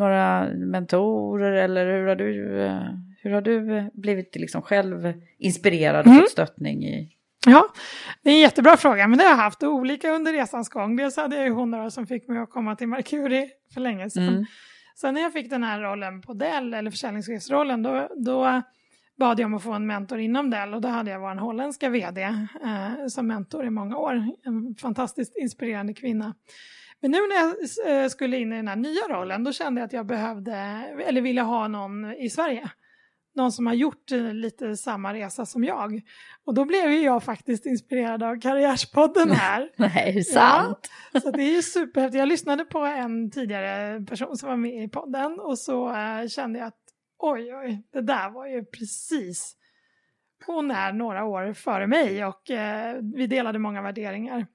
några 0.00 0.48
mentorer 0.54 1.52
eller 1.52 1.86
hur 1.86 2.06
har 2.06 2.16
du, 2.16 2.60
eh, 2.62 2.82
hur 3.22 3.30
har 3.30 3.40
du 3.40 3.90
blivit 3.94 4.36
liksom 4.36 4.62
själv 4.62 5.12
inspirerad 5.38 6.00
och 6.00 6.06
Mm. 6.06 6.20
fått 6.20 6.30
stöttning 6.30 6.84
i? 6.84 7.08
Ja, 7.46 7.64
det 8.22 8.30
är 8.30 8.34
en 8.34 8.40
jättebra 8.40 8.76
fråga, 8.76 9.06
men 9.08 9.18
det 9.18 9.24
har 9.24 9.30
jag 9.30 9.36
haft 9.36 9.62
olika 9.62 10.10
under 10.10 10.32
resans 10.32 10.68
gång. 10.68 10.96
Dels 10.96 11.16
hade 11.16 11.36
jag 11.36 11.44
ju 11.44 11.52
hon 11.52 11.90
som 11.90 12.06
fick 12.06 12.28
mig 12.28 12.38
att 12.38 12.50
komma 12.50 12.76
till 12.76 12.88
Mercury 12.88 13.48
för 13.74 13.80
länge 13.80 14.10
sedan. 14.10 14.28
Mm. 14.28 14.44
Sen 14.96 15.14
när 15.14 15.20
jag 15.20 15.32
fick 15.32 15.50
den 15.50 15.62
här 15.62 15.80
rollen 15.80 16.20
på 16.22 16.32
Dell, 16.34 16.74
eller 16.74 16.90
försäljningschefsrollen, 16.90 17.82
då, 17.82 18.08
då 18.16 18.62
bad 19.18 19.40
jag 19.40 19.46
om 19.46 19.54
att 19.54 19.62
få 19.62 19.72
en 19.72 19.86
mentor 19.86 20.18
inom 20.20 20.50
Dell 20.50 20.74
och 20.74 20.80
då 20.80 20.88
hade 20.88 21.10
jag 21.10 21.20
vår 21.20 21.34
holländska 21.34 21.88
vd 21.88 22.22
eh, 22.22 23.06
som 23.08 23.26
mentor 23.26 23.64
i 23.66 23.70
många 23.70 23.96
år. 23.96 24.14
En 24.44 24.74
fantastiskt 24.80 25.36
inspirerande 25.36 25.94
kvinna. 25.94 26.34
Men 27.02 27.10
nu 27.10 27.18
när 27.18 27.36
jag 27.36 28.02
eh, 28.02 28.08
skulle 28.08 28.38
in 28.38 28.52
i 28.52 28.56
den 28.56 28.68
här 28.68 28.76
nya 28.76 29.02
rollen, 29.08 29.44
då 29.44 29.52
kände 29.52 29.80
jag 29.80 29.86
att 29.86 29.92
jag 29.92 30.06
behövde, 30.06 30.54
eller 31.06 31.20
ville 31.20 31.40
ha 31.40 31.68
någon 31.68 32.12
i 32.12 32.30
Sverige. 32.30 32.70
Någon 33.34 33.52
som 33.52 33.66
har 33.66 33.74
gjort 33.74 34.12
eh, 34.12 34.34
lite 34.34 34.76
samma 34.76 35.14
resa 35.14 35.46
som 35.46 35.64
jag. 35.64 36.00
Och 36.44 36.54
då 36.54 36.64
blev 36.64 36.92
ju 36.92 37.00
jag 37.00 37.22
faktiskt 37.22 37.66
inspirerad 37.66 38.22
av 38.22 38.40
Karriärspodden 38.40 39.30
här. 39.30 39.70
Nej, 39.76 40.12
hur 40.12 40.22
sant? 40.22 40.90
Ja, 41.12 41.20
så 41.20 41.30
det 41.30 41.42
är 41.42 41.54
ju 41.54 41.62
superhäftigt. 41.62 42.18
Jag 42.18 42.28
lyssnade 42.28 42.64
på 42.64 42.78
en 42.78 43.30
tidigare 43.30 44.00
person 44.00 44.36
som 44.36 44.48
var 44.48 44.56
med 44.56 44.84
i 44.84 44.88
podden 44.88 45.40
och 45.40 45.58
så 45.58 45.94
eh, 45.94 46.28
kände 46.28 46.58
jag 46.58 46.68
att 46.68 46.80
oj, 47.18 47.54
oj, 47.54 47.82
det 47.92 48.02
där 48.02 48.30
var 48.30 48.46
ju 48.46 48.64
precis. 48.64 49.56
Hon 50.46 50.70
är 50.70 50.92
några 50.92 51.24
år 51.24 51.52
före 51.52 51.86
mig 51.86 52.24
och 52.24 52.50
eh, 52.50 52.96
vi 53.14 53.26
delade 53.26 53.58
många 53.58 53.82
värderingar. 53.82 54.46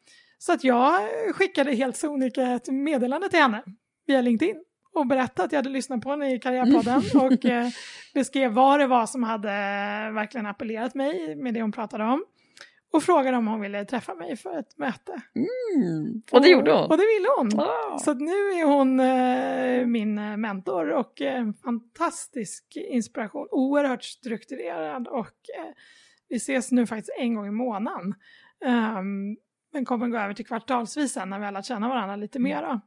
Så 0.45 0.53
att 0.53 0.63
jag 0.63 1.09
skickade 1.35 1.75
helt 1.75 1.97
sonika 1.97 2.41
ett 2.41 2.67
meddelande 2.67 3.29
till 3.29 3.39
henne 3.39 3.63
via 4.07 4.21
LinkedIn 4.21 4.63
och 4.93 5.07
berättade 5.07 5.45
att 5.45 5.51
jag 5.51 5.59
hade 5.59 5.69
lyssnat 5.69 6.01
på 6.01 6.09
henne 6.09 6.33
i 6.33 6.39
Karriärpodden 6.39 7.01
och 7.21 7.45
eh, 7.45 7.67
beskrev 8.13 8.51
vad 8.51 8.79
det 8.79 8.87
var 8.87 9.05
som 9.05 9.23
hade 9.23 9.49
verkligen 10.13 10.45
appellerat 10.45 10.95
mig 10.95 11.35
med 11.35 11.53
det 11.53 11.61
hon 11.61 11.71
pratade 11.71 12.03
om. 12.03 12.25
Och 12.93 13.03
frågade 13.03 13.37
om 13.37 13.47
hon 13.47 13.61
ville 13.61 13.85
träffa 13.85 14.15
mig 14.15 14.37
för 14.37 14.59
ett 14.59 14.77
möte. 14.77 15.21
Mm. 15.35 16.21
Och 16.31 16.41
det 16.41 16.49
gjorde 16.49 16.71
hon? 16.71 16.91
Och 16.91 16.97
det 16.97 17.05
ville 17.15 17.27
hon. 17.37 17.59
Ah. 17.59 17.97
Så 17.97 18.11
att 18.11 18.19
nu 18.19 18.31
är 18.31 18.65
hon 18.65 18.99
eh, 18.99 19.87
min 19.87 20.17
eh, 20.17 20.37
mentor 20.37 20.89
och 20.89 21.21
eh, 21.21 21.39
en 21.39 21.53
fantastisk 21.53 22.63
inspiration. 22.75 23.47
Oerhört 23.51 24.03
strukturerad 24.03 25.07
och 25.07 25.35
eh, 25.57 25.73
vi 26.29 26.35
ses 26.35 26.71
nu 26.71 26.87
faktiskt 26.87 27.15
en 27.19 27.35
gång 27.35 27.47
i 27.47 27.51
månaden. 27.51 28.13
Um, 28.65 29.37
men 29.76 29.86
kommer 29.86 30.07
gå 30.07 30.17
över 30.17 30.34
till 30.34 30.45
kvartalsvis 30.45 31.13
sen 31.13 31.30
när 31.30 31.39
vi 31.39 31.45
har 31.45 31.51
lärt 31.51 31.65
känna 31.65 31.89
varandra 31.89 32.15
lite 32.15 32.39
mera. 32.39 32.82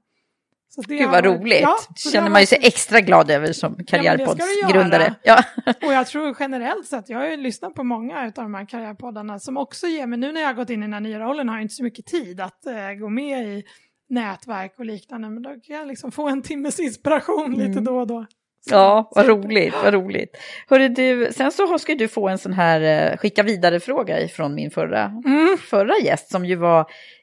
Så 0.70 0.82
det 0.82 0.96
Gud 0.96 1.08
vad 1.10 1.24
varit- 1.26 1.40
roligt. 1.40 1.60
Ja, 1.62 1.76
känner 2.12 2.30
man 2.30 2.40
ju 2.40 2.46
sig 2.46 2.58
extra 2.62 3.00
glad 3.00 3.30
över 3.30 3.52
som 3.52 3.84
karriärpoddsgrundare. 3.86 5.02
göra. 5.02 5.14
Ja. 5.22 5.42
Och 5.86 5.92
jag 5.92 6.06
tror 6.06 6.36
generellt 6.40 6.86
sett, 6.86 7.08
jag 7.08 7.18
har 7.18 7.26
ju 7.26 7.36
lyssnat 7.36 7.74
på 7.74 7.84
många 7.84 8.20
av 8.24 8.32
de 8.32 8.54
här 8.54 8.64
karriärpoddarna 8.68 9.38
som 9.38 9.56
också 9.56 9.86
ger 9.86 10.06
mig, 10.06 10.18
nu 10.18 10.32
när 10.32 10.40
jag 10.40 10.48
har 10.48 10.54
gått 10.54 10.70
in 10.70 10.82
i 10.82 10.86
den 10.86 10.92
här 10.92 11.00
nya 11.00 11.18
rollen 11.20 11.48
har 11.48 11.56
jag 11.56 11.62
inte 11.62 11.74
så 11.74 11.82
mycket 11.84 12.06
tid 12.06 12.40
att 12.40 12.66
eh, 12.66 12.92
gå 13.00 13.08
med 13.08 13.44
i 13.48 13.64
nätverk 14.08 14.74
och 14.78 14.84
liknande, 14.84 15.28
men 15.30 15.42
då 15.42 15.50
kan 15.50 15.76
jag 15.76 15.88
liksom 15.88 16.12
få 16.12 16.28
en 16.28 16.42
timmes 16.42 16.80
inspiration 16.80 17.52
lite 17.52 17.70
Mm. 17.72 17.84
då 17.84 17.98
och 18.00 18.06
då. 18.06 18.26
Ja, 18.70 19.10
vad 19.14 19.26
roligt, 19.26 19.74
vad 19.84 19.94
roligt. 19.94 20.36
Hörru 20.68 20.88
du, 20.88 21.28
sen 21.32 21.52
så 21.52 21.78
ska 21.78 21.94
du 21.94 22.08
få 22.08 22.28
en 22.28 22.38
sån 22.38 22.52
här 22.52 22.80
eh, 23.12 23.16
skicka 23.16 23.42
vidare-fråga 23.42 24.20
ifrån 24.20 24.54
min 24.54 24.70
förra, 24.70 25.04
Mm. 25.04 25.56
förra 25.70 25.94
gäst 26.04 26.30
som 26.30 26.44
ju 26.46 26.54
var 26.54 26.80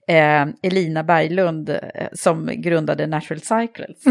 eh, 0.07 0.45
Elina 0.63 1.03
Berglund 1.03 1.69
eh, 1.69 1.77
som 2.13 2.49
grundade 2.53 3.07
Natural 3.07 3.39
Cycles. 3.41 4.03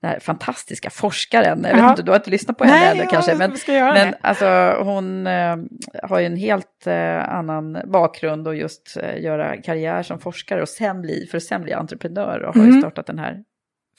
Den 0.00 0.10
här 0.10 0.20
fantastiska 0.20 0.90
forskaren. 0.90 1.64
Jag 1.68 1.74
vet 1.76 1.90
inte, 1.90 2.02
du 2.02 2.10
har 2.10 2.16
inte 2.18 2.30
lyssnat 2.30 2.58
på 2.58 2.64
henne 2.64 2.76
Nej, 2.78 2.90
ännu 2.90 3.02
ja, 3.02 3.10
kanske. 3.10 3.34
Men, 3.34 3.52
men 3.94 4.14
alltså 4.20 4.76
hon 4.84 5.26
eh, 5.26 5.56
har 6.02 6.18
ju 6.20 6.26
en 6.26 6.36
helt 6.36 6.86
annan 7.26 7.78
bakgrund 7.84 8.48
och 8.48 8.56
just 8.56 8.96
göra 9.18 9.56
karriär 9.56 10.02
som 10.02 10.18
forskare 10.18 10.62
och 10.62 10.68
sen 10.68 11.00
bli, 11.02 11.26
för 11.30 11.36
att 11.36 11.42
sen 11.42 11.62
bli 11.62 11.72
entreprenör 11.72 12.40
och 12.42 12.54
har 12.54 12.62
ju 12.62 12.68
Mm. 12.68 12.80
startat 12.80 13.06
den 13.06 13.18
här 13.18 13.36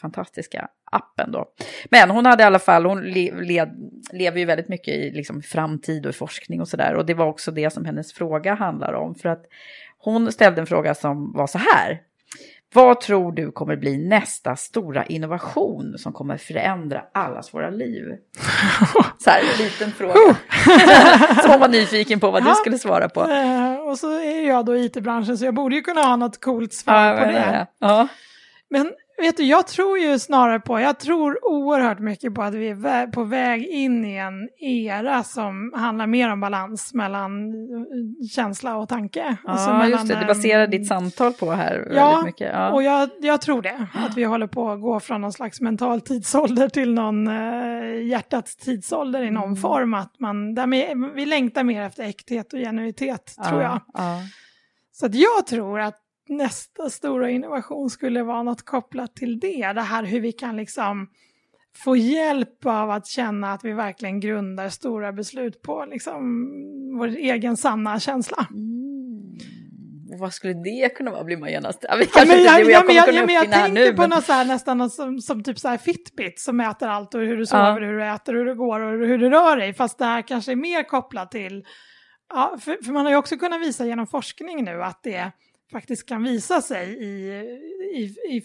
fantastiska 0.01 0.67
appen 0.91 1.31
då. 1.31 1.45
Men 1.91 2.09
hon 2.09 2.25
hade 2.25 2.43
i 2.43 2.45
alla 2.45 2.59
fall, 2.59 2.85
hon 2.85 3.01
le, 3.01 3.31
led, 3.41 3.69
lever 4.13 4.39
ju 4.39 4.45
väldigt 4.45 4.69
mycket 4.69 4.93
i 4.93 5.11
liksom 5.11 5.41
framtid 5.41 6.05
och 6.05 6.09
i 6.09 6.13
forskning 6.13 6.61
och 6.61 6.67
sådär. 6.67 6.95
Och 6.95 7.05
det 7.05 7.13
var 7.13 7.25
också 7.25 7.51
det 7.51 7.73
som 7.73 7.85
hennes 7.85 8.13
fråga 8.13 8.53
handlar 8.53 8.93
om. 8.93 9.15
För 9.15 9.29
att 9.29 9.45
hon 9.97 10.31
ställde 10.31 10.61
en 10.61 10.67
fråga 10.67 10.95
som 10.95 11.33
var 11.33 11.47
så 11.47 11.57
här. 11.57 12.01
Vad 12.73 13.01
tror 13.01 13.31
du 13.31 13.51
kommer 13.51 13.75
bli 13.75 13.97
nästa 14.07 14.55
stora 14.55 15.05
innovation 15.05 15.97
som 15.97 16.13
kommer 16.13 16.37
förändra 16.37 17.03
allas 17.13 17.53
våra 17.53 17.69
liv? 17.69 18.03
Så 19.19 19.29
här, 19.29 19.39
en 19.39 19.63
liten 19.65 19.91
fråga. 19.91 20.13
som 21.41 21.51
hon 21.51 21.59
var 21.59 21.67
nyfiken 21.67 22.19
på 22.19 22.31
vad 22.31 22.43
du 22.43 22.49
Ja. 22.49 22.55
skulle 22.55 22.77
svara 22.77 23.09
på. 23.09 23.21
Eh, 23.21 23.75
och 23.75 23.97
så 23.99 24.19
är 24.19 24.47
jag 24.47 24.65
då 24.65 24.75
i 24.77 24.85
it-branschen 24.85 25.37
så 25.37 25.45
jag 25.45 25.53
borde 25.53 25.75
ju 25.75 25.81
kunna 25.81 26.01
ha 26.01 26.15
något 26.15 26.41
coolt 26.41 26.73
svar 26.73 27.13
på 27.17 27.25
men, 27.25 27.33
det. 27.33 27.67
Ja, 27.79 28.07
Men 28.69 28.91
Vet 29.21 29.37
du, 29.37 29.43
jag 29.43 29.67
tror 29.67 29.99
ju 29.99 30.19
snarare 30.19 30.59
på, 30.59 30.79
jag 30.79 30.99
tror 30.99 31.45
oerhört 31.45 31.99
mycket 31.99 32.35
på 32.35 32.43
att 32.43 32.53
vi 32.53 32.69
är 32.69 33.07
på 33.07 33.23
väg 33.23 33.67
in 33.67 34.05
i 34.05 34.15
en 34.15 34.49
era 34.59 35.23
som 35.23 35.73
handlar 35.75 36.07
mer 36.07 36.31
om 36.31 36.39
balans 36.39 36.93
mellan 36.93 37.49
eh, 37.49 38.27
känsla 38.35 38.77
och 38.77 38.89
tanke. 38.89 39.37
Ja, 39.43 39.51
alltså 39.51 39.73
mellan, 39.73 39.89
just 39.89 40.07
det, 40.07 40.19
det 40.19 40.25
baserar 40.25 40.67
ditt 40.67 40.87
samtal 40.87 41.33
på 41.33 41.51
här 41.51 41.91
ja, 41.91 42.09
väldigt 42.09 42.25
mycket. 42.25 42.51
Ja, 42.53 42.71
och 42.71 42.83
jag, 42.83 43.09
jag 43.21 43.41
tror 43.41 43.61
det. 43.61 43.87
Att 43.93 44.17
vi 44.17 44.23
håller 44.23 44.47
på 44.47 44.71
att 44.71 44.81
gå 44.81 44.99
från 44.99 45.21
någon 45.21 45.33
slags 45.33 45.61
mental 45.61 46.01
tidsålder 46.01 46.69
till 46.69 46.93
någon 46.93 47.27
eh, 47.27 48.07
hjärtats 48.07 48.55
tidsålder 48.55 49.23
i 49.23 49.31
någon 49.31 49.43
mm. 49.43 49.55
form. 49.55 49.93
Att 49.93 50.19
man, 50.19 50.55
där 50.55 51.15
vi 51.15 51.25
längtar 51.25 51.63
mer 51.63 51.81
efter 51.81 52.03
äkthet 52.03 52.53
och 52.53 52.59
genuitet, 52.59 53.33
ja, 53.37 53.43
tror 53.43 53.61
jag. 53.61 53.81
Ja. 53.93 54.19
Så 54.91 55.09
jag 55.11 55.47
tror 55.47 55.79
att 55.79 55.95
nästa 56.29 56.89
stora 56.89 57.29
innovation 57.29 57.89
skulle 57.89 58.23
vara 58.23 58.43
något 58.43 58.65
kopplat 58.65 59.15
till 59.15 59.39
det. 59.39 59.73
Det 59.73 59.81
här 59.81 60.03
hur 60.03 60.19
vi 60.19 60.31
kan 60.31 60.57
liksom 60.57 61.09
få 61.83 61.95
hjälp 61.95 62.65
av 62.65 62.91
att 62.91 63.07
känna 63.07 63.53
att 63.53 63.65
vi 63.65 63.73
verkligen 63.73 64.19
grundar 64.19 64.69
stora 64.69 65.13
beslut 65.13 65.61
på 65.61 65.85
liksom 65.85 66.23
vår 66.97 67.07
egen 67.07 67.57
sanna 67.57 67.99
känsla. 67.99 68.47
Mm. 68.49 68.79
Och 70.11 70.19
vad 70.19 70.33
skulle 70.33 70.53
det 70.53 70.95
kunna 70.95 71.11
vara, 71.11 71.23
blir 71.23 71.37
man 71.37 71.49
genast... 71.49 71.85
Ja, 71.89 71.97
ja, 72.15 72.25
men 72.27 72.43
jag, 72.43 72.61
jag, 72.61 72.91
jag, 72.91 73.13
jag, 73.13 73.25
men 73.25 73.35
jag 73.35 73.51
tänker 73.51 73.71
nu, 73.71 73.93
på 73.93 74.01
men... 74.01 74.09
något 74.09 74.25
så 74.25 74.33
här, 74.33 74.45
nästan 74.45 74.77
något 74.77 74.93
som, 74.93 75.21
som 75.21 75.43
typ 75.43 75.59
så 75.59 75.67
här 75.67 75.77
Fitbit 75.77 76.39
som 76.39 76.57
mäter 76.57 76.87
allt 76.87 77.15
och 77.15 77.21
hur 77.21 77.37
du 77.37 77.45
sover, 77.45 77.81
ja. 77.81 77.87
hur 77.87 77.97
du 77.97 78.05
äter, 78.05 78.33
hur 78.33 78.45
du 78.45 78.55
går 78.55 78.79
och 78.79 79.07
hur 79.07 79.17
du 79.17 79.29
rör 79.29 79.57
dig. 79.57 79.73
Fast 79.73 79.97
det 79.97 80.05
här 80.05 80.21
kanske 80.21 80.51
är 80.51 80.55
mer 80.55 80.83
kopplat 80.83 81.31
till... 81.31 81.65
Ja, 82.29 82.57
för, 82.61 82.77
för 82.85 82.91
man 82.91 83.05
har 83.05 83.11
ju 83.11 83.17
också 83.17 83.37
kunnat 83.37 83.61
visa 83.61 83.85
genom 83.85 84.07
forskning 84.07 84.63
nu 84.65 84.83
att 84.83 85.03
det 85.03 85.31
faktiskt 85.71 86.05
kan 86.05 86.23
visa 86.23 86.61
sig 86.61 87.03
i, 87.03 87.29
i, 87.95 88.15
i 88.29 88.43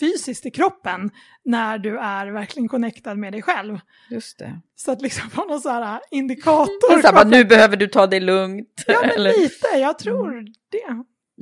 fysiskt 0.00 0.46
i 0.46 0.50
kroppen 0.50 1.10
när 1.44 1.78
du 1.78 1.98
är 1.98 2.26
verkligen 2.26 2.68
connectad 2.68 3.18
med 3.18 3.32
dig 3.32 3.42
själv. 3.42 3.78
Just 4.10 4.38
det. 4.38 4.60
Så 4.74 4.92
att 4.92 5.02
liksom 5.02 5.30
på 5.30 5.44
någon 5.44 5.60
så 5.60 5.68
här 5.68 6.00
indikator. 6.10 7.02
Så 7.02 7.14
här, 7.14 7.24
nu 7.24 7.44
behöver 7.44 7.76
du 7.76 7.86
ta 7.86 8.06
det 8.06 8.20
lugnt. 8.20 8.84
Ja, 8.86 9.00
men 9.00 9.10
eller? 9.10 9.42
lite, 9.42 9.66
jag 9.78 9.98
tror 9.98 10.32
mm. 10.32 10.46
det. 10.70 10.84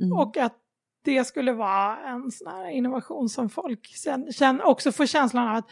Mm. 0.03 0.13
Och 0.13 0.37
att 0.37 0.57
det 1.05 1.23
skulle 1.23 1.53
vara 1.53 1.97
en 1.97 2.31
sån 2.31 2.47
här 2.47 2.69
innovation 2.69 3.29
som 3.29 3.49
folk 3.49 3.87
känner, 4.31 4.65
också 4.65 4.91
får 4.91 5.05
känslan 5.05 5.47
av 5.47 5.55
att 5.55 5.69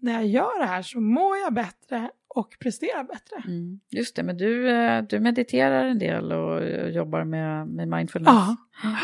när 0.00 0.12
jag 0.12 0.26
gör 0.26 0.58
det 0.58 0.66
här 0.66 0.82
så 0.82 1.00
mår 1.00 1.36
jag 1.36 1.54
bättre 1.54 2.10
och 2.34 2.56
prestera 2.60 3.04
bättre. 3.04 3.36
Mm. 3.46 3.80
Just 3.90 4.16
det, 4.16 4.22
men 4.22 4.36
du, 4.36 4.70
eh, 4.70 5.02
du 5.02 5.20
mediterar 5.20 5.84
en 5.84 5.98
del 5.98 6.32
och 6.32 6.90
jobbar 6.90 7.24
med, 7.24 7.68
med 7.68 7.88
mindfulness. 7.88 8.34
Ja. 8.34 8.56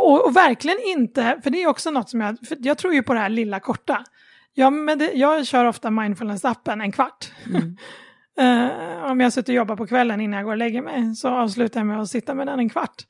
Och, 0.00 0.26
och, 0.26 0.36
verkligen 0.36 0.78
inte, 0.86 1.40
för 1.42 1.50
det 1.50 1.62
är 1.62 1.66
också 1.68 1.90
något 1.90 2.10
som 2.10 2.20
jag, 2.20 2.36
jag 2.58 2.78
tror 2.78 2.94
ju 2.94 3.02
på 3.02 3.14
det 3.14 3.20
här 3.20 3.28
lilla 3.28 3.60
korta. 3.60 4.04
Jag, 4.54 4.72
med 4.72 5.10
jag 5.14 5.46
kör 5.46 5.64
ofta 5.64 5.88
mindfulness-appen 5.88 6.82
en 6.82 6.92
kvart. 6.92 7.32
Mm. 7.46 7.76
uh, 8.40 9.04
om 9.10 9.20
jag 9.20 9.32
sitter 9.32 9.52
och 9.52 9.56
jobbar 9.56 9.76
på 9.76 9.86
kvällen 9.86 10.20
innan 10.20 10.36
jag 10.36 10.44
går 10.44 10.52
och 10.52 10.58
lägger 10.58 10.82
mig 10.82 11.14
så 11.14 11.28
avslutar 11.28 11.80
jag 11.80 11.86
med 11.86 12.00
att 12.00 12.08
sitta 12.08 12.34
med 12.34 12.46
den 12.46 12.58
en 12.58 12.68
kvart. 12.68 13.02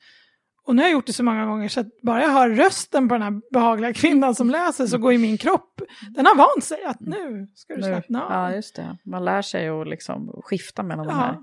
Och 0.67 0.75
nu 0.75 0.81
har 0.81 0.87
jag 0.87 0.93
gjort 0.93 1.05
det 1.05 1.13
så 1.13 1.23
många 1.23 1.45
gånger 1.45 1.67
så 1.67 1.79
att 1.79 2.01
bara 2.01 2.21
jag 2.21 2.29
hör 2.29 2.49
rösten 2.49 3.09
på 3.09 3.15
den 3.15 3.21
här 3.21 3.41
behagliga 3.51 3.93
kvinnan 3.93 4.35
som 4.35 4.49
läser 4.49 4.87
så 4.87 4.97
går 4.97 5.11
ju 5.11 5.17
min 5.17 5.37
kropp, 5.37 5.81
den 6.15 6.25
har 6.25 6.35
vant 6.35 6.63
sig 6.63 6.83
att 6.83 6.99
nu 6.99 7.47
ska 7.55 7.75
du 7.75 7.83
slappna 7.83 8.25
av. 8.25 8.31
Ja, 8.31 8.55
just 8.55 8.75
det. 8.75 8.97
Man 9.03 9.25
lär 9.25 9.41
sig 9.41 9.69
att 9.69 9.87
liksom 9.87 10.41
skifta 10.43 10.83
mellan 10.83 11.05
ja. 11.05 11.11
de 11.11 11.19
här. 11.19 11.37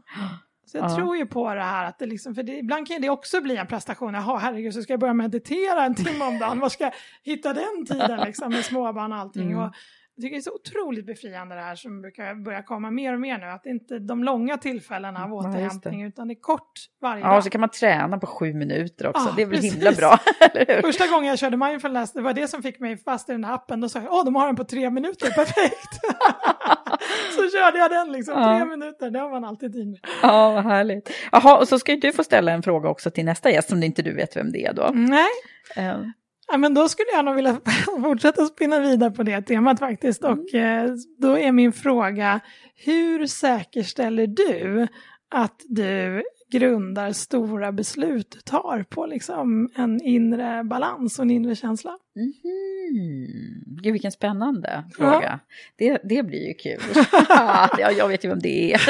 Så 0.67 0.79
jag 0.79 0.91
ja. 0.91 0.97
tror 0.97 1.17
ju 1.17 1.27
på 1.27 1.55
det 1.55 1.63
här 1.63 1.85
att 1.85 1.99
det 1.99 2.07
liksom, 2.07 2.35
för 2.35 2.43
det, 2.43 2.59
ibland 2.59 2.89
kan 2.89 3.01
det 3.01 3.09
också 3.11 3.41
bli 3.41 3.57
en 3.57 3.67
prestation. 3.67 4.15
Jaha, 4.15 4.39
herregud, 4.39 4.75
så 4.75 4.83
ska 4.83 4.93
jag 4.93 5.01
börja 5.01 5.15
meditera 5.15 5.85
en 5.85 5.95
timme 5.95 6.25
om 6.25 6.39
dagen. 6.39 6.61
Var 6.61 6.69
ska 6.69 6.85
jag 6.85 6.93
hitta 7.23 7.53
den 7.53 7.87
tiden 7.87 8.21
liksom 8.21 8.53
med 8.53 8.65
småbarn 8.65 9.13
och 9.13 9.19
allting? 9.19 9.53
Mm. 9.53 9.63
Och 9.63 9.75
jag 10.17 10.23
tycker 10.23 10.37
det 10.37 10.41
är 10.41 10.43
så 10.43 10.55
otroligt 10.55 11.07
befriande 11.07 11.55
det 11.55 11.61
här 11.61 11.77
som 11.77 12.01
brukar 12.01 12.35
börja 12.35 12.63
komma 12.63 12.91
mer 12.91 13.15
och 13.15 13.21
mer 13.21 13.39
nu. 13.39 13.47
Att 13.47 13.63
det 13.63 13.71
inte 13.71 13.95
är 13.95 14.01
de 14.01 14.25
långa 14.25 14.59
tillfällena 14.59 15.25
av 15.25 15.35
återhämtning 15.35 16.01
ja, 16.01 16.09
utan 16.09 16.29
det 16.29 16.35
är 16.35 16.41
kort 16.41 16.73
varje 17.03 17.23
ja, 17.23 17.29
dag. 17.29 17.37
Ja, 17.37 17.43
så 17.43 17.51
kan 17.51 17.61
man 17.61 17.71
träna 17.71 18.19
på 18.19 18.27
sju 18.27 18.55
minuter 18.55 19.07
också. 19.07 19.29
Ja, 19.29 19.33
det 19.37 19.43
är 19.43 19.47
väl 19.47 19.57
precis. 19.57 19.75
himla 19.75 19.93
bra, 19.93 20.19
Första 20.83 21.07
gången 21.07 21.29
jag 21.29 21.39
körde 21.39 21.57
mindfulness, 21.57 22.13
det 22.13 22.21
var 22.21 22.33
det 22.33 22.49
som 22.49 22.63
fick 22.63 22.81
mig 22.81 22.97
fast 22.97 23.29
i 23.29 23.33
den 23.33 23.45
här 23.45 23.55
appen. 23.55 23.81
Då 23.81 23.89
sa 23.89 23.99
jag, 23.99 24.13
åh, 24.13 24.25
de 24.25 24.35
har 24.35 24.47
den 24.47 24.57
på 24.57 24.65
tre 24.65 24.91
minuter, 24.91 25.31
perfekt. 25.35 26.01
så 27.37 27.59
körde 27.59 27.79
jag 27.79 27.91
den 27.91 28.13
liksom, 28.13 28.35
ja. 28.39 28.59
tre 28.59 28.65
minuter, 28.65 29.11
det 29.11 29.19
har 29.19 29.31
man 29.31 29.45
alltid 29.45 29.73
tid 29.73 29.87
med. 29.87 30.01
Ja, 30.23 30.53
vad 30.53 30.65
härligt. 30.65 31.11
Jaha, 31.33 31.59
och 31.59 31.69
så 31.69 31.79
ska 31.79 31.93
ju 31.93 32.01
du 32.01 32.13
få 32.13 32.25
ställa 32.25 32.53
en 32.53 32.63
fråga 32.63 32.89
också 32.89 33.11
till 33.11 33.25
nästa 33.25 33.51
gäst, 33.51 33.73
om 33.73 33.83
inte 33.83 34.03
du 34.03 34.15
vet 34.15 34.37
vem 34.37 34.53
det 34.53 34.67
är 34.67 34.73
då. 34.73 34.91
Nej. 34.95 35.29
Um. 35.77 36.13
Ja, 36.49 36.57
men 36.57 36.75
då 36.75 36.89
skulle 36.89 37.11
jag 37.13 37.25
nog 37.25 37.35
vilja 37.35 37.61
fortsätta 38.03 38.47
spinna 38.47 38.81
vidare 38.81 39.11
på 39.11 39.23
det 39.23 39.43
temat 39.43 39.79
faktiskt. 39.79 40.25
Mm. 40.25 40.39
Och 40.39 40.55
eh, 40.55 40.91
då 41.19 41.39
är 41.39 41.53
min 41.53 41.73
fråga, 41.73 42.41
hur 42.85 43.27
säkerställer 43.27 44.27
du 44.27 44.87
att 45.31 45.63
du 45.69 46.23
grundar 46.51 47.13
stora 47.13 47.73
beslut 47.73 48.31
du 48.31 48.41
tar 48.41 48.83
på 48.83 49.07
liksom 49.07 49.71
en 49.77 50.03
inre 50.03 50.65
balans 50.65 51.19
och 51.19 51.23
en 51.23 51.31
inre 51.31 51.55
känsla? 51.55 51.99
Mm. 52.17 52.33
Gud, 53.83 53.93
vilken 53.93 54.13
spännande 54.13 54.85
fråga. 54.97 55.21
Ja. 55.23 55.39
Det, 55.77 56.01
det 56.05 56.23
blir 56.23 56.49
ju 56.49 56.55
kul. 56.55 56.81
ja, 57.79 57.91
jag 57.99 58.09
vet 58.09 58.25
ju 58.25 58.29
vem 58.29 58.39
det 58.39 58.73
är, 58.73 58.81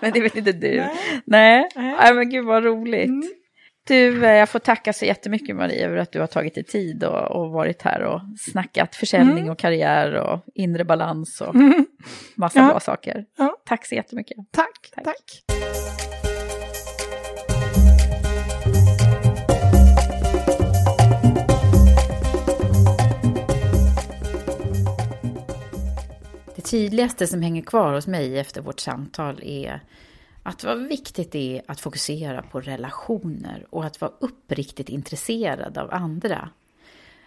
men 0.00 0.12
det 0.12 0.20
vet 0.20 0.36
inte 0.36 0.52
du. 0.52 0.76
Nej, 0.76 1.00
Nej. 1.24 1.68
Nej. 1.76 2.14
men 2.14 2.30
gud 2.30 2.44
vad 2.44 2.64
roligt. 2.64 3.08
Mm. 3.08 3.28
Du, 3.86 4.24
eh, 4.24 4.32
jag 4.32 4.48
får 4.48 4.58
tacka 4.58 4.92
så 4.92 5.04
jättemycket 5.04 5.56
Marie 5.56 5.86
över 5.86 5.96
att 5.96 6.12
du 6.12 6.20
har 6.20 6.26
tagit 6.26 6.54
dig 6.54 6.64
tid 6.64 7.04
och, 7.04 7.30
och 7.30 7.50
varit 7.50 7.82
här 7.82 8.02
och 8.02 8.20
snackat 8.38 8.94
försäljning 8.94 9.38
mm. 9.38 9.50
och 9.50 9.58
karriär 9.58 10.14
och 10.14 10.40
inre 10.54 10.84
balans 10.84 11.40
och 11.40 11.54
mm. 11.54 11.86
massa 12.34 12.58
ja. 12.58 12.68
bra 12.68 12.80
saker. 12.80 13.24
Ja. 13.36 13.56
Tack 13.66 13.86
så 13.86 13.94
jättemycket. 13.94 14.36
Tack, 14.50 14.90
tack. 14.94 15.04
tack. 15.04 15.44
Det 26.56 26.62
tydligaste 26.62 27.26
som 27.26 27.42
hänger 27.42 27.62
kvar 27.62 27.94
hos 27.94 28.06
mig 28.06 28.38
efter 28.38 28.60
vårt 28.60 28.80
samtal 28.80 29.40
är 29.42 29.80
att 30.46 30.64
vad 30.64 30.78
viktigt 30.78 31.32
det 31.32 31.58
är 31.58 31.62
att 31.66 31.80
fokusera 31.80 32.42
på 32.42 32.60
relationer 32.60 33.66
och 33.70 33.84
att 33.84 34.00
vara 34.00 34.12
uppriktigt 34.20 34.88
intresserad 34.88 35.78
av 35.78 35.94
andra. 35.94 36.50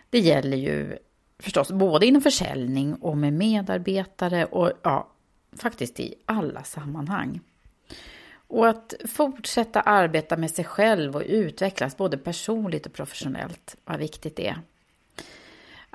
Det 0.10 0.20
gäller 0.20 0.58
ju 0.58 0.98
förstås 1.40 1.72
både 1.72 2.06
inom 2.06 2.22
försäljning 2.22 2.96
och 2.96 3.18
med 3.18 3.34
medarbetare 3.34 4.46
och 4.46 4.72
ja, 4.84 5.12
faktiskt 5.58 6.00
i 6.00 6.16
alla 6.26 6.64
sammanhang. 6.64 7.40
Och 8.48 8.68
att 8.68 8.94
fortsätta 9.06 9.82
arbeta 9.82 10.38
med 10.38 10.52
sig 10.52 10.66
själv 10.66 11.16
och 11.16 11.24
utvecklas 11.26 11.98
både 11.98 12.18
personligt 12.18 12.86
och 12.86 12.94
professionellt, 12.94 13.76
vad 13.86 14.00
viktigt 14.00 14.36
det 14.36 14.48
är. 14.48 14.62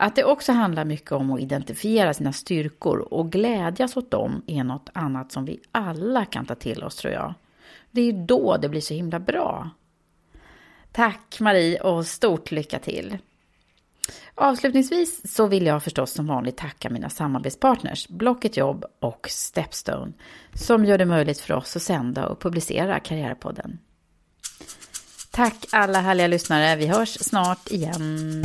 Att 0.02 0.16
det 0.16 0.24
också 0.24 0.52
handlar 0.52 0.84
mycket 0.84 1.12
om 1.12 1.30
att 1.30 1.40
identifiera 1.40 2.14
sina 2.14 2.32
styrkor 2.32 2.98
och 2.98 3.32
glädjas 3.32 3.96
åt 3.96 4.10
dem 4.10 4.42
är 4.46 4.64
något 4.64 4.90
annat 4.94 5.32
som 5.32 5.44
vi 5.44 5.60
alla 5.72 6.24
kan 6.24 6.46
ta 6.46 6.54
till 6.54 6.84
oss 6.84 6.96
tror 6.96 7.12
jag. 7.12 7.34
Det 7.90 8.00
är 8.00 8.04
ju 8.04 8.12
då 8.12 8.56
det 8.56 8.68
blir 8.68 8.80
så 8.80 8.94
himla 8.94 9.20
bra. 9.20 9.70
Tack 10.92 11.40
Marie 11.40 11.80
och 11.80 12.06
stort 12.06 12.50
lycka 12.50 12.78
till! 12.78 13.18
Avslutningsvis 14.34 15.34
så 15.34 15.46
vill 15.46 15.66
jag 15.66 15.82
förstås 15.82 16.12
som 16.12 16.26
vanligt 16.26 16.56
tacka 16.56 16.90
mina 16.90 17.10
samarbetspartners 17.10 18.08
Blocket 18.08 18.56
Jobb 18.56 18.84
och 19.00 19.26
Stepstone 19.30 20.12
som 20.54 20.84
gör 20.84 20.98
det 20.98 21.06
möjligt 21.06 21.40
för 21.40 21.54
oss 21.54 21.76
att 21.76 21.82
sända 21.82 22.26
och 22.26 22.40
publicera 22.40 23.00
Karriärpodden. 23.00 23.78
Tack 25.30 25.66
alla 25.72 26.00
härliga 26.00 26.26
lyssnare, 26.26 26.76
vi 26.76 26.86
hörs 26.86 27.18
snart 27.20 27.70
igen. 27.70 28.44